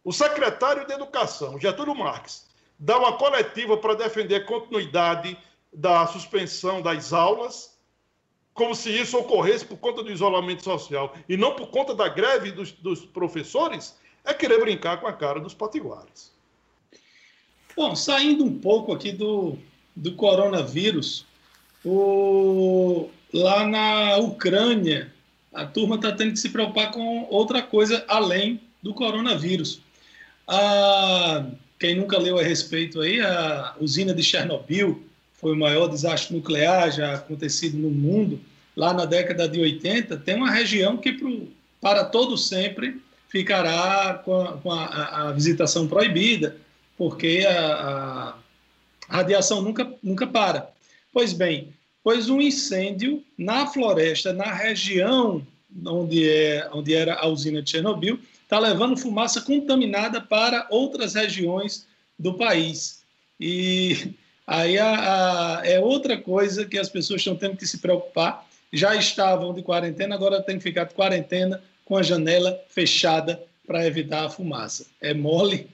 O 0.03 0.11
secretário 0.11 0.85
de 0.85 0.93
Educação, 0.93 1.59
Getúlio 1.59 1.95
Marques, 1.95 2.47
dá 2.77 2.97
uma 2.97 3.17
coletiva 3.17 3.77
para 3.77 3.95
defender 3.95 4.35
a 4.35 4.45
continuidade 4.45 5.37
da 5.71 6.05
suspensão 6.05 6.81
das 6.81 7.13
aulas, 7.13 7.77
como 8.53 8.75
se 8.75 8.91
isso 8.91 9.17
ocorresse 9.17 9.65
por 9.65 9.77
conta 9.77 10.03
do 10.03 10.11
isolamento 10.11 10.63
social 10.63 11.15
e 11.27 11.35
não 11.35 11.55
por 11.55 11.67
conta 11.67 11.95
da 11.95 12.07
greve 12.07 12.51
dos, 12.51 12.71
dos 12.71 13.03
professores, 13.05 13.97
é 14.23 14.33
querer 14.33 14.59
brincar 14.59 14.99
com 15.01 15.07
a 15.07 15.13
cara 15.13 15.39
dos 15.39 15.55
potiguares. 15.55 16.31
Bom, 17.75 17.95
saindo 17.95 18.43
um 18.43 18.53
pouco 18.53 18.93
aqui 18.93 19.11
do, 19.11 19.57
do 19.95 20.13
coronavírus, 20.13 21.25
o, 21.83 23.09
lá 23.33 23.65
na 23.67 24.17
Ucrânia, 24.17 25.11
a 25.51 25.65
turma 25.65 25.95
está 25.95 26.11
tendo 26.11 26.33
que 26.33 26.39
se 26.39 26.49
preocupar 26.49 26.91
com 26.91 27.27
outra 27.29 27.61
coisa 27.63 28.05
além 28.07 28.61
do 28.81 28.93
coronavírus. 28.93 29.81
A, 30.47 31.45
quem 31.79 31.95
nunca 31.95 32.19
leu 32.19 32.37
a 32.37 32.43
respeito 32.43 33.01
aí, 33.01 33.19
a 33.19 33.75
usina 33.79 34.13
de 34.13 34.21
Chernobyl 34.21 35.03
foi 35.33 35.53
o 35.53 35.59
maior 35.59 35.87
desastre 35.87 36.35
nuclear 36.35 36.91
já 36.91 37.15
acontecido 37.15 37.77
no 37.77 37.89
mundo. 37.89 38.39
Lá 38.75 38.93
na 38.93 39.05
década 39.05 39.47
de 39.47 39.59
80, 39.59 40.17
tem 40.17 40.35
uma 40.35 40.51
região 40.51 40.95
que 40.97 41.11
pro, 41.13 41.49
para 41.81 42.05
todo 42.05 42.37
sempre 42.37 43.01
ficará 43.29 44.21
com 44.23 44.41
a, 44.41 44.57
com 44.57 44.71
a, 44.71 45.29
a 45.29 45.31
visitação 45.31 45.87
proibida 45.87 46.55
porque 46.97 47.45
a, 47.47 48.35
a 49.09 49.15
radiação 49.17 49.61
nunca, 49.61 49.91
nunca 50.01 50.27
para. 50.27 50.71
Pois 51.11 51.33
bem, 51.33 51.73
pois 52.03 52.29
um 52.29 52.41
incêndio 52.41 53.23
na 53.37 53.67
floresta, 53.67 54.33
na 54.33 54.51
região 54.53 55.45
onde, 55.85 56.29
é, 56.29 56.69
onde 56.71 56.93
era 56.93 57.15
a 57.15 57.27
usina 57.27 57.61
de 57.61 57.71
Chernobyl, 57.71 58.19
está 58.43 58.59
levando 58.59 58.97
fumaça 58.97 59.41
contaminada 59.41 60.21
para 60.21 60.67
outras 60.69 61.15
regiões 61.15 61.87
do 62.17 62.35
país. 62.35 63.01
E 63.39 64.13
aí 64.45 64.77
a, 64.77 65.59
a, 65.59 65.67
é 65.67 65.79
outra 65.79 66.17
coisa 66.17 66.65
que 66.65 66.77
as 66.77 66.89
pessoas 66.89 67.21
estão 67.21 67.35
tendo 67.35 67.57
que 67.57 67.65
se 67.65 67.79
preocupar. 67.79 68.47
Já 68.71 68.95
estavam 68.95 69.53
de 69.53 69.61
quarentena, 69.61 70.15
agora 70.15 70.41
tem 70.41 70.57
que 70.57 70.63
ficar 70.63 70.85
de 70.85 70.93
quarentena 70.93 71.61
com 71.85 71.97
a 71.97 72.03
janela 72.03 72.59
fechada 72.69 73.41
para 73.65 73.85
evitar 73.85 74.25
a 74.25 74.29
fumaça. 74.29 74.85
É 75.01 75.13
mole? 75.13 75.67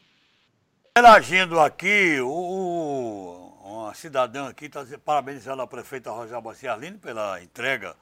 Interagindo 0.91 1.59
aqui, 1.59 2.19
o, 2.19 3.53
uma 3.63 3.93
cidadã 3.93 4.49
aqui 4.49 4.65
está 4.65 4.83
parabenizando 5.05 5.61
a 5.61 5.67
prefeita 5.67 6.11
Rosaba 6.11 6.53
Ciarline 6.53 6.97
pela 6.97 7.41
entrega. 7.41 7.95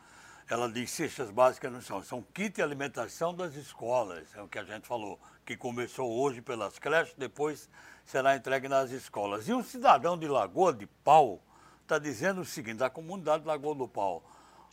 Ela 0.50 0.72
diz 0.72 0.90
cestas 0.92 1.30
básicas 1.30 1.72
não 1.72 1.82
são, 1.82 2.02
são 2.02 2.22
kit 2.34 2.56
de 2.56 2.62
alimentação 2.62 3.36
das 3.36 3.56
escolas, 3.56 4.24
é 4.36 4.42
o 4.42 4.48
que 4.48 4.58
a 4.58 4.64
gente 4.64 4.88
falou, 4.88 5.20
que 5.46 5.58
começou 5.58 6.10
hoje 6.10 6.42
pelas 6.42 6.80
creches, 6.80 7.14
depois 7.18 7.70
será 8.06 8.36
entregue 8.36 8.70
nas 8.70 8.90
escolas. 8.90 9.48
E 9.48 9.54
um 9.54 9.62
cidadão 9.62 10.18
de 10.18 10.28
Lagoa 10.28 10.74
de 10.74 10.88
Pau 11.04 11.42
está 11.84 12.00
dizendo 12.00 12.42
o 12.42 12.46
seguinte, 12.46 12.78
da 12.78 12.90
comunidade 12.90 13.44
de 13.44 13.48
Lagoa 13.48 13.76
do 13.76 13.88
Pau, 13.88 14.24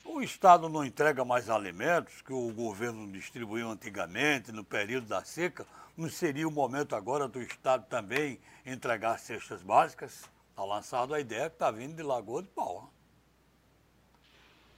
o 0.04 0.22
Estado 0.22 0.68
não 0.68 0.84
entrega 0.84 1.24
mais 1.24 1.50
alimentos 1.50 2.22
que 2.22 2.32
o 2.32 2.52
governo 2.52 3.10
distribuiu 3.10 3.70
antigamente, 3.70 4.52
no 4.52 4.62
período 4.62 5.08
da 5.08 5.24
seca. 5.24 5.66
Não 5.96 6.10
seria 6.10 6.48
o 6.48 6.50
momento 6.50 6.96
agora 6.96 7.28
do 7.28 7.40
Estado 7.40 7.86
também 7.88 8.40
entregar 8.66 9.18
cestas 9.18 9.62
básicas? 9.62 10.28
Está 10.50 10.64
lançada 10.64 11.14
a 11.14 11.20
ideia 11.20 11.48
que 11.48 11.54
está 11.54 11.70
vindo 11.70 11.94
de 11.94 12.02
Lagoa 12.02 12.42
de 12.42 12.48
Pau. 12.48 12.90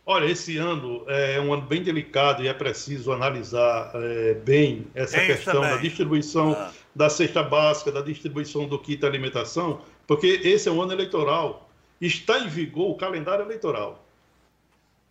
Olha, 0.04 0.26
esse 0.26 0.56
ano 0.58 1.04
é 1.08 1.40
um 1.40 1.52
ano 1.52 1.62
bem 1.62 1.82
delicado 1.82 2.42
e 2.42 2.48
é 2.48 2.54
preciso 2.54 3.12
analisar 3.12 3.90
é, 3.94 4.34
bem 4.34 4.86
essa 4.94 5.16
Tem 5.16 5.26
questão 5.26 5.62
da 5.62 5.78
distribuição 5.78 6.52
ah. 6.52 6.70
da 6.94 7.08
cesta 7.08 7.42
básica, 7.42 7.90
da 7.90 8.02
distribuição 8.02 8.68
do 8.68 8.78
kit 8.78 9.04
alimentação, 9.04 9.80
porque 10.06 10.40
esse 10.44 10.68
é 10.68 10.72
um 10.72 10.80
ano 10.80 10.92
eleitoral. 10.92 11.68
Está 12.00 12.38
em 12.38 12.48
vigor 12.48 12.90
o 12.90 12.94
calendário 12.94 13.44
eleitoral. 13.44 14.06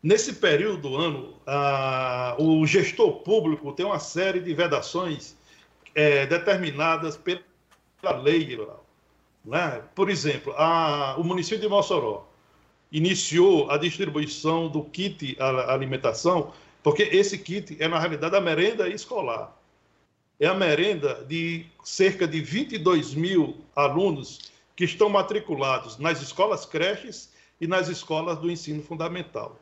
Nesse 0.01 0.34
período 0.34 0.89
do 0.89 0.95
ano, 0.95 1.34
a, 1.47 2.36
o 2.38 2.66
gestor 2.66 3.22
público 3.24 3.74
tem 3.74 3.86
uma 3.86 3.99
série 3.99 4.39
de 4.39 4.53
vedações 4.53 5.36
é, 5.96 6.26
determinadas 6.26 7.18
pela 7.18 8.18
lei 8.22 8.60
Né? 9.43 9.82
Por 9.96 10.10
exemplo, 10.10 10.54
a, 10.58 11.16
o 11.18 11.24
município 11.24 11.60
de 11.60 11.70
Mossoró 11.70 12.28
iniciou 12.91 13.72
a 13.72 13.78
distribuição 13.78 14.68
do 14.68 14.84
kit 14.84 15.36
alimentação, 15.39 16.54
porque 16.84 17.04
esse 17.04 17.38
kit 17.38 17.76
é, 17.80 17.88
na 17.88 17.98
realidade, 17.98 18.36
a 18.36 18.41
merenda 18.41 18.88
escolar. 18.88 19.56
É 20.38 20.48
a 20.48 20.54
merenda 20.54 21.24
de 21.24 21.66
cerca 21.82 22.28
de 22.28 22.41
22 22.41 23.14
mil 23.14 23.58
alunos 23.74 24.52
que 24.76 24.84
estão 24.84 25.08
matriculados 25.08 25.98
nas 25.98 26.22
escolas 26.22 26.66
creches 26.66 27.34
e 27.62 27.66
nas 27.66 27.88
escolas 27.88 28.38
do 28.38 28.52
ensino 28.52 28.84
fundamental. 28.84 29.58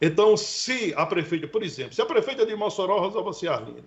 Então, 0.00 0.36
se 0.36 0.92
a 0.96 1.06
prefeita, 1.06 1.46
por 1.46 1.62
exemplo, 1.62 1.94
se 1.94 2.02
a 2.02 2.06
prefeita 2.06 2.44
de 2.44 2.56
Mossoró, 2.56 2.98
Rosalba 2.98 3.32
Ciarlini, 3.32 3.84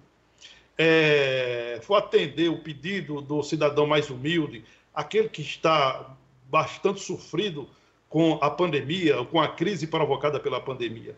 é, 0.82 1.78
for 1.84 1.96
atender 1.96 2.48
o 2.50 2.58
pedido 2.58 3.20
do 3.20 3.44
cidadão 3.44 3.86
mais 3.86 4.10
humilde, 4.10 4.64
aquele 4.96 5.28
que 5.28 5.42
está 5.42 6.16
bastante 6.50 7.02
sofrido 7.02 7.68
com 8.08 8.40
a 8.42 8.50
pandemia, 8.50 9.26
com 9.26 9.42
a 9.42 9.50
crise 9.50 9.86
provocada 9.86 10.40
pela 10.40 10.62
pandemia, 10.62 11.18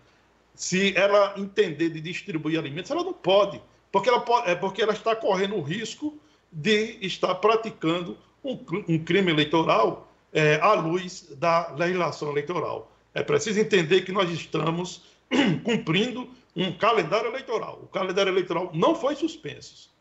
se 0.56 0.98
ela 0.98 1.36
entender 1.38 1.90
de 1.90 2.02
distribuir 2.02 2.58
alimentos, 2.58 2.90
ela 2.90 3.04
não 3.04 3.14
pode, 3.14 3.62
porque 3.92 4.10
ela, 4.10 4.22
pode, 4.22 4.50
é 4.50 4.56
porque 4.56 4.82
ela 4.82 4.94
está 4.94 5.16
correndo 5.16 5.56
o 5.56 5.62
risco 5.62 6.18
de 6.52 6.98
estar 7.06 7.36
praticando 7.36 8.18
um, 8.44 8.58
um 8.90 8.98
crime 8.98 9.32
eleitoral 9.32 10.12
é, 10.34 10.60
à 10.60 10.74
luz 10.74 11.28
da 11.38 11.72
legislação 11.76 12.32
eleitoral. 12.32 12.92
É 13.14 13.22
preciso 13.22 13.60
entender 13.60 14.02
que 14.02 14.12
nós 14.12 14.30
estamos 14.32 15.04
cumprindo 15.64 16.28
um 16.56 16.72
calendário 16.74 17.30
eleitoral. 17.30 17.80
O 17.84 17.88
calendário 17.88 18.32
eleitoral 18.32 18.72
não 18.74 18.96
foi 18.96 19.16
suspenso. 19.16 19.92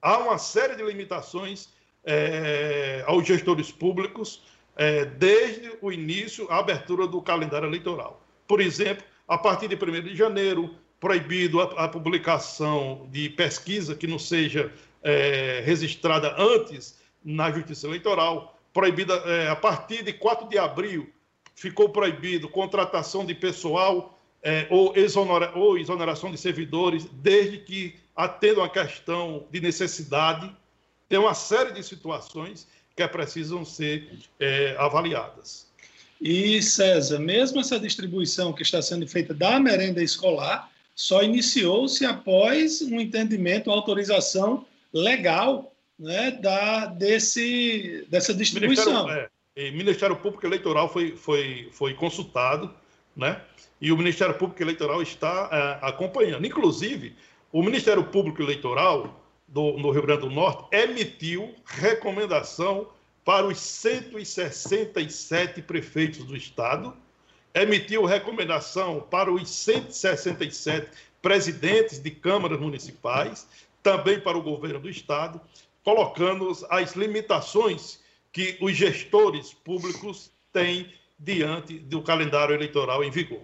Há 0.00 0.18
uma 0.18 0.38
série 0.38 0.76
de 0.76 0.82
limitações 0.82 1.70
é, 2.04 3.02
aos 3.06 3.26
gestores 3.26 3.72
públicos 3.72 4.42
é, 4.76 5.04
desde 5.04 5.72
o 5.80 5.90
início, 5.90 6.46
a 6.50 6.58
abertura 6.58 7.06
do 7.06 7.22
calendário 7.22 7.68
eleitoral. 7.68 8.22
Por 8.46 8.60
exemplo, 8.60 9.04
a 9.26 9.38
partir 9.38 9.68
de 9.68 9.76
1 9.76 10.02
de 10.02 10.14
janeiro, 10.14 10.74
proibido 11.00 11.60
a, 11.60 11.84
a 11.84 11.88
publicação 11.88 13.08
de 13.10 13.30
pesquisa 13.30 13.94
que 13.94 14.06
não 14.06 14.18
seja 14.18 14.72
é, 15.02 15.62
registrada 15.64 16.34
antes 16.38 17.00
na 17.24 17.50
Justiça 17.50 17.86
Eleitoral, 17.86 18.58
proibida 18.72 19.14
a 19.50 19.56
partir 19.56 20.02
de 20.02 20.12
4 20.12 20.48
de 20.48 20.58
abril, 20.58 21.08
ficou 21.54 21.88
proibido 21.88 22.48
contratação 22.48 23.24
de 23.24 23.34
pessoal 23.34 24.13
é, 24.44 24.66
ou, 24.68 24.94
exonera, 24.94 25.50
ou 25.56 25.78
exoneração 25.78 26.30
de 26.30 26.36
servidores, 26.36 27.06
desde 27.14 27.58
que 27.58 27.96
atendam 28.14 28.62
a 28.62 28.68
questão 28.68 29.46
de 29.50 29.60
necessidade. 29.60 30.54
Tem 31.08 31.18
uma 31.18 31.34
série 31.34 31.72
de 31.72 31.82
situações 31.82 32.68
que 32.94 33.08
precisam 33.08 33.64
ser 33.64 34.08
é, 34.38 34.76
avaliadas. 34.78 35.66
E, 36.20 36.62
César, 36.62 37.18
mesmo 37.18 37.60
essa 37.60 37.80
distribuição 37.80 38.52
que 38.52 38.62
está 38.62 38.80
sendo 38.80 39.06
feita 39.08 39.34
da 39.34 39.58
merenda 39.58 40.02
escolar, 40.02 40.70
só 40.94 41.22
iniciou-se 41.22 42.04
após 42.06 42.82
um 42.82 43.00
entendimento, 43.00 43.68
uma 43.68 43.76
autorização 43.76 44.64
legal 44.92 45.74
né, 45.98 46.30
da, 46.30 46.86
desse, 46.86 48.06
dessa 48.08 48.32
distribuição. 48.32 49.10
É, 49.10 49.28
o 49.56 49.72
Ministério 49.72 50.16
Público 50.16 50.46
Eleitoral 50.46 50.88
foi, 50.92 51.16
foi, 51.16 51.68
foi 51.72 51.94
consultado, 51.94 52.72
né? 53.16 53.40
E 53.80 53.92
o 53.92 53.96
Ministério 53.96 54.34
Público 54.34 54.60
Eleitoral 54.62 55.00
está 55.02 55.48
é, 55.52 55.78
acompanhando. 55.86 56.46
Inclusive, 56.46 57.14
o 57.52 57.62
Ministério 57.62 58.02
Público 58.04 58.42
Eleitoral 58.42 59.20
do, 59.46 59.78
no 59.78 59.90
Rio 59.90 60.02
Grande 60.02 60.22
do 60.22 60.30
Norte 60.30 60.64
emitiu 60.72 61.54
recomendação 61.64 62.88
para 63.24 63.46
os 63.46 63.58
167 63.58 65.62
prefeitos 65.62 66.24
do 66.24 66.36
estado, 66.36 66.94
emitiu 67.54 68.04
recomendação 68.04 69.00
para 69.00 69.32
os 69.32 69.48
167 69.48 70.90
presidentes 71.22 72.02
de 72.02 72.10
câmaras 72.10 72.60
municipais, 72.60 73.48
também 73.82 74.20
para 74.20 74.36
o 74.36 74.42
governo 74.42 74.80
do 74.80 74.90
estado, 74.90 75.40
colocando 75.82 76.52
as 76.68 76.94
limitações 76.94 77.98
que 78.32 78.58
os 78.60 78.76
gestores 78.76 79.54
públicos 79.54 80.30
têm 80.52 80.92
diante 81.18 81.78
do 81.78 82.02
calendário 82.02 82.54
eleitoral 82.54 83.02
em 83.02 83.10
vigor. 83.10 83.40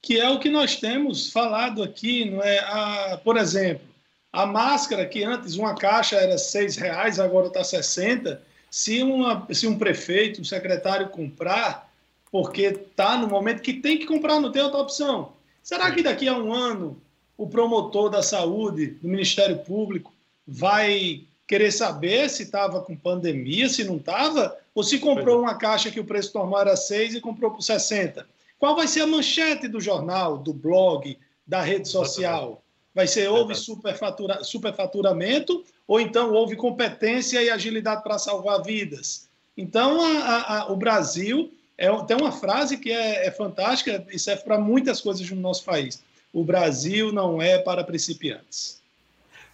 Que 0.00 0.20
é 0.20 0.28
o 0.28 0.38
que 0.38 0.50
nós 0.50 0.76
temos 0.76 1.30
falado 1.30 1.82
aqui, 1.82 2.24
não 2.24 2.42
é? 2.42 2.58
A, 2.58 3.20
por 3.22 3.36
exemplo, 3.36 3.86
a 4.32 4.46
máscara 4.46 5.06
que 5.06 5.22
antes 5.22 5.56
uma 5.56 5.74
caixa 5.74 6.16
era 6.16 6.38
seis 6.38 6.76
reais, 6.76 7.20
agora 7.20 7.48
está 7.48 7.62
60. 7.62 8.42
Se, 8.70 9.02
uma, 9.02 9.46
se 9.52 9.66
um 9.66 9.78
prefeito, 9.78 10.40
um 10.40 10.44
secretário 10.44 11.10
comprar, 11.10 11.92
porque 12.30 12.62
está 12.62 13.16
no 13.18 13.28
momento 13.28 13.60
que 13.60 13.74
tem 13.74 13.98
que 13.98 14.06
comprar, 14.06 14.40
não 14.40 14.50
tem 14.50 14.62
outra 14.62 14.80
opção. 14.80 15.32
Será 15.62 15.90
que 15.92 16.02
daqui 16.02 16.26
a 16.26 16.36
um 16.36 16.52
ano 16.52 17.00
o 17.36 17.46
promotor 17.46 18.08
da 18.08 18.22
saúde 18.22 18.86
do 18.86 19.08
Ministério 19.08 19.58
Público 19.58 20.12
vai 20.46 21.24
querer 21.52 21.70
saber 21.70 22.30
se 22.30 22.44
estava 22.44 22.80
com 22.80 22.96
pandemia, 22.96 23.68
se 23.68 23.84
não 23.84 23.98
estava, 23.98 24.56
ou 24.74 24.82
se 24.82 24.98
comprou 24.98 25.36
é. 25.36 25.40
uma 25.42 25.54
caixa 25.54 25.90
que 25.90 26.00
o 26.00 26.04
preço 26.04 26.32
normal 26.34 26.62
era 26.62 26.76
6 26.76 27.16
e 27.16 27.20
comprou 27.20 27.50
por 27.50 27.60
60. 27.60 28.26
Qual 28.58 28.74
vai 28.74 28.88
ser 28.88 29.02
a 29.02 29.06
manchete 29.06 29.68
do 29.68 29.78
jornal, 29.78 30.38
do 30.38 30.54
blog, 30.54 31.18
da 31.46 31.60
rede 31.60 31.90
social? 31.90 32.62
Vai 32.94 33.06
ser 33.06 33.28
houve 33.28 33.54
superfatura, 33.54 34.42
superfaturamento 34.42 35.62
ou 35.86 36.00
então 36.00 36.32
houve 36.32 36.56
competência 36.56 37.42
e 37.42 37.50
agilidade 37.50 38.02
para 38.02 38.18
salvar 38.18 38.62
vidas? 38.62 39.28
Então, 39.54 40.00
a, 40.00 40.60
a, 40.60 40.72
o 40.72 40.76
Brasil 40.76 41.52
é, 41.76 41.94
tem 42.04 42.16
uma 42.16 42.32
frase 42.32 42.78
que 42.78 42.90
é, 42.90 43.26
é 43.26 43.30
fantástica 43.30 44.06
e 44.10 44.18
serve 44.18 44.42
para 44.44 44.56
muitas 44.56 45.02
coisas 45.02 45.28
no 45.28 45.36
nosso 45.36 45.64
país. 45.64 46.02
O 46.32 46.42
Brasil 46.44 47.12
não 47.12 47.42
é 47.42 47.58
para 47.58 47.84
principiantes. 47.84 48.80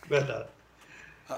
Verdade. 0.08 0.57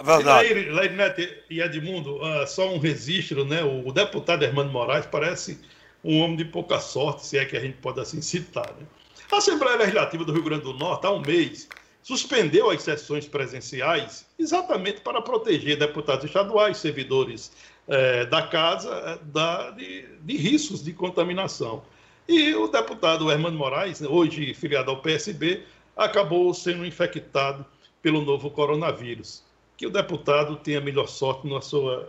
Verdade. 0.05 0.55
Leir 0.55 0.93
Neto 0.93 1.20
e 1.51 1.61
Edmundo, 1.61 2.16
uh, 2.22 2.47
só 2.47 2.72
um 2.72 2.78
registro, 2.78 3.45
né? 3.45 3.62
O, 3.64 3.88
o, 3.88 3.93
deputado 3.93 4.45
Hermano 4.45 4.70
Moraes 4.70 5.05
parece 5.05 5.61
um 6.05 6.20
homem 6.20 6.36
de 6.36 6.45
pouca 6.45 6.78
sorte, 6.78 7.26
se 7.26 7.36
é 7.36 7.45
que 7.45 7.57
a 7.57 7.61
gente 7.61 7.76
pode 7.78 7.99
assim 7.99 8.22
citar. 8.22 8.72
Né? 8.78 8.86
A 9.32 9.38
Assembleia 9.38 9.76
Legislativa 9.76 10.24
do 10.24 10.32
Rio 10.32 10.45
Grande 10.45 10.62
do 10.62 10.74
Norte, 10.74 11.07
há 11.07 11.11
um 11.11 11.20
mês, 11.20 11.68
suspendeu 12.03 12.70
as 12.70 12.82
sessões 12.82 13.26
presenciais 13.26 14.24
exatamente 14.38 15.01
para 15.01 15.20
proteger 15.20 15.76
deputados 15.76 16.24
estaduais, 16.24 16.78
servidores 16.78 17.53
eh, 17.86 18.24
da 18.26 18.43
casa, 18.43 18.91
eh, 18.91 19.18
da, 19.24 19.70
de, 19.72 20.07
de 20.22 20.36
riscos 20.36 20.82
de 20.82 20.93
contaminação. 20.93 21.82
E 22.26 22.55
o 22.55 22.68
deputado 22.68 23.30
Hermano 23.30 23.59
Moraes, 23.59 24.01
hoje 24.01 24.55
filiado 24.55 24.91
ao 24.91 25.03
PSB, 25.03 25.64
acabou 25.97 26.55
sendo 26.55 26.86
infectado 26.86 27.66
pelo 28.01 28.24
novo 28.24 28.51
coronavírus 28.51 29.43
que 29.81 29.87
o 29.87 29.91
deputado 29.91 30.57
tenha 30.57 30.78
melhor 30.78 31.09
sorte 31.09 31.47
no, 31.47 31.59
sua, 31.62 32.07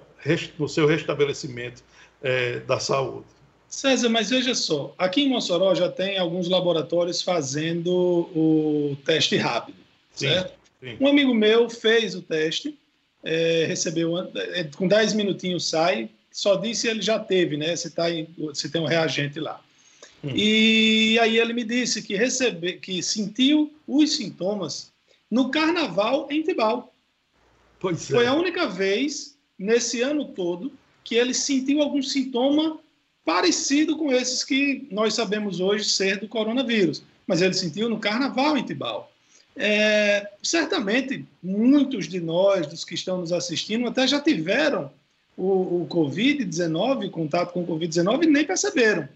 no 0.60 0.68
seu 0.68 0.86
restabelecimento 0.86 1.82
é, 2.22 2.60
da 2.60 2.82
saúde. 2.82 3.26
César, 3.70 4.10
mas 4.10 4.30
veja 4.30 4.54
só, 4.54 4.94
aqui 4.98 5.22
em 5.22 5.30
Mossoró 5.30 5.74
já 5.74 5.90
tem 5.90 6.18
alguns 6.18 6.50
laboratórios 6.50 7.22
fazendo 7.22 7.90
o 8.36 8.98
teste 9.06 9.38
rápido, 9.38 9.78
Sim. 10.14 10.28
certo? 10.28 10.54
Sim. 10.82 10.98
Um 11.00 11.08
amigo 11.08 11.34
meu 11.34 11.70
fez 11.70 12.14
o 12.14 12.22
teste, 12.22 12.78
é, 13.24 13.64
recebeu, 13.70 14.18
é, 14.18 14.66
com 14.76 14.86
10 14.86 15.14
minutinhos 15.14 15.70
sai, 15.70 16.10
só 16.30 16.58
disse 16.58 16.90
ele 16.90 17.02
já 17.02 17.20
teve, 17.20 17.56
né? 17.56 17.74
Se, 17.78 17.90
tá 17.92 18.12
em, 18.12 18.28
se 18.54 18.70
tem 18.70 18.82
um 18.82 18.86
reagente 18.86 19.40
lá. 19.40 19.62
Hum. 20.22 20.34
E 20.36 21.18
aí 21.20 21.40
ele 21.40 21.54
me 21.54 21.64
disse 21.64 22.02
que 22.02 22.18
recebe, 22.18 22.74
que 22.74 23.02
sentiu 23.02 23.74
os 23.88 24.18
sintomas 24.18 24.92
no 25.32 25.50
carnaval 25.50 26.28
em 26.30 26.44
Tibau. 26.44 26.91
Pois 27.82 28.10
é. 28.10 28.14
Foi 28.14 28.28
a 28.28 28.34
única 28.34 28.68
vez 28.68 29.36
nesse 29.58 30.02
ano 30.02 30.26
todo 30.26 30.72
que 31.04 31.16
ele 31.16 31.34
sentiu 31.34 31.82
algum 31.82 32.02
sintoma 32.02 32.80
parecido 33.26 33.98
com 33.98 34.12
esses 34.12 34.44
que 34.44 34.88
nós 34.92 35.16
sabemos 35.16 35.60
hoje 35.60 35.86
ser 35.86 36.20
do 36.20 36.28
coronavírus. 36.28 37.04
Mas 37.26 37.42
ele 37.42 37.54
sentiu 37.54 37.90
no 37.90 38.00
carnaval 38.00 38.56
em 38.56 38.64
Tibau. 38.64 39.12
É, 39.56 40.30
certamente, 40.42 41.26
muitos 41.42 42.08
de 42.08 42.20
nós, 42.20 42.68
dos 42.68 42.86
que 42.86 42.94
estão 42.94 43.20
nos 43.20 43.34
assistindo, 43.34 43.88
até 43.88 44.08
já 44.08 44.20
tiveram 44.20 44.92
o, 45.36 45.82
o 45.82 45.88
Covid-19, 45.90 47.10
contato 47.10 47.52
com 47.52 47.64
o 47.64 47.68
Covid-19, 47.68 48.24
e 48.24 48.28
nem 48.28 48.46
perceberam. 48.46 49.08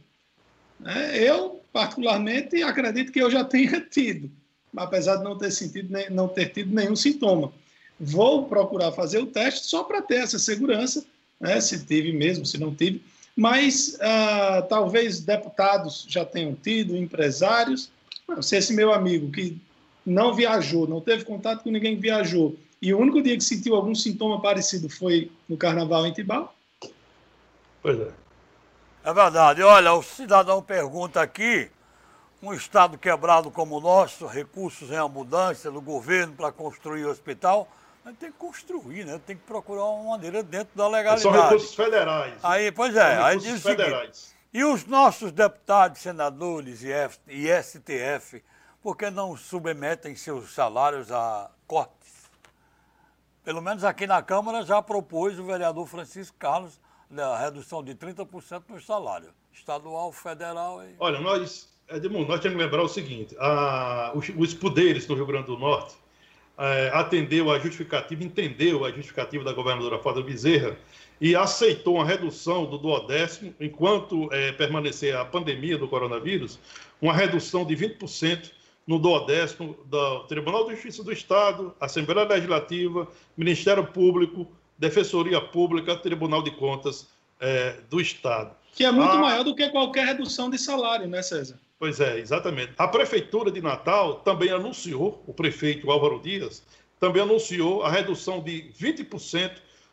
É, 0.86 1.24
eu, 1.24 1.62
particularmente, 1.72 2.62
acredito 2.64 3.12
que 3.12 3.22
eu 3.22 3.30
já 3.30 3.44
tenha 3.46 3.80
tido, 3.80 4.30
apesar 4.76 5.18
de 5.18 5.24
não 5.24 5.38
ter 5.38 5.52
sentido, 5.52 5.94
não 6.12 6.28
ter 6.28 6.50
tido 6.50 6.74
nenhum 6.74 6.96
sintoma. 6.96 7.52
Vou 8.00 8.46
procurar 8.46 8.92
fazer 8.92 9.20
o 9.20 9.26
teste 9.26 9.68
só 9.68 9.84
para 9.84 10.02
ter 10.02 10.16
essa 10.16 10.38
segurança, 10.38 11.06
né, 11.40 11.60
se 11.62 11.86
tive 11.86 12.12
mesmo, 12.12 12.46
se 12.46 12.58
não 12.58 12.74
tive. 12.74 13.02
Mas 13.36 13.98
ah, 14.02 14.66
talvez 14.68 15.20
deputados 15.20 16.06
já 16.08 16.24
tenham 16.24 16.54
tido, 16.56 16.96
empresários. 16.96 17.90
Se 18.42 18.58
esse 18.58 18.74
meu 18.74 18.94
amigo 18.94 19.32
que 19.32 19.58
não 20.06 20.34
viajou, 20.34 20.88
não 20.88 21.02
teve 21.02 21.26
contato 21.26 21.64
com 21.64 21.70
ninguém 21.70 21.96
que 21.96 22.02
viajou, 22.02 22.56
e 22.82 22.94
o 22.94 23.00
único 23.00 23.22
dia 23.22 23.36
que 23.36 23.44
sentiu 23.44 23.76
algum 23.76 23.96
sintoma 23.96 24.42
parecido 24.42 24.90
foi 24.90 25.32
no 25.50 25.58
carnaval 25.58 26.06
em 26.06 26.14
Tibau? 26.14 26.54
Pois 27.82 28.00
é. 28.00 28.12
É 29.04 29.14
verdade. 29.14 29.62
Olha, 29.62 29.94
o 29.94 30.04
cidadão 30.04 30.62
pergunta 30.62 31.22
aqui: 31.22 31.70
um 32.42 32.54
estado 32.54 32.98
quebrado 32.98 33.50
como 33.50 33.78
o 33.78 33.82
nosso, 33.82 34.26
recursos 34.26 34.92
em 34.92 34.98
abundância 34.98 35.72
do 35.72 35.82
governo 35.82 36.34
para 36.34 36.52
construir 36.52 37.06
o 37.06 37.10
hospital, 37.10 37.68
mas 38.06 38.16
tem 38.18 38.32
que 38.32 38.38
construir, 38.38 39.04
né? 39.04 39.20
Tem 39.26 39.36
que 39.36 39.42
procurar 39.42 39.86
uma 39.86 40.12
maneira 40.12 40.44
dentro 40.44 40.78
da 40.78 40.88
legalidade. 40.88 41.24
São 41.24 41.32
recursos 41.32 41.74
federais. 41.74 42.36
Aí, 42.44 42.72
pois 42.72 42.96
é, 42.96 43.18
aí 43.18 43.40
diz 43.40 43.64
federais. 43.64 44.16
Seguinte, 44.16 44.36
e 44.54 44.64
os 44.64 44.86
nossos 44.86 45.32
deputados, 45.32 46.02
senadores 46.02 46.84
e, 46.84 46.92
F, 46.92 47.20
e 47.28 47.48
STF, 47.62 48.44
por 48.82 48.96
que 48.96 49.10
não 49.10 49.36
submetem 49.36 50.16
seus 50.16 50.54
salários 50.54 51.12
a 51.12 51.50
cortes? 51.68 52.30
Pelo 53.44 53.62
menos 53.62 53.84
aqui 53.84 54.06
na 54.06 54.22
Câmara 54.22 54.64
já 54.64 54.82
propôs 54.84 55.40
o 55.40 55.44
vereador 55.44 55.88
Francisco 55.88 56.38
Carlos 56.38 56.80
né, 57.10 57.24
a 57.24 57.38
redução 57.38 57.84
de 57.84 57.96
30% 57.96 58.64
no 58.70 58.80
salário, 58.80 59.30
estadual, 59.52 60.12
federal. 60.12 60.84
E... 60.84 60.96
Olha, 61.00 61.20
nós, 61.20 61.70
Edmundo, 61.90 62.28
nós 62.28 62.40
temos 62.40 62.58
que 62.58 62.64
lembrar 62.64 62.84
o 62.84 62.88
seguinte: 62.88 63.36
a, 63.40 64.12
os, 64.14 64.30
os, 64.38 64.54
poderes 64.54 65.06
do 65.06 65.16
Rio 65.16 65.26
Grande 65.26 65.48
do 65.48 65.58
Norte 65.58 65.96
é, 66.58 66.90
atendeu 66.94 67.52
a 67.52 67.60
justificativa, 67.60 68.24
entendeu 68.24 68.86
a 68.86 68.92
justificativa 68.92 69.44
da 69.44 69.54
governadora 69.54 70.00
Fábio 70.00 70.24
Bezerra 70.24 70.78
e 71.20 71.36
aceitou 71.36 71.96
uma 71.96 72.06
redução 72.06 72.66
do 72.66 72.78
duodécimo, 72.78 73.54
enquanto 73.60 74.32
é, 74.34 74.52
permanecer 74.52 75.16
a 75.16 75.24
pandemia 75.24 75.78
do 75.78 75.88
coronavírus, 75.88 76.60
uma 77.02 77.14
redução 77.14 77.66
de 77.66 77.76
20% 77.76 78.52
no 78.86 79.00
duodécimo 79.00 79.76
do 79.86 80.20
Tribunal 80.26 80.66
de 80.66 80.76
Justiça 80.76 81.04
do 81.04 81.12
Estado, 81.12 81.74
Assembleia 81.80 82.28
Legislativa, 82.28 83.08
Ministério 83.36 83.86
Público, 83.86 84.48
Defensoria 84.78 85.42
Pública, 85.42 85.96
Tribunal 85.96 86.44
de 86.44 86.52
Contas 86.52 87.08
é, 87.40 87.78
do 87.90 88.00
Estado. 88.00 88.56
Que 88.74 88.84
é 88.84 88.92
muito 88.92 89.12
a... 89.12 89.18
maior 89.18 89.44
do 89.44 89.56
que 89.56 89.70
qualquer 89.70 90.06
redução 90.06 90.50
de 90.50 90.58
salário, 90.58 91.08
né, 91.08 91.22
César? 91.22 91.60
Pois 91.78 92.00
é, 92.00 92.20
exatamente. 92.20 92.74
A 92.78 92.88
Prefeitura 92.88 93.52
de 93.52 93.62
Natal 93.62 94.16
também 94.16 94.50
anunciou, 94.50 95.24
o 95.28 95.34
prefeito 95.34 95.92
Álvaro 95.92 96.20
Dias, 96.22 96.64
também 97.00 97.22
anunciou 97.22 97.84
a 97.84 97.92
redução 97.92 98.42
de 98.42 98.72
20% 98.80 99.52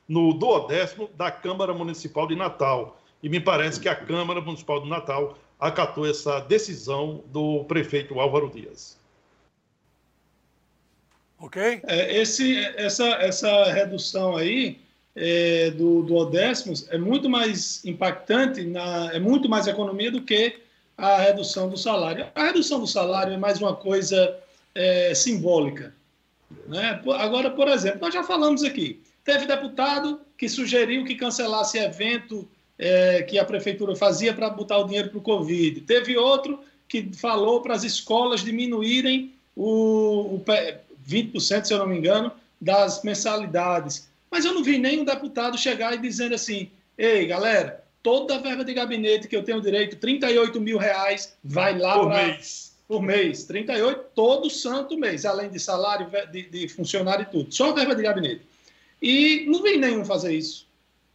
no 0.08 0.32
duodécimo 0.32 1.08
da 1.16 1.30
Câmara 1.30 1.74
Municipal 1.74 2.26
de 2.26 2.36
Natal. 2.36 3.00
E 3.22 3.28
me 3.28 3.40
parece 3.40 3.80
que 3.80 3.88
a 3.88 3.94
Câmara 3.94 4.40
Municipal 4.40 4.80
de 4.80 4.88
Natal 4.88 5.36
acatou 5.58 6.06
essa 6.06 6.40
decisão 6.40 7.24
do 7.26 7.64
prefeito 7.64 8.18
Álvaro 8.18 8.50
Dias. 8.50 8.98
Ok? 11.38 11.80
É, 11.84 12.20
esse, 12.20 12.58
essa, 12.76 13.06
essa 13.14 13.64
redução 13.72 14.36
aí 14.36 14.80
é, 15.14 15.70
do, 15.72 16.02
do 16.02 16.14
Odécimos 16.14 16.88
é 16.90 16.98
muito 16.98 17.28
mais 17.28 17.84
impactante, 17.84 18.64
na, 18.64 19.12
é 19.12 19.18
muito 19.18 19.48
mais 19.48 19.66
economia 19.66 20.10
do 20.10 20.22
que 20.22 20.61
a 20.97 21.18
redução 21.18 21.68
do 21.68 21.76
salário. 21.76 22.26
A 22.34 22.45
redução 22.45 22.80
do 22.80 22.86
salário 22.86 23.32
é 23.32 23.36
mais 23.36 23.61
uma 23.61 23.74
coisa 23.74 24.36
é, 24.74 25.14
simbólica. 25.14 25.95
Né? 26.66 27.01
Agora, 27.18 27.51
por 27.51 27.68
exemplo, 27.68 28.01
nós 28.01 28.14
já 28.14 28.22
falamos 28.22 28.62
aqui, 28.62 29.03
teve 29.24 29.47
deputado 29.47 30.20
que 30.36 30.49
sugeriu 30.49 31.05
que 31.05 31.14
cancelasse 31.14 31.78
evento 31.78 32.49
é, 32.78 33.22
que 33.22 33.38
a 33.38 33.45
prefeitura 33.45 33.95
fazia 33.95 34.34
para 34.34 34.51
botar 34.51 34.78
o 34.78 34.84
dinheiro 34.84 35.09
para 35.09 35.18
o 35.18 35.22
Covid. 35.22 35.82
Teve 35.82 36.16
outro 36.16 36.61
que 36.88 37.11
falou 37.14 37.62
para 37.62 37.74
as 37.74 37.84
escolas 37.84 38.43
diminuírem 38.43 39.32
o, 39.57 40.36
o, 40.36 40.45
20%, 41.09 41.64
se 41.64 41.72
eu 41.72 41.78
não 41.78 41.86
me 41.86 41.97
engano, 41.97 42.32
das 42.61 43.03
mensalidades. 43.03 44.09
Mas 44.30 44.45
eu 44.45 44.55
não 44.55 44.62
vi 44.62 44.78
nenhum 44.78 45.05
deputado 45.05 45.59
chegar 45.59 45.95
e 45.95 45.99
dizendo 45.99 46.34
assim: 46.34 46.70
ei, 46.97 47.26
galera, 47.26 47.81
toda 48.03 48.36
a 48.36 48.38
verba 48.38 48.64
de 48.64 48.74
gabinete 48.74 49.28
que 49.28 49.36
eu 49.36 49.44
tenho 49.44 49.61
direito, 49.61 49.96
38 49.96 50.61
mil 50.61 50.78
reais, 50.78 51.36
vai 51.42 51.78
lá 51.78 51.98
por 51.98 52.09
pra... 52.09 52.26
mês. 52.26 52.72
Por 52.88 53.00
mês, 53.00 53.44
38 53.44 54.07
todo 54.14 54.50
santo 54.50 54.98
mês, 54.98 55.24
além 55.24 55.48
de 55.48 55.59
salário 55.59 56.11
de, 56.30 56.42
de 56.42 56.68
funcionário 56.68 57.22
e 57.22 57.26
tudo. 57.26 57.55
Só 57.55 57.70
a 57.70 57.74
verba 57.74 57.94
de 57.94 58.03
gabinete. 58.03 58.42
E 59.00 59.46
não 59.48 59.62
vi 59.62 59.78
nenhum 59.78 60.05
fazer 60.05 60.34
isso. 60.34 60.66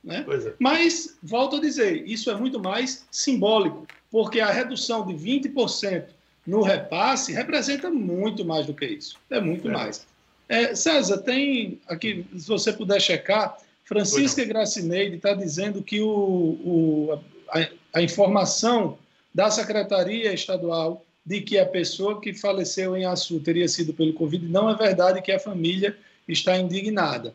Né? 0.04 0.26
É. 0.28 0.54
Mas, 0.58 1.18
volto 1.22 1.58
a 1.58 1.60
dizer, 1.60 2.08
isso 2.08 2.32
é 2.32 2.36
muito 2.36 2.60
mais 2.60 3.06
simbólico, 3.12 3.86
porque 4.10 4.40
a 4.40 4.50
redução 4.50 5.06
de 5.06 5.14
20% 5.14 6.06
no 6.48 6.62
repasse 6.62 7.34
representa 7.34 7.90
muito 7.90 8.46
mais 8.46 8.66
do 8.66 8.74
que 8.74 8.86
isso. 8.86 9.18
É 9.30 9.40
muito 9.40 9.68
é. 9.68 9.72
mais. 9.72 10.08
É, 10.50 10.74
César, 10.74 11.18
tem 11.18 11.80
aqui, 11.88 12.26
se 12.32 12.48
você 12.48 12.72
puder 12.72 13.02
checar, 13.02 13.58
Francisca 13.88 14.44
Gracineide 14.44 15.16
está 15.16 15.34
dizendo 15.34 15.82
que 15.82 16.02
o, 16.02 16.10
o 16.10 17.20
a, 17.50 18.00
a, 18.00 18.02
informação 18.02 18.98
da 19.34 19.50
Secretaria 19.50 20.34
Estadual 20.34 21.06
de 21.26 21.40
que 21.40 21.58
a 21.58 21.66
pessoa 21.66 22.20
que 22.20 22.34
faleceu 22.34 22.98
em 22.98 23.06
Açu 23.06 23.40
teria 23.40 23.68
sido 23.68 23.94
pelo 23.94 24.14
Covid 24.14 24.46
não 24.46 24.70
é 24.70 24.76
verdade 24.76 25.22
que 25.22 25.32
a 25.32 25.40
família 25.40 25.98
está 26.28 26.58
indignada. 26.58 27.34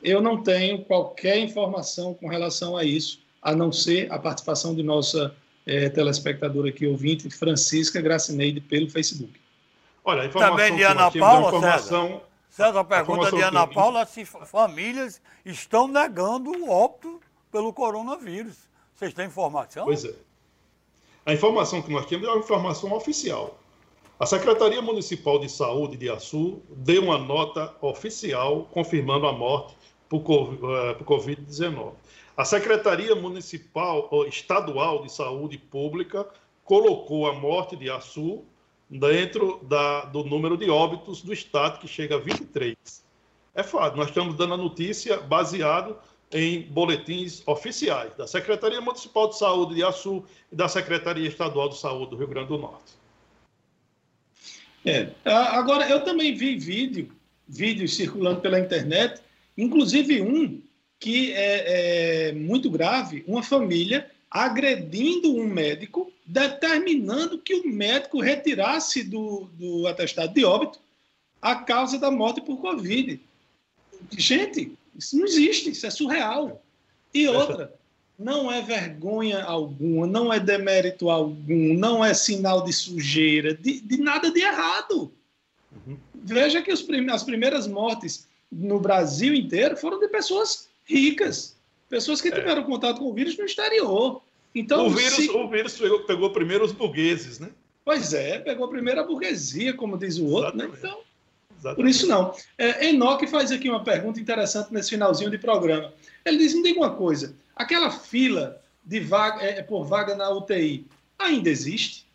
Eu 0.00 0.22
não 0.22 0.42
tenho 0.42 0.84
qualquer 0.84 1.38
informação 1.38 2.14
com 2.14 2.28
relação 2.28 2.76
a 2.76 2.84
isso, 2.84 3.20
a 3.42 3.54
não 3.54 3.72
ser 3.72 4.10
a 4.12 4.18
participação 4.18 4.74
de 4.74 4.84
nossa 4.84 5.34
é, 5.66 5.88
telespectadora 5.88 6.68
aqui, 6.68 6.86
ouvinte, 6.86 7.28
Francisca 7.30 8.00
Gracineide, 8.00 8.60
pelo 8.60 8.88
Facebook. 8.88 9.32
Olha, 10.04 10.22
a 10.22 10.26
informação 10.26 10.56
Também 10.56 10.76
de 10.76 10.84
Ana 10.84 11.10
Paula, 11.10 11.48
informação... 11.48 12.08
César. 12.08 12.29
César 12.50 12.84
pergunta 12.84 13.30
de 13.30 13.40
Ana 13.40 13.66
Paula 13.66 14.04
se 14.04 14.24
famílias 14.24 15.22
estão 15.44 15.86
negando 15.86 16.50
o 16.50 16.68
óbito 16.68 17.20
pelo 17.50 17.72
coronavírus. 17.72 18.68
Vocês 18.94 19.14
têm 19.14 19.26
informação? 19.26 19.84
Pois 19.84 20.04
é. 20.04 20.14
A 21.24 21.32
informação 21.32 21.80
que 21.80 21.92
nós 21.92 22.06
temos 22.06 22.26
é 22.26 22.30
uma 22.30 22.40
informação 22.40 22.92
oficial. 22.92 23.56
A 24.18 24.26
Secretaria 24.26 24.82
Municipal 24.82 25.38
de 25.38 25.48
Saúde 25.48 25.96
de 25.96 26.10
Açu 26.10 26.60
deu 26.68 27.04
uma 27.04 27.18
nota 27.18 27.74
oficial 27.80 28.68
confirmando 28.72 29.26
a 29.26 29.32
morte 29.32 29.76
por 30.08 30.20
eh, 30.20 30.94
Covid-19. 31.04 31.92
A 32.36 32.44
Secretaria 32.44 33.14
Municipal 33.14 34.08
ou 34.10 34.26
Estadual 34.26 35.02
de 35.02 35.12
Saúde 35.12 35.56
Pública 35.56 36.26
colocou 36.64 37.28
a 37.28 37.34
morte 37.34 37.76
de 37.76 37.88
Açu 37.88 38.44
dentro 38.90 39.60
da, 39.64 40.06
do 40.06 40.24
número 40.24 40.56
de 40.56 40.68
óbitos 40.68 41.22
do 41.22 41.32
estado, 41.32 41.78
que 41.78 41.86
chega 41.86 42.16
a 42.16 42.18
23. 42.18 42.76
É 43.54 43.62
fato, 43.62 43.96
nós 43.96 44.08
estamos 44.08 44.34
dando 44.36 44.54
a 44.54 44.56
notícia 44.56 45.18
baseado 45.18 45.96
em 46.32 46.62
boletins 46.62 47.42
oficiais 47.46 48.14
da 48.14 48.26
Secretaria 48.26 48.80
Municipal 48.80 49.28
de 49.28 49.38
Saúde 49.38 49.74
de 49.74 49.84
Açu 49.84 50.24
e 50.50 50.56
da 50.56 50.68
Secretaria 50.68 51.28
Estadual 51.28 51.68
de 51.68 51.78
Saúde 51.78 52.10
do 52.10 52.16
Rio 52.16 52.28
Grande 52.28 52.48
do 52.48 52.58
Norte. 52.58 53.00
É, 54.84 55.10
agora, 55.24 55.88
eu 55.88 56.02
também 56.04 56.34
vi 56.34 56.56
vídeo, 56.56 57.12
vídeos 57.46 57.94
circulando 57.94 58.40
pela 58.40 58.58
internet, 58.58 59.20
inclusive 59.56 60.22
um 60.22 60.62
que 60.98 61.32
é, 61.32 62.28
é 62.28 62.32
muito 62.32 62.70
grave, 62.70 63.24
uma 63.26 63.42
família 63.42 64.10
agredindo 64.30 65.34
um 65.34 65.46
médico, 65.46 66.12
determinando 66.24 67.38
que 67.38 67.54
o 67.54 67.68
médico 67.68 68.20
retirasse 68.20 69.02
do, 69.02 69.48
do 69.58 69.86
atestado 69.86 70.32
de 70.32 70.44
óbito 70.44 70.78
a 71.42 71.56
causa 71.56 71.98
da 71.98 72.10
morte 72.10 72.40
por 72.40 72.58
Covid. 72.58 73.20
Gente, 74.16 74.72
isso 74.96 75.16
não 75.16 75.24
existe, 75.24 75.70
isso 75.70 75.86
é 75.86 75.90
surreal. 75.90 76.62
E 77.12 77.26
outra, 77.26 77.74
não 78.18 78.52
é 78.52 78.60
vergonha 78.60 79.42
alguma, 79.42 80.06
não 80.06 80.32
é 80.32 80.38
demérito 80.38 81.08
algum, 81.08 81.74
não 81.74 82.04
é 82.04 82.12
sinal 82.12 82.62
de 82.62 82.72
sujeira, 82.72 83.54
de, 83.54 83.80
de 83.80 83.96
nada 83.96 84.30
de 84.30 84.40
errado. 84.40 85.10
Uhum. 85.72 85.96
Veja 86.14 86.62
que 86.62 86.76
prim 86.84 87.08
as 87.10 87.24
primeiras 87.24 87.66
mortes 87.66 88.28
no 88.52 88.78
Brasil 88.78 89.34
inteiro 89.34 89.76
foram 89.76 89.98
de 89.98 90.08
pessoas 90.08 90.68
ricas, 90.84 91.56
pessoas 91.90 92.20
que 92.20 92.28
é. 92.28 92.30
tiveram 92.30 92.62
contato 92.62 92.98
com 92.98 93.10
o 93.10 93.12
vírus 93.12 93.36
no 93.36 93.44
exterior. 93.44 94.22
Então, 94.54 94.86
o 94.86 94.90
vírus, 94.90 95.14
se... 95.14 95.30
o 95.30 95.48
vírus 95.48 95.76
pegou, 95.76 96.00
pegou, 96.04 96.30
primeiro 96.30 96.64
os 96.64 96.72
burgueses, 96.72 97.38
né? 97.38 97.50
Pois 97.84 98.14
é, 98.14 98.38
pegou 98.38 98.68
primeiro 98.68 99.00
a 99.00 99.04
burguesia, 99.04 99.74
como 99.74 99.98
diz 99.98 100.16
o 100.18 100.26
outro, 100.26 100.56
né? 100.56 100.64
Exatamente. 100.64 100.82
né? 100.82 100.88
Então, 100.90 101.00
Exatamente. 101.58 101.76
por 101.76 101.88
isso 101.88 102.06
não. 102.06 102.34
É, 102.56 102.88
Enoque 102.88 103.26
faz 103.26 103.52
aqui 103.52 103.68
uma 103.68 103.84
pergunta 103.84 104.20
interessante 104.20 104.72
nesse 104.72 104.90
finalzinho 104.90 105.30
de 105.30 105.38
programa. 105.38 105.92
Ele 106.24 106.38
diz: 106.38 106.54
me 106.54 106.62
diga 106.62 106.80
uma 106.80 106.94
coisa, 106.94 107.34
aquela 107.54 107.90
fila 107.90 108.60
de 108.84 109.00
vaga, 109.00 109.42
é, 109.42 109.62
por 109.62 109.84
vaga 109.84 110.14
na 110.14 110.30
UTI 110.30 110.86
ainda 111.18 111.50
existe? 111.50 112.06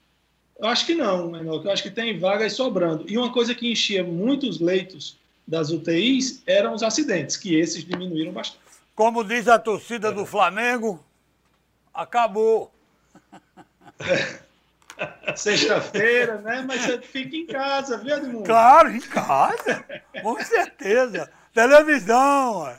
Eu 0.58 0.68
acho 0.68 0.86
que 0.86 0.96
não, 0.96 1.36
Enoque. 1.36 1.66
Eu 1.66 1.72
acho 1.72 1.84
que 1.84 1.92
tem 1.92 2.18
vagas 2.18 2.54
sobrando. 2.54 3.06
E 3.08 3.18
uma 3.18 3.32
coisa 3.32 3.54
que 3.54 3.70
enchia 3.70 4.04
muitos 4.04 4.60
leitos 4.60 5.18
das 5.48 5.70
UTIs 5.70 6.42
eram 6.46 6.74
os 6.74 6.82
acidentes, 6.82 7.38
que 7.38 7.56
esses 7.56 7.84
diminuíram 7.84 8.32
bastante. 8.32 8.65
Como 8.96 9.24
diz 9.24 9.48
a 9.50 9.60
torcida 9.60 10.12
do 10.12 10.26
Flamengo, 10.26 11.04
acabou. 11.94 12.74
Sexta-feira, 15.36 16.38
né? 16.38 16.64
Mas 16.66 16.82
você 16.82 17.02
fica 17.02 17.36
em 17.36 17.46
casa, 17.46 17.98
viu, 17.98 18.16
Edmundo? 18.16 18.46
Claro, 18.46 18.90
em 18.90 19.02
casa. 19.02 19.84
Com 20.22 20.42
certeza. 20.42 21.30
Televisão. 21.54 22.62
Ué. 22.62 22.78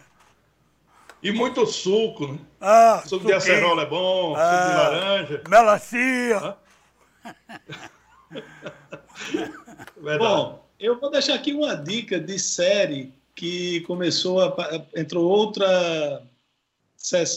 E 1.22 1.30
muito 1.32 1.66
suco, 1.66 2.28
né? 2.28 2.38
Ah, 2.60 3.02
suco 3.04 3.08
suquinho. 3.08 3.28
de 3.28 3.34
acerola 3.34 3.82
é 3.82 3.86
bom, 3.86 4.34
ah, 4.36 4.38
suco 4.38 4.64
de 4.64 4.72
ah, 4.72 4.88
laranja. 4.88 5.42
Melancia. 5.48 6.56
bom, 10.18 10.66
eu 10.78 10.98
vou 10.98 11.10
deixar 11.10 11.34
aqui 11.34 11.52
uma 11.52 11.74
dica 11.74 12.18
de 12.20 12.38
série 12.38 13.12
que 13.36 13.82
começou, 13.82 14.40
a, 14.40 14.86
entrou 14.96 15.28
outra, 15.28 16.22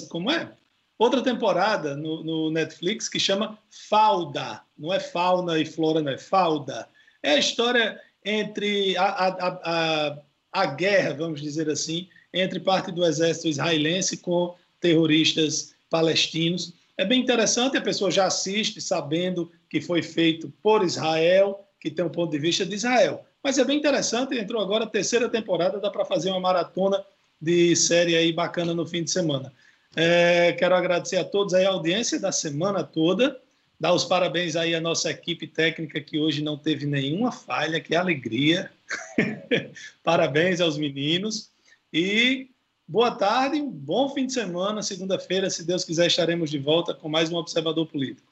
como 0.09 0.31
é? 0.31 0.49
Outra 0.97 1.21
temporada 1.21 1.95
no, 1.95 2.23
no, 2.23 2.49
Netflix 2.49 3.07
que 3.07 3.19
chama 3.19 3.59
Falda. 3.69 4.61
Não 4.77 4.93
é 4.93 4.99
fauna 4.99 5.59
e 5.59 5.65
flora, 5.65 6.01
não 6.01 6.11
é 6.11 6.17
Falda. 6.17 6.87
É 7.21 7.31
a 7.31 7.37
história 7.37 7.99
entre 8.23 8.97
a, 8.97 9.05
a, 9.05 9.27
a, 9.63 10.17
a 10.51 10.65
guerra, 10.65 11.13
vamos 11.13 11.41
dizer 11.41 11.69
assim, 11.69 12.07
entre 12.33 12.59
parte 12.59 12.91
do 12.91 13.05
exército 13.05 13.47
israelense 13.47 14.17
com 14.17 14.55
terroristas 14.79 15.73
palestinos. 15.89 16.73
É 16.97 17.05
bem 17.05 17.21
interessante, 17.21 17.77
a 17.77 17.81
pessoa 17.81 18.11
já 18.11 18.25
assiste 18.25 18.81
sabendo 18.81 19.51
que 19.69 19.81
foi 19.81 20.01
feito 20.01 20.51
por 20.61 20.83
Israel, 20.83 21.65
que 21.79 21.89
tem 21.89 22.03
um 22.03 22.09
ponto 22.09 22.31
de 22.31 22.39
vista 22.39 22.65
de 22.65 22.75
Israel. 22.75 23.25
Mas 23.43 23.57
é 23.57 23.63
bem 23.63 23.77
interessante, 23.77 24.37
entrou 24.37 24.61
agora 24.61 24.83
a 24.83 24.89
terceira 24.89 25.29
temporada, 25.29 25.79
dá 25.79 25.89
para 25.89 26.05
fazer 26.05 26.29
uma 26.29 26.39
maratona 26.39 27.03
de 27.41 27.75
série 27.75 28.15
aí 28.15 28.33
bacana 28.33 28.73
no 28.73 28.85
fim 28.85 29.03
de 29.03 29.11
semana. 29.11 29.51
É, 29.95 30.53
quero 30.53 30.75
agradecer 30.75 31.17
a 31.17 31.23
todos 31.23 31.53
aí 31.53 31.65
a 31.65 31.69
audiência 31.69 32.19
da 32.19 32.31
semana 32.31 32.83
toda, 32.83 33.39
dar 33.79 33.93
os 33.93 34.03
parabéns 34.03 34.55
aí 34.55 34.75
à 34.75 34.81
nossa 34.81 35.09
equipe 35.09 35.47
técnica 35.47 36.01
que 36.01 36.19
hoje 36.19 36.43
não 36.43 36.57
teve 36.57 36.85
nenhuma 36.85 37.31
falha, 37.31 37.79
que 37.79 37.95
alegria. 37.95 38.71
parabéns 40.03 40.59
aos 40.59 40.77
meninos 40.77 41.49
e 41.93 42.49
boa 42.87 43.11
tarde, 43.11 43.61
um 43.61 43.69
bom 43.69 44.09
fim 44.09 44.25
de 44.25 44.33
semana. 44.33 44.83
Segunda-feira, 44.83 45.49
se 45.49 45.65
Deus 45.65 45.85
quiser, 45.85 46.07
estaremos 46.07 46.49
de 46.49 46.59
volta 46.59 46.93
com 46.93 47.07
mais 47.07 47.31
um 47.31 47.37
Observador 47.37 47.87
Político. 47.87 48.27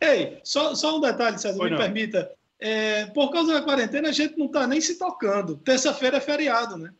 Ei, 0.00 0.40
só, 0.44 0.74
só 0.74 0.98
um 0.98 1.00
detalhe, 1.00 1.38
César, 1.38 1.56
Foi 1.56 1.70
me 1.70 1.76
não. 1.76 1.82
permita. 1.82 2.30
É, 2.64 3.06
por 3.06 3.32
causa 3.32 3.54
da 3.54 3.60
quarentena, 3.60 4.10
a 4.10 4.12
gente 4.12 4.38
não 4.38 4.46
está 4.46 4.68
nem 4.68 4.80
se 4.80 4.96
tocando. 4.96 5.56
Terça-feira 5.56 6.18
é 6.18 6.20
feriado, 6.20 6.76
né? 6.76 6.92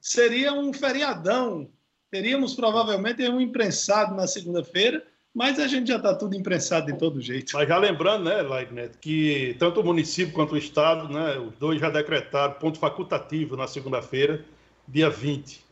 Seria 0.00 0.54
um 0.54 0.72
feriadão. 0.72 1.68
Teríamos 2.10 2.54
provavelmente 2.54 3.22
um 3.28 3.38
imprensado 3.38 4.14
na 4.14 4.26
segunda-feira, 4.26 5.06
mas 5.34 5.60
a 5.60 5.66
gente 5.66 5.88
já 5.88 5.98
está 5.98 6.14
tudo 6.14 6.34
imprensado 6.34 6.86
de 6.86 6.98
todo 6.98 7.20
jeito. 7.20 7.52
Mas 7.52 7.68
já 7.68 7.76
lembrando, 7.76 8.24
né, 8.24 8.40
Lairnet, 8.40 8.96
que 8.98 9.54
tanto 9.58 9.80
o 9.80 9.84
município 9.84 10.32
quanto 10.32 10.54
o 10.54 10.58
Estado, 10.58 11.12
né, 11.12 11.38
os 11.38 11.58
dois 11.58 11.78
já 11.78 11.90
decretaram 11.90 12.54
ponto 12.54 12.78
facultativo 12.78 13.54
na 13.54 13.66
segunda-feira, 13.66 14.42
dia 14.88 15.10
20. 15.10 15.62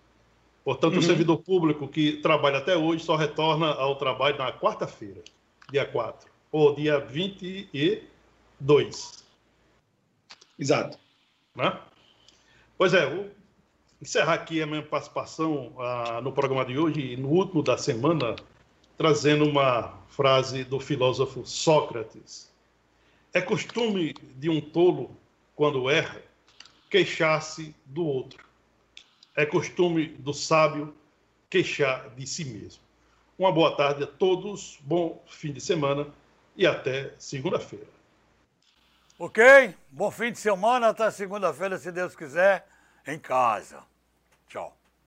Portanto, 0.62 0.93
uhum. 0.93 0.99
o 0.99 1.03
servidor 1.03 1.38
público 1.38 1.88
que 1.88 2.18
trabalha 2.18 2.59
até 2.59 2.76
hoje 2.76 3.05
só 3.05 3.16
retorna 3.16 3.68
ao 3.68 3.97
trabalho 3.97 4.36
na 4.36 4.53
quarta-feira, 4.53 5.22
dia 5.72 5.86
4 5.86 6.28
ou 6.53 6.74
dia 6.74 7.01
22. 7.01 9.20
Exato. 10.61 10.99
Né? 11.57 11.81
Pois 12.77 12.93
é, 12.93 13.09
vou 13.09 13.31
encerrar 14.01 14.35
aqui 14.35 14.61
a 14.61 14.67
minha 14.67 14.83
participação 14.83 15.75
ah, 15.79 16.21
no 16.23 16.33
programa 16.33 16.67
de 16.67 16.79
hoje, 16.79 17.17
no 17.17 17.29
último 17.29 17.63
da 17.63 17.79
semana, 17.79 18.37
trazendo 18.99 19.47
uma 19.47 19.99
frase 20.09 20.63
do 20.63 20.79
filósofo 20.79 21.47
Sócrates. 21.47 22.53
É 23.33 23.41
costume 23.41 24.13
de 24.37 24.51
um 24.51 24.61
tolo, 24.61 25.17
quando 25.57 25.89
erra, 25.89 26.21
queixar-se 26.91 27.75
do 27.87 28.05
outro. 28.05 28.45
É 29.35 29.47
costume 29.47 30.09
do 30.09 30.35
sábio 30.35 30.95
queixar 31.49 32.11
de 32.11 32.27
si 32.27 32.45
mesmo. 32.45 32.83
Uma 33.39 33.51
boa 33.51 33.75
tarde 33.75 34.05
a 34.05 34.07
todos, 34.07 34.79
bom 34.83 35.25
fim 35.27 35.53
de 35.53 35.61
semana 35.61 36.07
e 36.55 36.67
até 36.67 37.15
segunda-feira. 37.19 37.99
Ok? 39.23 39.39
Bom 39.91 40.11
fim 40.11 40.33
de 40.33 40.39
semana, 40.39 40.89
até 40.89 41.11
segunda-feira, 41.11 41.77
se 41.77 41.93
Deus 41.93 42.16
quiser, 42.16 42.66
em 43.07 43.18
casa. 43.18 43.83
Tchau. 44.49 44.80